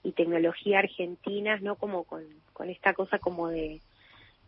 y 0.03 0.13
tecnología 0.13 0.79
argentinas, 0.79 1.61
¿no? 1.63 1.75
Como 1.75 2.05
con, 2.05 2.25
con 2.53 2.71
esta 2.71 2.95
cosa 2.95 3.19
como 3.19 3.49
de, 3.49 3.81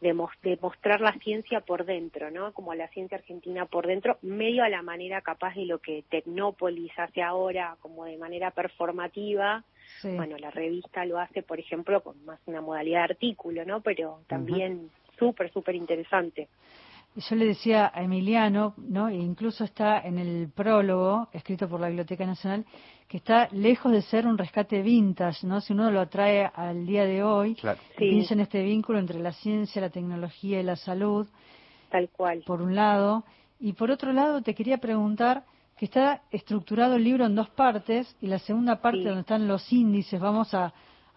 de, 0.00 0.14
mostrar 0.14 1.00
la 1.00 1.12
ciencia 1.18 1.60
por 1.60 1.84
dentro, 1.84 2.30
¿no? 2.30 2.52
Como 2.52 2.74
la 2.74 2.88
ciencia 2.88 3.18
argentina 3.18 3.66
por 3.66 3.86
dentro, 3.86 4.18
medio 4.22 4.64
a 4.64 4.68
la 4.68 4.82
manera 4.82 5.20
capaz 5.20 5.54
de 5.54 5.66
lo 5.66 5.78
que 5.78 6.04
Tecnópolis 6.08 6.92
hace 6.98 7.22
ahora, 7.22 7.76
como 7.80 8.04
de 8.04 8.16
manera 8.16 8.50
performativa, 8.50 9.64
bueno, 10.02 10.38
la 10.38 10.50
revista 10.50 11.04
lo 11.04 11.18
hace, 11.18 11.42
por 11.42 11.58
ejemplo, 11.58 12.02
con 12.02 12.24
más 12.24 12.38
una 12.46 12.60
modalidad 12.60 13.00
de 13.00 13.12
artículo, 13.12 13.64
¿no? 13.64 13.80
Pero 13.82 14.20
también 14.28 14.90
súper, 15.18 15.52
súper 15.52 15.74
interesante. 15.74 16.48
Yo 17.16 17.36
le 17.36 17.46
decía 17.46 17.90
a 17.92 18.02
Emiliano, 18.02 18.74
¿no? 18.76 19.08
E 19.08 19.16
incluso 19.16 19.64
está 19.64 20.00
en 20.00 20.18
el 20.18 20.48
prólogo, 20.48 21.28
escrito 21.32 21.68
por 21.68 21.80
la 21.80 21.88
Biblioteca 21.88 22.24
Nacional, 22.24 22.64
que 23.08 23.16
está 23.16 23.48
lejos 23.50 23.90
de 23.90 24.02
ser 24.02 24.26
un 24.26 24.38
rescate 24.38 24.80
vintage, 24.82 25.44
¿no? 25.44 25.60
Si 25.60 25.72
uno 25.72 25.90
lo 25.90 26.00
atrae 26.00 26.48
al 26.54 26.86
día 26.86 27.04
de 27.04 27.24
hoy, 27.24 27.56
piensa 27.96 28.34
en 28.34 28.40
este 28.40 28.62
vínculo 28.62 29.00
entre 29.00 29.18
la 29.18 29.32
ciencia, 29.32 29.82
la 29.82 29.90
tecnología 29.90 30.60
y 30.60 30.62
la 30.62 30.76
salud. 30.76 31.26
Tal 31.90 32.08
cual. 32.10 32.44
Por 32.46 32.62
un 32.62 32.76
lado. 32.76 33.24
Y 33.58 33.72
por 33.72 33.90
otro 33.90 34.12
lado, 34.12 34.40
te 34.42 34.54
quería 34.54 34.78
preguntar 34.78 35.44
que 35.76 35.86
está 35.86 36.22
estructurado 36.30 36.94
el 36.94 37.04
libro 37.04 37.26
en 37.26 37.34
dos 37.34 37.48
partes 37.50 38.16
y 38.20 38.28
la 38.28 38.38
segunda 38.38 38.80
parte 38.80 39.02
donde 39.02 39.22
están 39.22 39.48
los 39.48 39.72
índices, 39.72 40.20
vamos 40.20 40.54
a, 40.54 40.72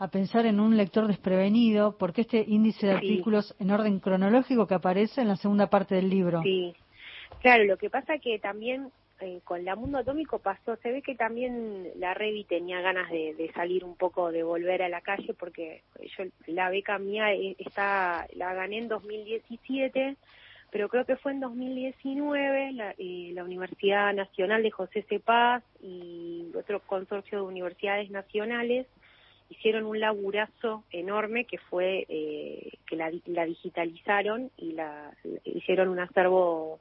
pensar 0.10 0.46
en 0.46 0.60
un 0.60 0.78
lector 0.78 1.08
desprevenido, 1.08 1.98
porque 1.98 2.22
este 2.22 2.44
índice 2.48 2.88
de 2.88 2.94
artículos 2.94 3.56
en 3.60 3.72
orden 3.72 4.00
cronológico 4.00 4.68
que 4.68 4.76
aparece 4.76 5.22
en 5.22 5.28
la 5.28 5.36
segunda 5.36 5.68
parte 5.68 5.96
del 5.96 6.10
libro. 6.10 6.42
Sí, 6.44 6.74
claro, 7.42 7.64
lo 7.66 7.78
que 7.78 7.90
pasa 7.90 8.18
que 8.18 8.40
también 8.40 8.92
eh, 9.20 9.40
con 9.44 9.64
la 9.64 9.76
Mundo 9.76 10.00
Atómico 10.00 10.40
pasó, 10.40 10.76
se 10.78 10.92
ve 10.92 11.02
que 11.02 11.16
también 11.16 11.88
la 11.98 12.14
Revi 12.14 12.44
tenía 12.44 12.82
ganas 12.82 13.10
de, 13.10 13.34
de, 13.36 13.52
salir 13.54 13.84
un 13.84 13.96
poco, 13.96 14.32
de 14.32 14.44
volver 14.44 14.84
a 14.84 14.90
la 14.90 15.02
calle, 15.02 15.34
porque 15.34 15.82
yo 16.18 16.26
la 16.48 16.70
beca 16.70 16.98
mía 16.98 17.34
eh, 17.34 17.56
está, 17.60 18.28
la 18.36 18.54
gané 18.54 18.80
en 18.80 18.88
2017 18.88 20.18
pero 20.74 20.90
creo 20.90 21.06
que 21.06 21.18
fue 21.18 21.34
en 21.34 21.40
2019 21.40 22.72
la, 22.72 22.96
eh, 22.98 23.30
la 23.36 23.44
Universidad 23.44 24.12
Nacional 24.12 24.64
de 24.64 24.72
José 24.72 25.06
C. 25.08 25.20
Paz 25.20 25.64
y 25.84 26.48
otro 26.58 26.80
consorcio 26.80 27.38
de 27.38 27.44
universidades 27.44 28.10
nacionales 28.10 28.88
hicieron 29.54 29.86
un 29.86 30.00
laburazo 30.00 30.84
enorme 30.92 31.46
que 31.46 31.58
fue 31.58 32.06
eh, 32.10 32.72
que 32.86 32.96
la, 32.96 33.12
la, 33.26 33.46
digitalizaron 33.46 34.52
y 34.58 34.74
la, 34.74 35.12
hicieron 35.44 35.90
un 35.90 36.00
acervo 36.00 36.80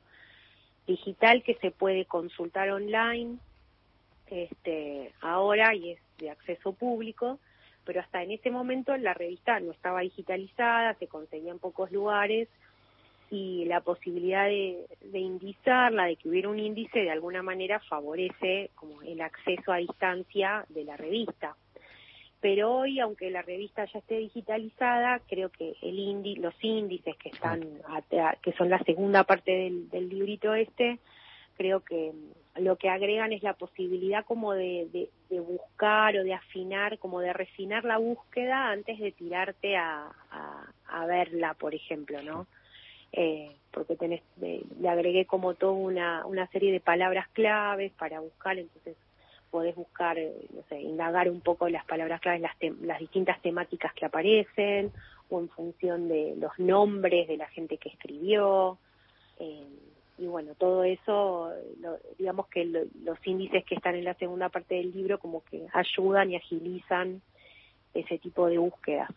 digital 0.86 1.42
que 1.42 1.54
se 1.56 1.70
puede 1.70 2.04
consultar 2.06 2.70
online 2.70 3.38
este 4.26 5.12
ahora 5.20 5.74
y 5.74 5.92
es 5.92 6.00
de 6.18 6.30
acceso 6.30 6.72
público 6.72 7.38
pero 7.84 8.00
hasta 8.00 8.22
en 8.22 8.32
ese 8.32 8.50
momento 8.50 8.96
la 8.96 9.14
revista 9.14 9.60
no 9.60 9.72
estaba 9.72 10.00
digitalizada 10.00 10.94
se 10.94 11.06
conseguía 11.06 11.52
en 11.52 11.58
pocos 11.58 11.92
lugares 11.92 12.48
y 13.32 13.64
la 13.64 13.80
posibilidad 13.80 14.44
de, 14.44 14.84
de 15.00 15.18
indizarla, 15.18 16.04
de 16.04 16.16
que 16.16 16.28
hubiera 16.28 16.50
un 16.50 16.58
índice, 16.58 17.00
de 17.00 17.10
alguna 17.10 17.42
manera 17.42 17.80
favorece 17.80 18.68
como 18.74 19.00
el 19.00 19.22
acceso 19.22 19.72
a 19.72 19.78
distancia 19.78 20.66
de 20.68 20.84
la 20.84 20.98
revista. 20.98 21.56
Pero 22.42 22.74
hoy, 22.74 23.00
aunque 23.00 23.30
la 23.30 23.40
revista 23.40 23.86
ya 23.86 24.00
esté 24.00 24.18
digitalizada, 24.18 25.20
creo 25.28 25.48
que 25.48 25.74
el 25.80 25.98
indi 25.98 26.36
los 26.36 26.54
índices 26.62 27.16
que 27.16 27.30
están, 27.30 27.60
que 28.42 28.52
son 28.52 28.68
la 28.68 28.80
segunda 28.80 29.24
parte 29.24 29.50
del, 29.52 29.88
del 29.88 30.10
librito 30.10 30.52
este, 30.52 30.98
creo 31.56 31.80
que 31.80 32.12
lo 32.56 32.76
que 32.76 32.90
agregan 32.90 33.32
es 33.32 33.42
la 33.42 33.54
posibilidad 33.54 34.26
como 34.26 34.52
de, 34.52 35.08
de, 35.30 35.40
buscar 35.40 36.16
o 36.18 36.24
de 36.24 36.34
afinar, 36.34 36.98
como 36.98 37.20
de 37.20 37.32
refinar 37.32 37.84
la 37.84 37.96
búsqueda 37.96 38.70
antes 38.70 38.98
de 38.98 39.12
tirarte 39.12 39.76
a, 39.76 40.12
a, 40.30 40.72
a 40.88 41.06
verla, 41.06 41.54
por 41.54 41.74
ejemplo, 41.74 42.20
¿no? 42.22 42.46
eh, 43.12 43.50
porque 43.70 43.96
tenés, 43.96 44.22
le 44.40 44.88
agregué 44.88 45.26
como 45.26 45.54
toda 45.54 45.72
una, 45.72 46.26
una 46.26 46.46
serie 46.48 46.72
de 46.72 46.80
palabras 46.80 47.28
claves 47.28 47.92
para 47.92 48.20
buscar, 48.20 48.58
entonces 48.58 48.96
podés 49.52 49.76
buscar, 49.76 50.18
eh, 50.18 50.32
indagar 50.80 51.28
un 51.28 51.42
poco 51.42 51.68
las 51.68 51.84
palabras 51.84 52.22
claves, 52.22 52.40
las, 52.40 52.56
las 52.80 52.98
distintas 52.98 53.40
temáticas 53.42 53.92
que 53.92 54.06
aparecen, 54.06 54.90
o 55.28 55.40
en 55.40 55.48
función 55.50 56.08
de 56.08 56.34
los 56.38 56.58
nombres 56.58 57.28
de 57.28 57.36
la 57.36 57.46
gente 57.48 57.76
que 57.76 57.90
escribió. 57.90 58.78
Eh, 59.38 59.66
y 60.18 60.26
bueno, 60.26 60.54
todo 60.54 60.84
eso, 60.84 61.50
digamos 62.18 62.46
que 62.48 62.64
los 62.64 63.18
índices 63.26 63.64
que 63.64 63.74
están 63.74 63.94
en 63.94 64.04
la 64.04 64.14
segunda 64.14 64.48
parte 64.48 64.76
del 64.76 64.92
libro 64.92 65.18
como 65.18 65.42
que 65.44 65.66
ayudan 65.72 66.30
y 66.30 66.36
agilizan 66.36 67.20
ese 67.92 68.18
tipo 68.18 68.46
de 68.46 68.58
búsquedas. 68.58 69.10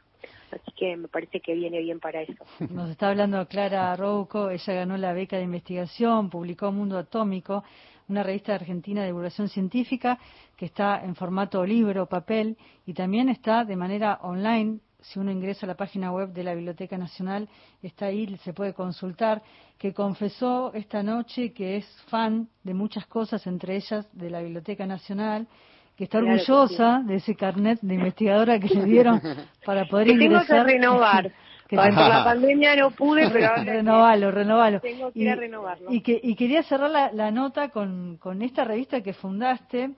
Así 0.52 0.72
que 0.76 0.98
me 0.98 1.08
parece 1.08 1.40
que 1.40 1.54
viene 1.54 1.80
bien 1.82 2.00
para 2.00 2.22
eso. 2.22 2.46
Nos 2.72 2.90
está 2.90 3.10
hablando 3.10 3.46
Clara 3.48 3.96
Rouco, 3.96 4.50
ella 4.50 4.74
ganó 4.74 4.98
la 4.98 5.14
beca 5.14 5.38
de 5.38 5.44
investigación, 5.44 6.30
publicó 6.30 6.72
Mundo 6.72 6.98
Atómico, 6.98 7.64
una 8.08 8.24
revista 8.24 8.56
argentina 8.56 9.02
de 9.02 9.08
divulgación 9.08 9.50
científica 9.50 10.20
que 10.56 10.66
está 10.66 11.04
en 11.04 11.16
formato 11.16 11.66
libro, 11.66 12.06
papel 12.08 12.58
y 12.86 12.94
también 12.94 13.30
está 13.30 13.66
de 13.66 13.76
manera 13.76 14.20
online. 14.22 14.80
Si 15.02 15.20
uno 15.20 15.32
ingresa 15.32 15.66
a 15.66 15.68
la 15.68 15.76
página 15.76 16.12
web 16.12 16.34
de 16.34 16.44
la 16.44 16.56
Biblioteca 16.56 16.98
Nacional, 16.98 17.48
está 17.84 18.08
ahí, 18.08 18.36
se 18.44 18.54
puede 18.54 18.74
consultar, 18.74 19.44
que 19.78 19.94
confesó 19.94 20.74
esta 20.74 21.04
noche 21.04 21.54
que 21.54 21.78
es 21.78 21.86
fan 22.08 22.48
de 22.64 22.74
muchas 22.74 23.06
cosas, 23.06 23.46
entre 23.46 23.76
ellas 23.76 24.08
de 24.14 24.30
la 24.32 24.42
Biblioteca 24.42 24.88
Nacional, 24.88 25.48
que 25.96 26.06
está 26.06 26.18
orgullosa 26.18 27.04
de 27.06 27.16
ese 27.16 27.36
carnet 27.36 27.80
de 27.82 27.94
investigadora 27.94 28.60
que 28.60 28.68
le 28.68 28.86
dieron 28.86 29.22
para 29.64 29.86
poder 29.90 30.10
ingresar. 30.10 30.48
Tengo 30.48 30.66
que 30.66 30.72
renovar. 30.74 31.32
Que 31.68 31.76
por 31.76 31.86
la 31.94 32.24
pandemia 32.24 32.76
no 32.76 32.92
pude, 32.92 33.30
pero 33.30 33.56
renovalo, 33.64 34.32
renovalo. 34.32 34.80
Tengo 34.82 35.12
que 35.12 35.20
ir 35.20 35.30
a 35.30 35.36
renovarlo. 35.36 35.92
Y, 35.92 36.02
que, 36.02 36.20
y 36.22 36.36
quería 36.36 36.64
cerrar 36.64 36.90
la, 36.90 37.12
la 37.12 37.32
nota 37.32 37.70
con, 37.70 38.18
con 38.18 38.42
esta 38.42 38.64
revista 38.64 39.02
que 39.02 39.14
fundaste, 39.14 39.92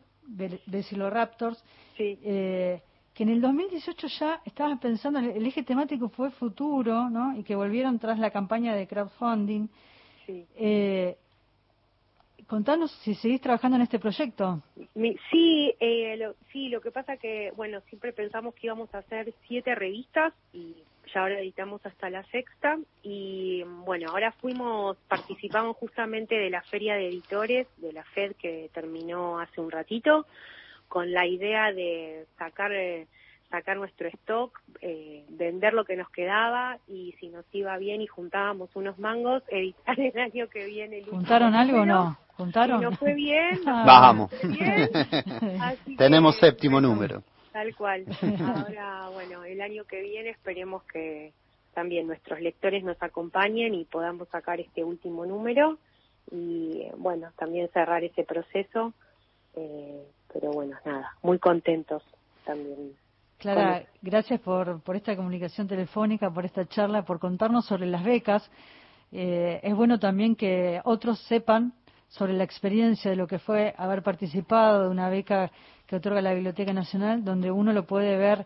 Raptors, 1.09 1.63
sí. 1.95 2.17
eh, 2.23 2.81
que 3.13 3.23
en 3.23 3.29
el 3.29 3.41
2018 3.41 4.07
ya 4.19 4.41
estabas 4.45 4.79
pensando, 4.79 5.19
el 5.19 5.45
eje 5.45 5.63
temático 5.63 6.09
fue 6.09 6.29
futuro, 6.31 7.09
¿no? 7.09 7.37
Y 7.37 7.43
que 7.43 7.55
volvieron 7.55 7.97
tras 7.97 8.19
la 8.19 8.29
campaña 8.29 8.75
de 8.75 8.87
crowdfunding. 8.87 9.67
Sí. 10.25 10.45
Eh, 10.55 11.17
contanos 12.47 12.91
si 13.03 13.15
seguís 13.15 13.41
trabajando 13.41 13.77
en 13.77 13.83
este 13.83 13.99
proyecto. 13.99 14.61
Sí, 15.31 15.73
eh, 15.79 16.15
lo, 16.17 16.35
sí, 16.51 16.69
lo 16.69 16.81
que 16.81 16.91
pasa 16.91 17.17
que, 17.17 17.51
bueno, 17.55 17.81
siempre 17.89 18.13
pensamos 18.13 18.53
que 18.53 18.67
íbamos 18.67 18.93
a 18.93 18.99
hacer 18.99 19.33
siete 19.47 19.73
revistas 19.75 20.33
y 20.53 20.75
ya 21.13 21.21
ahora 21.21 21.39
editamos 21.39 21.85
hasta 21.85 22.09
la 22.09 22.23
sexta 22.25 22.77
y 23.03 23.63
bueno, 23.85 24.09
ahora 24.09 24.31
fuimos, 24.33 24.97
participamos 25.07 25.75
justamente 25.77 26.35
de 26.35 26.49
la 26.49 26.61
feria 26.63 26.95
de 26.95 27.07
editores 27.07 27.67
de 27.77 27.93
la 27.93 28.03
FED 28.03 28.33
que 28.35 28.69
terminó 28.73 29.39
hace 29.39 29.61
un 29.61 29.71
ratito 29.71 30.25
con 30.87 31.11
la 31.11 31.25
idea 31.25 31.71
de 31.73 32.25
sacar 32.37 32.71
eh, 32.71 33.07
sacar 33.49 33.77
nuestro 33.77 34.07
stock, 34.09 34.59
eh, 34.81 35.23
vender 35.29 35.73
lo 35.73 35.85
que 35.85 35.95
nos 35.95 36.09
quedaba 36.09 36.77
y 36.87 37.13
si 37.19 37.29
nos 37.29 37.45
iba 37.53 37.77
bien 37.77 38.01
y 38.01 38.07
juntábamos 38.07 38.69
unos 38.75 38.99
mangos, 38.99 39.43
editar 39.49 39.99
el 39.99 40.17
año 40.19 40.47
que 40.49 40.65
viene. 40.65 41.03
¿Juntaron 41.09 41.55
algo 41.55 41.81
o 41.81 41.85
no? 41.85 42.17
¿Juntaron? 42.35 42.79
Si 42.79 42.85
no 42.85 42.91
fue 42.91 43.13
bien, 43.13 43.59
Bajamos. 43.65 44.31
Tenemos 45.97 46.35
que, 46.35 46.45
séptimo 46.45 46.79
número. 46.79 47.23
Tal 47.63 47.75
cual. 47.75 48.05
Ahora, 48.39 49.09
bueno, 49.09 49.43
el 49.43 49.61
año 49.61 49.83
que 49.85 49.99
viene 49.99 50.29
esperemos 50.29 50.83
que 50.83 51.33
también 51.73 52.05
nuestros 52.05 52.39
lectores 52.39 52.83
nos 52.83 53.01
acompañen 53.01 53.73
y 53.73 53.83
podamos 53.85 54.27
sacar 54.29 54.59
este 54.59 54.83
último 54.83 55.25
número 55.25 55.79
y, 56.29 56.83
bueno, 56.97 57.31
también 57.35 57.67
cerrar 57.73 58.03
ese 58.03 58.23
proceso. 58.25 58.93
Eh, 59.55 60.05
pero 60.31 60.51
bueno, 60.51 60.77
nada, 60.85 61.15
muy 61.23 61.39
contentos 61.39 62.03
también. 62.45 62.93
Clara, 63.39 63.87
gracias 64.03 64.39
por, 64.41 64.79
por 64.83 64.95
esta 64.95 65.15
comunicación 65.15 65.67
telefónica, 65.67 66.29
por 66.29 66.45
esta 66.45 66.67
charla, 66.67 67.05
por 67.05 67.17
contarnos 67.17 67.65
sobre 67.65 67.87
las 67.87 68.03
becas. 68.03 68.47
Eh, 69.11 69.61
es 69.63 69.75
bueno 69.75 69.97
también 69.97 70.35
que 70.35 70.79
otros 70.83 71.19
sepan 71.21 71.73
sobre 72.07 72.33
la 72.33 72.43
experiencia 72.43 73.09
de 73.09 73.17
lo 73.17 73.25
que 73.25 73.39
fue 73.39 73.73
haber 73.77 74.03
participado 74.03 74.83
de 74.83 74.89
una 74.89 75.09
beca 75.09 75.51
que 75.87 75.95
otorga 75.95 76.21
la 76.21 76.33
Biblioteca 76.33 76.73
Nacional, 76.73 77.23
donde 77.23 77.49
uno 77.49 77.73
lo 77.73 77.85
puede 77.85 78.17
ver 78.17 78.45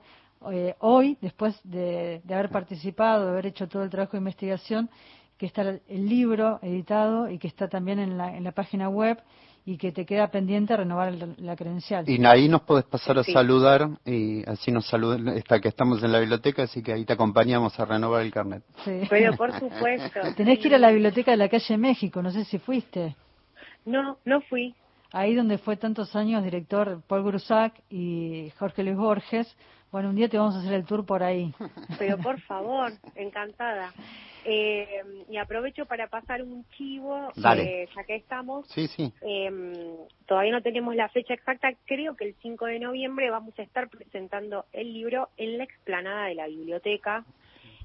eh, 0.51 0.75
hoy, 0.79 1.17
después 1.21 1.59
de, 1.63 2.21
haber 2.29 2.49
participado, 2.49 3.25
de 3.25 3.31
haber 3.31 3.47
hecho 3.47 3.67
todo 3.67 3.83
el 3.83 3.89
trabajo 3.89 4.13
de 4.13 4.19
investigación, 4.19 4.89
que 5.37 5.47
está 5.47 5.61
el 5.61 6.09
libro 6.09 6.59
editado 6.61 7.29
y 7.29 7.39
que 7.39 7.47
está 7.47 7.67
también 7.67 7.99
en 7.99 8.17
la, 8.17 8.37
en 8.37 8.43
la 8.43 8.51
página 8.51 8.89
web 8.89 9.17
y 9.65 9.77
que 9.77 9.91
te 9.91 10.05
queda 10.05 10.27
pendiente 10.29 10.75
renovar 10.75 11.13
la, 11.37 11.55
credencial. 11.55 12.07
Y 12.09 12.23
ahí 12.25 12.47
nos 12.47 12.61
puedes 12.61 12.85
pasar 12.85 13.19
a 13.19 13.23
saludar 13.23 13.89
y 14.05 14.47
así 14.49 14.71
nos 14.71 14.87
saludan, 14.87 15.27
está 15.29 15.59
que 15.59 15.67
estamos 15.67 16.03
en 16.03 16.11
la 16.11 16.19
biblioteca, 16.19 16.63
así 16.63 16.81
que 16.81 16.93
ahí 16.93 17.05
te 17.05 17.13
acompañamos 17.13 17.79
a 17.79 17.85
renovar 17.85 18.21
el 18.23 18.31
carnet. 18.31 18.63
Sí. 18.83 19.01
Pero 19.09 19.35
por 19.35 19.51
supuesto. 19.59 20.19
Tenés 20.35 20.59
que 20.59 20.67
ir 20.67 20.75
a 20.75 20.79
la 20.79 20.91
biblioteca 20.91 21.31
de 21.31 21.37
la 21.37 21.49
calle 21.49 21.77
México, 21.77 22.21
no 22.21 22.31
sé 22.31 22.45
si 22.45 22.57
fuiste. 22.57 23.15
No, 23.85 24.17
no 24.25 24.41
fui. 24.41 24.75
Ahí 25.13 25.35
donde 25.35 25.57
fue 25.57 25.75
tantos 25.75 26.15
años 26.15 26.43
director 26.43 27.01
Paul 27.07 27.23
Grusac 27.23 27.73
y 27.89 28.51
Jorge 28.57 28.83
Luis 28.83 28.97
Borges. 28.97 29.57
Bueno, 29.91 30.09
un 30.09 30.15
día 30.15 30.29
te 30.29 30.37
vamos 30.37 30.55
a 30.55 30.59
hacer 30.59 30.73
el 30.73 30.85
tour 30.85 31.05
por 31.05 31.21
ahí. 31.21 31.53
Pero 31.99 32.17
por 32.17 32.39
favor, 32.41 32.93
encantada. 33.15 33.91
Eh, 34.45 35.03
y 35.29 35.37
aprovecho 35.37 35.85
para 35.85 36.07
pasar 36.07 36.41
un 36.41 36.65
chivo, 36.71 37.29
eh, 37.35 37.87
ya 37.93 38.03
que 38.05 38.15
estamos. 38.15 38.67
Sí, 38.69 38.87
sí. 38.87 39.13
Em, 39.21 39.73
todavía 40.25 40.53
no 40.53 40.61
tenemos 40.61 40.95
la 40.95 41.09
fecha 41.09 41.33
exacta, 41.33 41.69
creo 41.85 42.15
que 42.15 42.25
el 42.25 42.35
5 42.41 42.65
de 42.65 42.79
noviembre 42.79 43.29
vamos 43.29 43.53
a 43.59 43.63
estar 43.63 43.89
presentando 43.89 44.65
el 44.71 44.93
libro 44.93 45.29
en 45.37 45.57
la 45.57 45.65
explanada 45.65 46.27
de 46.27 46.35
la 46.35 46.47
biblioteca. 46.47 47.25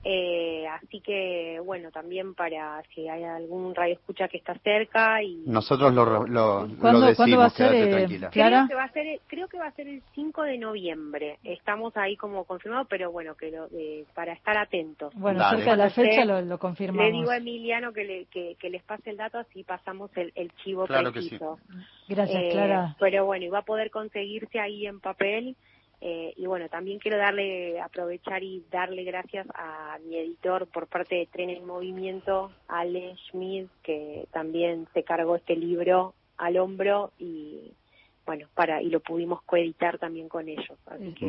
Eh, 0.05 0.65
así 0.69 1.01
que, 1.01 1.61
bueno, 1.65 1.91
también 1.91 2.35
para 2.35 2.83
si 2.95 3.09
hay 3.09 3.25
algún 3.25 3.75
radio 3.75 3.95
escucha 3.95 4.29
que 4.29 4.37
está 4.37 4.55
cerca 4.59 5.23
y... 5.23 5.43
Nosotros 5.47 5.93
lo, 5.93 6.27
lo, 6.27 6.67
decimos, 6.67 7.39
va 7.41 7.47
a 7.47 7.51
ser, 7.51 7.75
eh, 7.75 8.29
Creo 8.31 8.69
que 8.69 8.75
va 8.75 8.85
a 8.85 8.93
ser, 8.93 9.21
creo 9.27 9.49
que 9.49 9.59
va 9.59 9.67
a 9.67 9.73
ser 9.73 9.89
el 9.89 10.03
5 10.15 10.43
de 10.43 10.59
noviembre. 10.59 11.39
Estamos 11.43 11.97
ahí 11.97 12.17
como 12.17 12.45
confirmados, 12.45 12.87
pero 12.89 13.11
bueno, 13.11 13.35
que 13.35 13.51
lo, 13.51 13.67
eh, 13.73 14.05
para 14.15 14.33
estar 14.33 14.57
atentos. 14.57 15.13
Bueno, 15.15 15.49
cerca 15.51 15.73
de 15.73 15.77
la 15.77 15.91
fecha 15.91 16.25
lo, 16.25 16.59
confirmamos. 16.59 17.11
Le 17.11 17.19
digo 17.19 17.31
a 17.31 17.39
Emiliano 17.39 17.93
que, 17.93 18.05
le, 18.05 18.25
que, 18.27 18.71
les 18.71 18.83
pase 18.85 19.11
el 19.11 19.17
dato, 19.17 19.39
así 19.39 19.65
pasamos 19.65 20.11
el, 20.17 20.33
el 20.37 20.53
chivo 20.63 20.87
preciso. 20.87 21.59
Gracias, 22.09 22.53
Clara. 22.53 22.97
Pero 23.01 23.27
bueno, 23.27 23.45
y 23.45 23.49
va 23.49 23.59
a 23.59 23.65
poder 23.65 23.91
conseguirse 23.91 24.61
ahí 24.61 24.87
en 24.87 25.01
papel 25.01 25.57
eh, 26.01 26.35
y 26.37 26.47
bueno, 26.47 26.69
también 26.69 26.99
quiero 26.99 27.17
darle, 27.17 27.81
aprovechar 27.81 28.43
y 28.43 28.65
darle 28.71 29.03
gracias 29.05 29.47
a 29.55 29.99
mi 30.07 30.17
editor 30.17 30.67
por 30.67 30.87
parte 30.89 31.15
de 31.15 31.27
Tren 31.27 31.51
en 31.51 31.67
Movimiento, 31.67 32.51
Ale 32.69 33.17
Schmidt, 33.29 33.69
que 33.83 34.27
también 34.31 34.87
se 34.93 35.03
cargó 35.05 35.37
este 35.37 35.57
libro 35.57 36.15
al 36.37 36.59
hombro 36.59 37.13
y 37.19 37.73
bueno, 38.27 38.47
para 38.55 38.83
y 38.83 38.91
lo 38.91 39.01
pudimos 39.01 39.41
coeditar 39.43 39.99
también 39.99 40.29
con 40.29 40.49
ellos. 40.49 40.79
Así 40.87 41.15
que, 41.15 41.27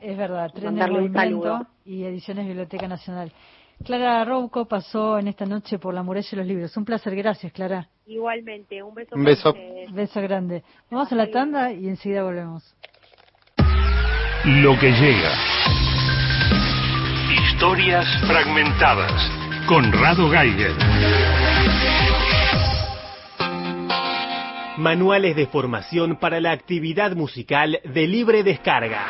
es, 0.00 0.16
verdad, 0.16 0.50
Tren 0.54 0.80
en 0.80 0.92
Movimiento 0.92 1.66
y 1.84 2.04
Ediciones 2.04 2.46
Biblioteca 2.46 2.88
Nacional. 2.88 3.32
Clara 3.84 4.24
Rouco 4.24 4.64
pasó 4.64 5.18
en 5.18 5.28
esta 5.28 5.44
noche 5.44 5.78
por 5.78 5.92
la 5.92 6.02
muralla 6.02 6.28
de 6.30 6.36
los 6.38 6.46
libros. 6.46 6.76
Un 6.78 6.86
placer, 6.86 7.14
gracias, 7.14 7.52
Clara. 7.52 7.86
Igualmente, 8.06 8.82
un 8.82 8.94
beso. 8.94 9.14
Un 9.14 9.24
beso. 9.24 9.52
Un 9.52 9.94
beso 9.94 10.22
grande. 10.22 10.62
Vamos 10.90 11.12
a 11.12 11.14
la 11.14 11.30
tanda 11.30 11.70
y 11.72 11.86
enseguida 11.88 12.22
volvemos. 12.22 12.74
Lo 14.46 14.78
que 14.78 14.92
llega. 14.92 15.32
Historias 17.32 18.06
fragmentadas. 18.28 19.28
Conrado 19.66 20.30
Geiger. 20.30 20.70
Manuales 24.78 25.34
de 25.34 25.48
formación 25.48 26.14
para 26.14 26.38
la 26.40 26.52
actividad 26.52 27.16
musical 27.16 27.80
de 27.92 28.06
libre 28.06 28.44
descarga. 28.44 29.04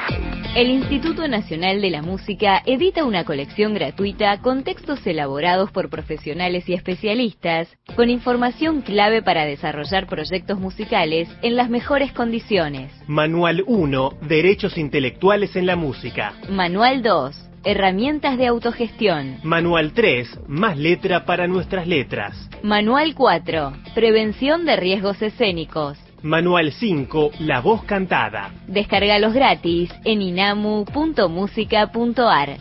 El 0.57 0.71
Instituto 0.71 1.29
Nacional 1.29 1.83
de 1.83 1.91
la 1.91 2.01
Música 2.01 2.63
edita 2.65 3.05
una 3.05 3.25
colección 3.25 3.75
gratuita 3.75 4.41
con 4.41 4.65
textos 4.65 5.07
elaborados 5.07 5.71
por 5.71 5.91
profesionales 5.91 6.67
y 6.67 6.73
especialistas, 6.73 7.69
con 7.95 8.09
información 8.09 8.81
clave 8.81 9.21
para 9.21 9.45
desarrollar 9.45 10.07
proyectos 10.07 10.59
musicales 10.59 11.29
en 11.43 11.57
las 11.57 11.69
mejores 11.69 12.11
condiciones. 12.13 12.91
Manual 13.07 13.65
1, 13.67 14.13
Derechos 14.23 14.79
Intelectuales 14.79 15.57
en 15.57 15.67
la 15.67 15.77
Música. 15.77 16.33
Manual 16.49 17.03
2, 17.03 17.37
Herramientas 17.63 18.39
de 18.39 18.47
autogestión. 18.47 19.41
Manual 19.43 19.93
3. 19.93 20.41
Más 20.47 20.79
letra 20.79 21.27
para 21.27 21.47
nuestras 21.49 21.87
letras. 21.87 22.49
Manual 22.63 23.15
4. 23.15 23.73
Prevención 23.95 24.65
de 24.65 24.77
riesgos 24.77 25.21
escénicos. 25.21 25.99
Manual 26.23 26.73
5, 26.73 27.33
La 27.41 27.61
voz 27.61 27.85
cantada. 27.85 28.51
Descárgalos 28.67 29.35
gratis 29.35 29.91
en 30.05 30.23
inamu.musica.ar. 30.23 32.57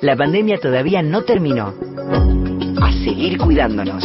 La 0.00 0.16
pandemia 0.16 0.58
todavía 0.58 1.02
no 1.02 1.22
terminó. 1.22 1.74
A 2.80 2.92
seguir 2.92 3.36
cuidándonos. 3.36 4.04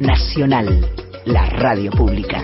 Nacional, 0.00 0.90
la 1.24 1.46
radio 1.46 1.92
pública. 1.92 2.42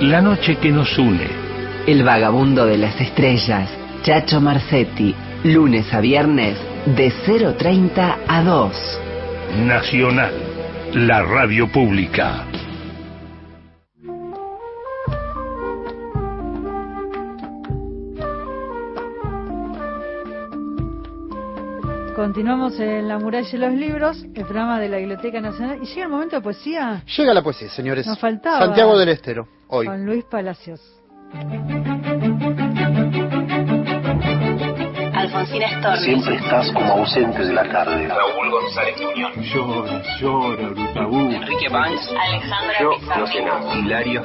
La 0.00 0.20
noche 0.20 0.56
que 0.56 0.70
nos 0.70 0.98
une. 0.98 1.28
El 1.86 2.02
vagabundo 2.02 2.66
de 2.66 2.78
las 2.78 3.00
estrellas, 3.00 3.70
Chacho 4.02 4.40
Marcetti, 4.40 5.14
lunes 5.44 5.92
a 5.94 6.00
viernes 6.00 6.58
de 6.86 7.12
0.30 7.26 8.16
a 8.26 8.42
2. 8.42 9.00
Nacional, 9.66 10.32
la 10.94 11.22
radio 11.22 11.70
pública. 11.70 12.44
Continuamos 22.16 22.80
en 22.80 23.06
La 23.06 23.20
muralla 23.20 23.48
de 23.48 23.58
los 23.58 23.72
libros, 23.74 24.24
el 24.34 24.44
programa 24.44 24.80
de 24.80 24.88
la 24.88 24.96
Biblioteca 24.96 25.40
Nacional. 25.40 25.78
Y 25.80 25.86
llega 25.86 26.02
el 26.02 26.08
momento 26.08 26.34
de 26.34 26.42
poesía. 26.42 27.04
Llega 27.16 27.32
la 27.32 27.42
poesía, 27.42 27.68
señores. 27.70 28.06
Nos 28.08 28.18
faltaba. 28.18 28.58
Santiago 28.58 28.98
del 28.98 29.10
Estero, 29.10 29.46
hoy. 29.68 29.86
Juan 29.86 30.04
Luis 30.04 30.24
Palacios. 30.24 30.80
Siempre 35.48 36.34
estás 36.36 36.70
como 36.72 36.92
ausente 36.92 37.42
de 37.42 37.52
la 37.54 37.64
tarde. 37.64 38.06
Raúl 38.06 38.50
González 38.50 39.00
Muñoz. 39.00 39.34
Llora, 39.36 40.02
llora, 40.20 40.68
Brutabú. 40.68 41.30
Enrique 41.30 41.68
Banks. 41.70 42.12
Alejandra 42.20 42.80
Yo, 42.80 42.90
Pizarro. 42.90 43.20
No 43.20 43.26
sé 43.26 43.42
nada. 43.42 43.74
Hilario 43.74 44.22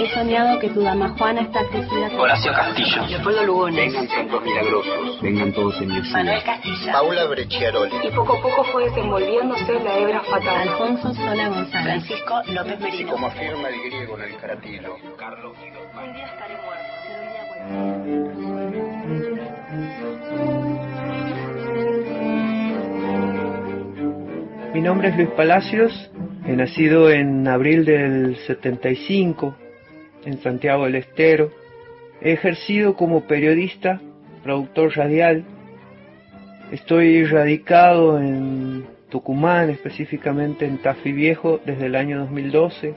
He 0.00 0.14
soñado 0.14 0.58
que 0.58 0.70
tu 0.70 0.82
dama 0.82 1.10
Juana 1.16 1.42
está 1.42 1.64
crecida. 1.68 2.08
Horacio 2.18 2.52
Castillo. 2.52 3.06
Leopoldo 3.06 3.44
Lugones. 3.44 3.92
Vengan 3.92 4.08
santos 4.08 4.42
milagrosos. 4.42 5.22
Vengan 5.22 5.52
todos 5.52 5.80
en 5.80 5.88
mi 5.88 5.96
ayuda. 5.98 6.12
Manuel 6.18 6.42
Castilla. 6.42 6.92
Paula 6.92 7.24
Brecciaroli. 7.26 7.96
Y 8.02 8.10
poco 8.10 8.32
a 8.38 8.42
poco 8.42 8.64
fue 8.64 8.84
desenvolviéndose 8.84 9.80
la 9.84 9.98
hebra 9.98 10.20
fatal. 10.22 10.68
Alfonso 10.68 11.14
Sola 11.14 11.48
González. 11.48 11.84
Francisco 11.84 12.42
López 12.48 12.80
Merino. 12.80 13.08
Y 13.08 13.12
como 13.12 13.26
afirma 13.28 13.68
el 13.68 13.80
griego 13.82 14.18
en 14.18 14.22
el 14.24 14.36
caratillo. 14.36 14.96
Carlos 15.16 15.56
Un 15.56 16.12
día 16.12 16.34
Mi 24.72 24.80
nombre 24.80 25.08
es 25.08 25.16
Luis 25.16 25.30
Palacios, 25.30 26.12
He 26.46 26.54
nacido 26.54 27.10
en 27.10 27.48
abril 27.48 27.84
del 27.84 28.36
75 28.36 29.56
en 30.24 30.38
Santiago 30.38 30.84
del 30.84 30.94
Estero. 30.94 31.50
He 32.20 32.32
ejercido 32.32 32.94
como 32.94 33.26
periodista, 33.26 34.00
productor 34.44 34.96
radial. 34.96 35.44
Estoy 36.70 37.24
radicado 37.24 38.20
en 38.20 38.84
Tucumán, 39.08 39.70
específicamente 39.70 40.66
en 40.66 40.78
Tafí 40.78 41.10
Viejo, 41.10 41.60
desde 41.66 41.86
el 41.86 41.96
año 41.96 42.20
2012. 42.20 42.94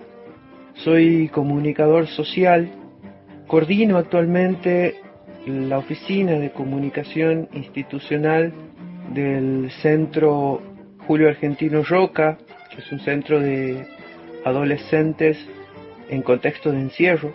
Soy 0.75 1.27
comunicador 1.29 2.05
social. 2.05 2.69
Coordino 3.47 3.97
actualmente 3.97 4.95
la 5.47 5.79
oficina 5.79 6.33
de 6.33 6.51
comunicación 6.51 7.49
institucional 7.51 8.53
del 9.11 9.71
Centro 9.81 10.61
Julio 11.07 11.27
Argentino 11.29 11.83
Roca, 11.83 12.37
que 12.69 12.81
es 12.81 12.91
un 12.91 12.99
centro 12.99 13.39
de 13.39 13.85
adolescentes 14.45 15.37
en 16.09 16.21
contexto 16.21 16.71
de 16.71 16.79
encierro. 16.79 17.33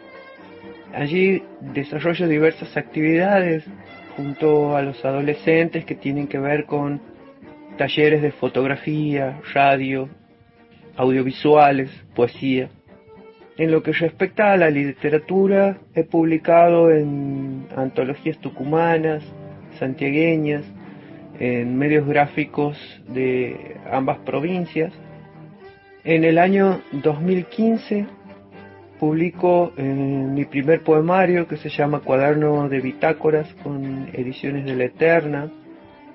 Allí 0.95 1.43
desarrollo 1.61 2.29
diversas 2.29 2.77
actividades 2.77 3.65
junto 4.17 4.77
a 4.77 4.83
los 4.83 5.05
adolescentes 5.05 5.85
que 5.85 5.95
tienen 5.95 6.27
que 6.27 6.39
ver 6.39 6.65
con 6.65 7.01
talleres 7.77 8.23
de 8.23 8.33
fotografía, 8.33 9.41
radio, 9.55 10.09
audiovisuales, 10.97 11.91
poesía. 12.15 12.71
En 13.57 13.71
lo 13.71 13.83
que 13.83 13.93
respecta 13.93 14.53
a 14.53 14.57
la 14.57 14.71
literatura, 14.71 15.79
he 15.95 16.05
publicado 16.05 16.91
en 16.91 17.67
antologías 17.77 18.39
tucumanas, 18.39 19.23
santiagueñas, 19.79 20.65
en 21.39 21.77
medios 21.77 22.07
gráficos 22.07 22.77
de 23.09 23.77
ambas 23.91 24.19
provincias. 24.19 24.93
En 26.05 26.25
el 26.25 26.39
año 26.39 26.81
2015 26.93 28.07
publico 28.99 29.73
eh, 29.77 29.83
mi 29.83 30.45
primer 30.45 30.83
poemario 30.83 31.47
que 31.47 31.57
se 31.57 31.69
llama 31.69 32.01
Cuaderno 32.01 32.69
de 32.69 32.81
Bitácoras 32.81 33.53
con 33.63 34.09
ediciones 34.13 34.65
de 34.65 34.75
la 34.75 34.85
Eterna, 34.85 35.53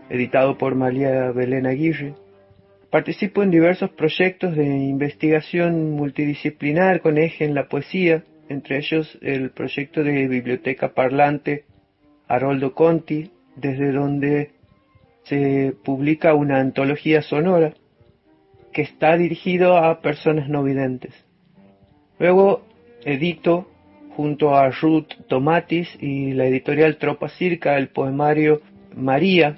editado 0.10 0.58
por 0.58 0.76
María 0.76 1.32
Belén 1.32 1.66
Aguirre. 1.66 2.14
Participo 2.90 3.42
en 3.42 3.52
diversos 3.52 3.90
proyectos 3.92 4.56
de 4.56 4.66
investigación 4.66 5.92
multidisciplinar 5.92 7.02
con 7.02 7.18
eje 7.18 7.46
en 7.46 7.56
la 7.56 7.68
poesía, 7.68 8.24
entre 8.50 8.78
ellos 8.78 9.18
el 9.22 9.50
proyecto 9.52 10.04
de 10.04 10.28
Biblioteca 10.28 10.94
Parlante 10.94 11.64
Haroldo 12.28 12.74
Conti, 12.74 13.32
desde 13.56 13.92
donde 13.92 14.52
se 15.24 15.74
publica 15.84 16.34
una 16.34 16.60
antología 16.60 17.22
sonora 17.22 17.74
que 18.72 18.82
está 18.82 19.16
dirigido 19.18 19.78
a 19.78 20.02
personas 20.02 20.50
no 20.50 20.64
videntes. 20.64 21.14
Luego 22.20 22.64
edito 23.06 23.68
junto 24.16 24.56
a 24.56 24.70
Ruth 24.70 25.14
Tomatis 25.28 25.90
y 26.00 26.34
la 26.34 26.46
editorial 26.46 26.98
Tropa 26.98 27.30
Circa 27.30 27.78
el 27.78 27.90
poemario 27.90 28.62
María. 28.96 29.58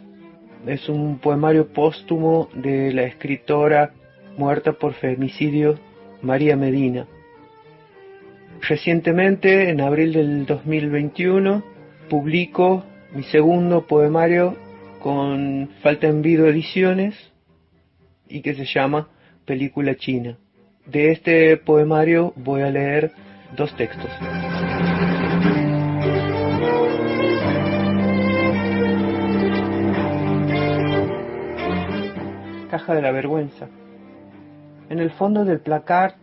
Es 0.65 0.89
un 0.89 1.19
poemario 1.19 1.67
póstumo 1.67 2.49
de 2.53 2.93
la 2.93 3.03
escritora 3.03 3.93
muerta 4.37 4.73
por 4.73 4.93
femicidio 4.93 5.79
María 6.21 6.55
Medina. 6.55 7.07
Recientemente, 8.61 9.69
en 9.69 9.81
abril 9.81 10.13
del 10.13 10.45
2021, 10.45 11.63
publico 12.09 12.83
mi 13.13 13.23
segundo 13.23 13.85
poemario 13.85 14.55
con 15.05 15.69
Falta 15.83 16.07
en 16.07 16.23
Vido 16.23 16.47
Ediciones 16.47 17.13
y 18.27 18.41
que 18.41 18.55
se 18.55 18.65
llama 18.65 19.09
Película 19.45 19.93
China. 19.93 20.39
De 20.87 21.11
este 21.11 21.57
poemario 21.57 22.33
voy 22.35 22.63
a 22.63 22.71
leer 22.71 23.11
dos 23.55 23.71
textos. 23.75 24.09
Caja 32.71 32.95
de 32.95 33.01
la 33.03 33.11
vergüenza. 33.11 33.69
En 34.89 34.97
el 34.97 35.11
fondo 35.11 35.45
del 35.45 35.59
placar 35.59 36.15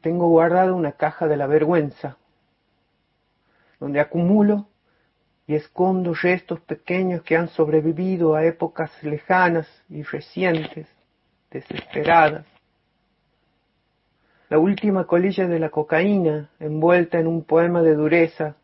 tengo 0.00 0.28
guardada 0.28 0.72
una 0.74 0.92
caja 0.92 1.26
de 1.26 1.36
la 1.36 1.48
vergüenza, 1.48 2.18
donde 3.80 3.98
acumulo 3.98 4.68
y 5.46 5.54
escondo 5.54 6.14
restos 6.14 6.60
pequeños 6.60 7.22
que 7.22 7.36
han 7.36 7.48
sobrevivido 7.48 8.34
a 8.34 8.44
épocas 8.44 8.90
lejanas 9.02 9.68
y 9.88 10.02
recientes, 10.02 10.86
desesperadas. 11.50 12.46
La 14.48 14.58
última 14.58 15.06
colilla 15.06 15.48
de 15.48 15.58
la 15.58 15.70
cocaína 15.70 16.50
envuelta 16.60 17.18
en 17.18 17.26
un 17.26 17.44
poema 17.44 17.82
de 17.82 17.94
dureza, 17.94 18.56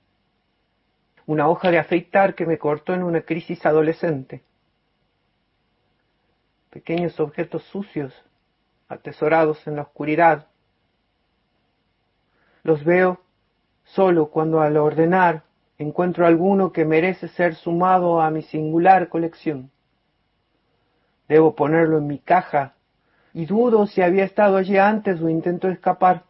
una 1.26 1.48
hoja 1.48 1.70
de 1.70 1.78
afeitar 1.78 2.34
que 2.34 2.46
me 2.46 2.58
cortó 2.58 2.94
en 2.94 3.02
una 3.02 3.22
crisis 3.22 3.64
adolescente. 3.66 4.42
Pequeños 6.70 7.18
objetos 7.20 7.64
sucios, 7.64 8.14
atesorados 8.88 9.66
en 9.66 9.76
la 9.76 9.82
oscuridad. 9.82 10.46
Los 12.62 12.84
veo 12.84 13.20
solo 13.84 14.28
cuando 14.28 14.60
al 14.60 14.76
ordenar 14.76 15.47
encuentro 15.78 16.26
alguno 16.26 16.72
que 16.72 16.84
merece 16.84 17.28
ser 17.28 17.54
sumado 17.54 18.20
a 18.20 18.30
mi 18.30 18.42
singular 18.42 19.08
colección. 19.08 19.70
Debo 21.28 21.54
ponerlo 21.54 21.98
en 21.98 22.06
mi 22.08 22.18
caja 22.18 22.74
y 23.32 23.46
dudo 23.46 23.86
si 23.86 24.02
había 24.02 24.24
estado 24.24 24.56
allí 24.56 24.76
antes 24.76 25.20
o 25.20 25.28
intento 25.28 25.68
escapar, 25.68 26.24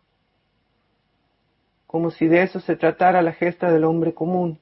como 1.86 2.10
si 2.10 2.26
de 2.26 2.42
eso 2.42 2.60
se 2.60 2.76
tratara 2.76 3.22
la 3.22 3.32
gesta 3.32 3.72
del 3.72 3.84
hombre 3.84 4.12
común. 4.12 4.58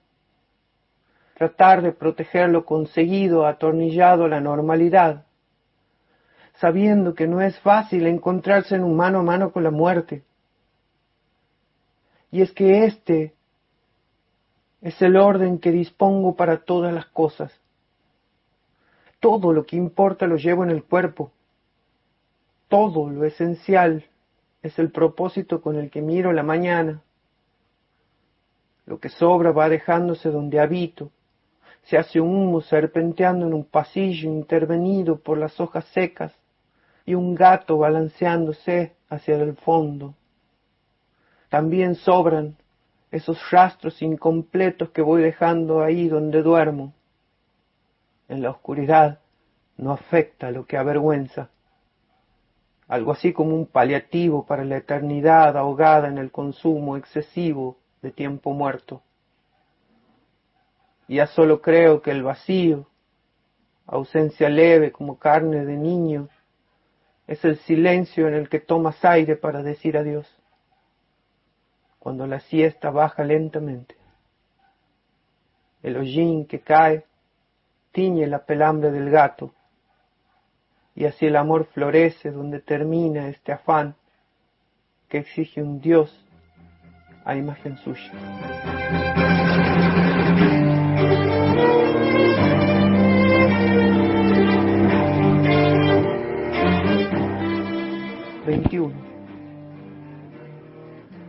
Tratar 1.35 1.83
de 1.83 1.93
protegerlo 1.93 2.65
conseguido, 2.65 3.47
atornillado 3.47 4.25
a 4.25 4.29
la 4.29 4.41
normalidad, 4.41 5.27
sabiendo 6.55 7.15
que 7.15 7.27
no 7.27 7.43
es 7.43 7.59
fácil 7.61 8.07
encontrarse 8.07 8.77
en 8.77 8.85
un 8.85 8.97
mano 8.97 9.19
a 9.19 9.23
mano 9.23 9.51
con 9.51 9.65
la 9.65 9.71
muerte. 9.71 10.23
Y 12.31 12.43
es 12.43 12.53
que 12.53 12.85
este 12.85 13.36
es 14.87 15.03
el 15.03 15.17
orden 15.17 15.59
que 15.59 15.73
dispongo 15.73 16.37
para 16.37 16.59
todas 16.59 16.95
las 16.95 17.07
cosas. 17.07 17.53
Todo 19.19 19.53
lo 19.53 19.67
que 19.67 19.75
importa 19.75 20.29
lo 20.29 20.37
llevo 20.37 20.63
en 20.63 20.71
el 20.71 20.85
cuerpo. 20.85 21.33
Todo 22.69 23.11
lo 23.11 23.25
esencial 23.25 24.05
es 24.63 24.79
el 24.79 24.93
propósito 24.93 25.61
con 25.61 25.75
el 25.75 25.91
que 25.91 26.03
miro 26.03 26.33
la 26.33 26.45
mañana. 26.45 27.03
Lo 28.85 29.01
que 29.01 29.09
sobra 29.09 29.51
va 29.51 29.69
dejándose 29.69 30.31
donde 30.31 30.61
habito. 30.61 31.11
Se 31.83 31.99
hace 31.99 32.21
un 32.21 32.37
humo 32.37 32.61
serpenteando 32.61 33.45
en 33.45 33.55
un 33.55 33.65
pasillo 33.65 34.31
intervenido 34.31 35.19
por 35.19 35.37
las 35.37 35.59
hojas 35.59 35.85
secas 35.87 36.33
y 37.05 37.17
un 37.17 37.35
gato 37.35 37.77
balanceándose 37.79 38.95
hacia 39.09 39.35
el 39.35 39.57
fondo. 39.57 40.15
También 41.49 41.97
sobran 41.97 42.57
esos 43.11 43.51
rastros 43.51 44.03
incompletos 44.03 44.91
que 44.91 45.03
voy 45.03 45.23
dejando 45.23 45.83
ahí 45.83 46.09
donde 46.09 46.43
duermo. 46.43 46.93
En 48.29 48.43
la 48.43 48.51
oscuridad 48.51 49.21
no 49.77 49.93
afecta 49.93 50.51
lo 50.51 50.67
que 50.67 50.77
avergüenza. 50.77 51.51
Algo 52.89 53.13
así 53.13 53.33
como 53.33 53.55
un 53.55 53.67
paliativo 53.67 54.47
para 54.47 54.65
la 54.65 54.79
eternidad 54.79 55.57
ahogada 55.57 56.09
en 56.09 56.19
el 56.19 56.31
consumo 56.31 56.97
excesivo 56.97 57.79
de 58.03 58.11
tiempo 58.11 58.53
muerto. 58.53 59.03
Ya 61.09 61.27
solo 61.29 61.61
creo 61.63 62.03
que 62.03 62.11
el 62.11 62.23
vacío, 62.23 62.87
ausencia 63.87 64.49
leve 64.49 64.91
como 64.91 65.19
carne 65.19 65.65
de 65.65 65.77
niño, 65.77 66.29
es 67.29 67.45
el 67.45 67.59
silencio 67.59 68.27
en 68.29 68.35
el 68.35 68.49
que 68.49 68.61
tomas 68.61 69.05
aire 69.05 69.37
para 69.37 69.63
decir 69.63 69.97
adiós 69.97 70.36
cuando 72.07 72.29
la 72.29 72.39
siesta 72.39 72.91
baja 72.91 73.25
lentamente. 73.25 73.97
El 75.83 75.97
hollín 75.97 76.47
que 76.47 76.61
cae 76.61 77.05
tiñe 77.91 78.29
la 78.29 78.45
pelambre 78.45 78.93
del 78.93 79.11
gato, 79.11 79.53
y 80.95 81.07
así 81.07 81.27
el 81.27 81.35
amor 81.35 81.65
florece 81.65 82.31
donde 82.31 82.61
termina 82.61 83.27
este 83.27 83.51
afán 83.51 83.97
que 85.09 85.19
exige 85.19 85.61
un 85.61 85.81
Dios 85.81 86.25
a 87.25 87.35
imagen 87.35 87.77
suya. 87.79 89.06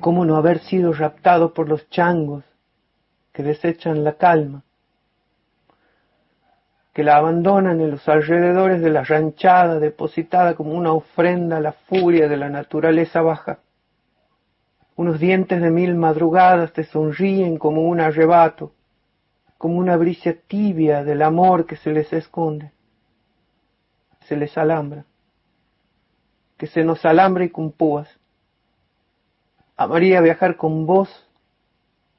¿Cómo 0.07 0.23
no 0.23 0.37
haber 0.37 0.59
sido 0.59 0.93
raptado 0.93 1.53
por 1.53 1.67
los 1.67 1.89
changos 1.89 2.45
que 3.33 3.43
desechan 3.43 4.05
la 4.05 4.13
calma? 4.13 4.63
que 6.93 7.03
la 7.03 7.17
abandonan 7.17 7.81
en 7.81 7.91
los 7.91 8.07
alrededores 8.07 8.81
de 8.81 8.89
la 8.89 9.03
ranchada 9.03 9.79
depositada 9.79 10.55
como 10.55 10.71
una 10.71 10.93
ofrenda 10.93 11.57
a 11.57 11.59
la 11.59 11.73
furia 11.73 12.29
de 12.29 12.37
la 12.37 12.47
naturaleza 12.47 13.21
baja. 13.21 13.59
Unos 14.95 15.19
dientes 15.19 15.61
de 15.61 15.71
mil 15.71 15.93
madrugadas 15.95 16.71
te 16.71 16.85
sonríen 16.85 17.57
como 17.57 17.81
un 17.81 17.99
arrebato, 17.99 18.71
como 19.57 19.75
una 19.75 19.97
brisa 19.97 20.31
tibia 20.47 21.03
del 21.03 21.21
amor 21.21 21.65
que 21.65 21.75
se 21.75 21.91
les 21.91 22.13
esconde, 22.13 22.71
se 24.21 24.37
les 24.37 24.57
alambra, 24.57 25.03
que 26.55 26.67
se 26.67 26.85
nos 26.85 27.03
alambra 27.03 27.43
y 27.43 27.49
con 27.49 27.73
púas. 27.73 28.16
Amaría 29.79 30.21
viajar 30.21 30.57
con 30.57 30.87
vos, 30.87 31.07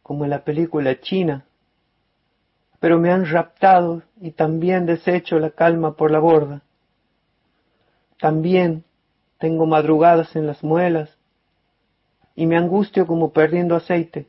como 0.05 0.23
en 0.23 0.31
la 0.31 0.45
película 0.45 1.01
china, 1.01 1.45
pero 2.79 3.01
me 3.01 3.11
han 3.11 3.27
raptado 3.27 4.03
y 4.21 4.31
también 4.31 4.87
desecho 4.87 5.41
la 5.41 5.51
calma 5.51 5.97
por 5.97 6.13
la 6.13 6.21
borda. 6.21 6.63
También 8.21 8.85
tengo 9.39 9.67
madrugadas 9.67 10.37
en 10.37 10.47
las 10.47 10.63
muelas 10.63 11.11
y 12.37 12.47
me 12.47 12.57
angustio 12.57 13.09
como 13.09 13.33
perdiendo 13.33 13.75
aceite, 13.75 14.29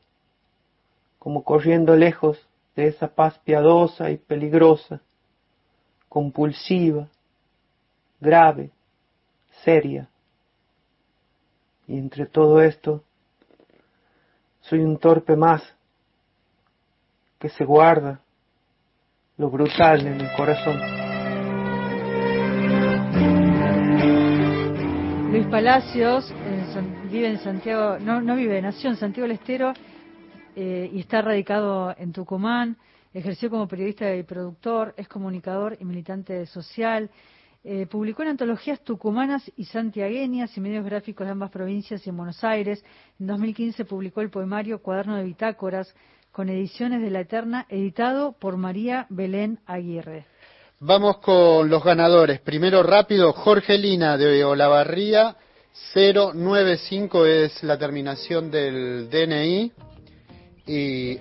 como 1.20 1.44
corriendo 1.44 1.96
lejos 1.96 2.48
de 2.76 2.88
esa 2.88 3.10
paz 3.10 3.38
piadosa 3.44 4.10
y 4.10 4.18
peligrosa, 4.18 5.02
compulsiva, 6.08 7.08
grave, 8.20 8.72
seria. 9.64 10.10
Y 11.88 12.00
entre 12.00 12.26
todo 12.26 12.62
esto, 12.62 13.04
soy 14.70 14.82
un 14.82 15.00
torpe 15.00 15.36
más 15.36 15.64
que 17.40 17.50
se 17.50 17.66
guarda 17.66 18.22
lo 19.38 19.50
brutal 19.50 20.06
en 20.06 20.22
el 20.22 20.32
corazón. 20.36 20.80
Luis 25.32 25.48
Palacios 25.48 26.32
vive 27.10 27.30
en 27.30 27.40
Santiago, 27.40 27.98
no, 28.00 28.36
vive, 28.36 28.62
nació 28.62 28.92
en 28.92 28.98
Santiago 28.98 29.28
del 29.28 29.38
Estero 29.38 29.74
eh, 30.56 30.90
y 30.94 31.00
está 31.00 31.22
radicado 31.22 31.96
en 31.98 32.12
Tucumán. 32.12 32.78
Ejerció 33.12 33.50
como 33.50 33.68
periodista 33.68 34.14
y 34.14 34.22
productor, 34.22 34.94
es 34.98 35.08
comunicador 35.08 35.78
y 35.80 35.86
militante 35.86 36.46
social. 36.46 37.10
Eh, 37.64 37.88
publicó 37.88 38.24
en 38.24 38.30
antologías 38.30 38.82
tucumanas 38.84 39.51
y 39.57 39.66
santiagueñas 39.66 40.55
y 40.55 40.62
medios 40.62 40.86
gráficos 40.86 41.28
de 41.28 41.32
ambas 41.32 41.51
provincias 41.51 42.05
y 42.05 42.10
en 42.10 42.18
Buenos 42.18 42.43
Aires. 42.43 42.84
En 43.20 43.28
2015 43.28 43.84
publicó 43.86 44.22
el 44.22 44.30
poemario 44.30 44.82
Cuaderno 44.82 45.18
de 45.18 45.24
Bitácoras, 45.24 45.93
con 46.32 46.47
ediciones 46.47 47.01
de 47.01 47.10
la 47.10 47.22
Eterna, 47.22 47.66
editado 47.70 48.34
por 48.34 48.55
María 48.55 49.07
Belén 49.10 49.60
Aguirre. 49.66 50.26
Vamos 50.80 51.18
con 51.18 51.70
los 51.70 51.84
ganadores. 51.84 52.39
Primero 52.39 52.82
rápido, 52.84 53.34
Jorge 53.34 53.78
Lina 53.78 54.16
de 54.16 54.45
Olavarría, 54.45 55.36
095 55.93 57.26
es 57.26 57.64
la 57.64 57.78
terminación 57.78 58.49
del 58.49 59.10
DNI. 59.10 59.72
Y 60.68 61.18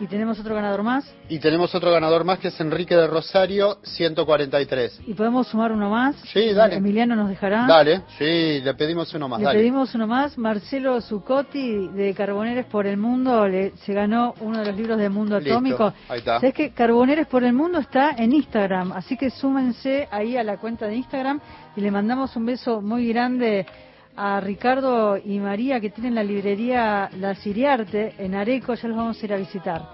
y 0.00 0.06
tenemos 0.06 0.38
otro 0.40 0.54
ganador 0.54 0.82
más. 0.82 1.04
Y 1.28 1.38
tenemos 1.38 1.74
otro 1.74 1.90
ganador 1.90 2.24
más 2.24 2.38
que 2.38 2.48
es 2.48 2.60
Enrique 2.60 2.96
de 2.96 3.06
Rosario, 3.06 3.78
143. 3.82 5.02
¿Y 5.06 5.14
podemos 5.14 5.46
sumar 5.48 5.72
uno 5.72 5.88
más? 5.90 6.16
Sí, 6.32 6.52
dale. 6.52 6.76
Emiliano 6.76 7.14
nos 7.14 7.28
dejará. 7.28 7.66
Dale, 7.66 8.02
sí, 8.18 8.60
le 8.60 8.74
pedimos 8.74 9.12
uno 9.14 9.28
más. 9.28 9.40
Le 9.40 9.52
pedimos 9.52 9.94
uno 9.94 10.06
más. 10.06 10.36
Marcelo 10.36 11.00
Zucotti 11.00 11.88
de 11.88 12.14
Carboneres 12.14 12.66
por 12.66 12.86
el 12.86 12.96
Mundo 12.96 13.46
le, 13.46 13.72
se 13.78 13.92
ganó 13.92 14.34
uno 14.40 14.60
de 14.60 14.66
los 14.66 14.76
libros 14.76 14.98
de 14.98 15.08
Mundo 15.08 15.36
Atómico. 15.36 15.92
Ahí 16.08 16.18
está. 16.18 16.40
¿Sabes 16.40 16.54
que 16.54 16.72
Carboneres 16.72 17.26
por 17.26 17.44
el 17.44 17.52
Mundo 17.52 17.78
está 17.78 18.10
en 18.18 18.32
Instagram? 18.32 18.92
Así 18.92 19.16
que 19.16 19.30
súmense 19.30 20.08
ahí 20.10 20.36
a 20.36 20.42
la 20.42 20.58
cuenta 20.58 20.86
de 20.86 20.96
Instagram 20.96 21.40
y 21.76 21.80
le 21.80 21.90
mandamos 21.90 22.34
un 22.36 22.46
beso 22.46 22.80
muy 22.80 23.08
grande 23.08 23.66
a 24.16 24.40
Ricardo 24.40 25.16
y 25.16 25.38
María 25.38 25.80
que 25.80 25.90
tienen 25.90 26.14
la 26.14 26.22
librería 26.22 27.10
La 27.18 27.34
Siriarte 27.34 28.14
en 28.18 28.34
Areco, 28.34 28.74
ya 28.74 28.88
los 28.88 28.96
vamos 28.96 29.20
a 29.20 29.24
ir 29.24 29.32
a 29.32 29.36
visitar. 29.36 29.88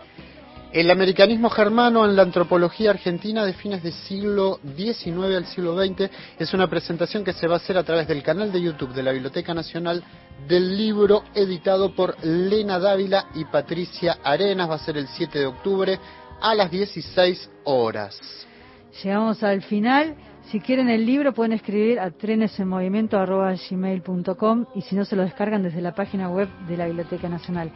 El 0.73 0.89
americanismo 0.89 1.51
germano 1.51 2.05
en 2.05 2.15
la 2.15 2.23
antropología 2.23 2.91
argentina 2.91 3.45
de 3.45 3.55
fines 3.55 3.83
del 3.83 3.93
siglo 3.93 4.61
XIX 4.77 5.37
al 5.37 5.47
siglo 5.47 5.77
XX 5.77 6.09
es 6.39 6.55
una 6.55 6.69
presentación 6.69 7.25
que 7.25 7.33
se 7.33 7.49
va 7.49 7.55
a 7.55 7.57
hacer 7.57 7.77
a 7.77 7.83
través 7.83 8.07
del 8.07 8.23
canal 8.23 8.53
de 8.53 8.63
YouTube 8.63 8.95
de 8.95 9.03
la 9.03 9.11
Biblioteca 9.11 9.53
Nacional 9.53 10.05
del 10.47 10.77
libro 10.77 11.25
editado 11.35 11.93
por 11.97 12.15
Lena 12.25 12.79
Dávila 12.79 13.31
y 13.35 13.47
Patricia 13.47 14.19
Arenas. 14.23 14.71
Va 14.71 14.77
a 14.77 14.79
ser 14.79 14.97
el 14.97 15.09
7 15.09 15.41
de 15.41 15.47
octubre 15.47 15.99
a 16.41 16.55
las 16.55 16.71
16 16.71 17.51
horas. 17.65 18.21
Llegamos 19.03 19.43
al 19.43 19.63
final. 19.63 20.15
Si 20.51 20.59
quieren 20.59 20.89
el 20.89 21.07
libro 21.07 21.33
pueden 21.33 21.53
escribir 21.53 22.01
a 22.01 22.11
trenesenmovimiento.gmail.com 22.11 24.67
y 24.75 24.83
si 24.83 24.97
no 24.97 25.05
se 25.05 25.15
lo 25.15 25.23
descargan 25.23 25.63
desde 25.63 25.81
la 25.81 25.95
página 25.95 26.29
web 26.29 26.49
de 26.67 26.77
la 26.77 26.87
Biblioteca 26.87 27.29
Nacional. 27.29 27.71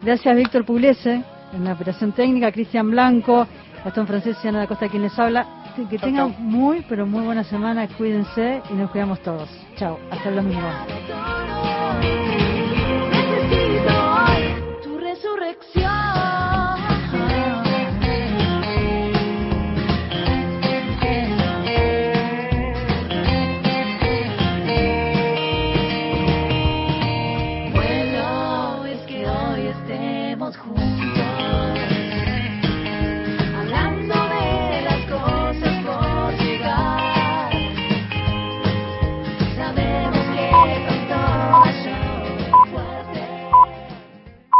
Gracias 0.00 0.36
Víctor 0.36 0.64
Pugliese 0.64 1.24
en 1.52 1.64
la 1.64 1.72
operación 1.72 2.12
técnica, 2.12 2.52
Cristian 2.52 2.92
Blanco, 2.92 3.48
Gastón 3.84 4.06
Francés 4.06 4.36
y 4.44 4.48
Ana 4.48 4.60
da 4.60 4.68
Costa 4.68 4.88
quien 4.88 5.02
les 5.02 5.18
habla. 5.18 5.48
Que 5.90 5.98
tengan 5.98 6.36
muy, 6.38 6.84
pero 6.88 7.06
muy 7.06 7.24
buena 7.24 7.42
semana, 7.42 7.88
cuídense 7.88 8.62
y 8.70 8.74
nos 8.74 8.92
cuidamos 8.92 9.20
todos. 9.22 9.50
Chao, 9.76 9.98
hasta 10.10 10.28
el 10.28 10.36
domingo. 10.36 10.68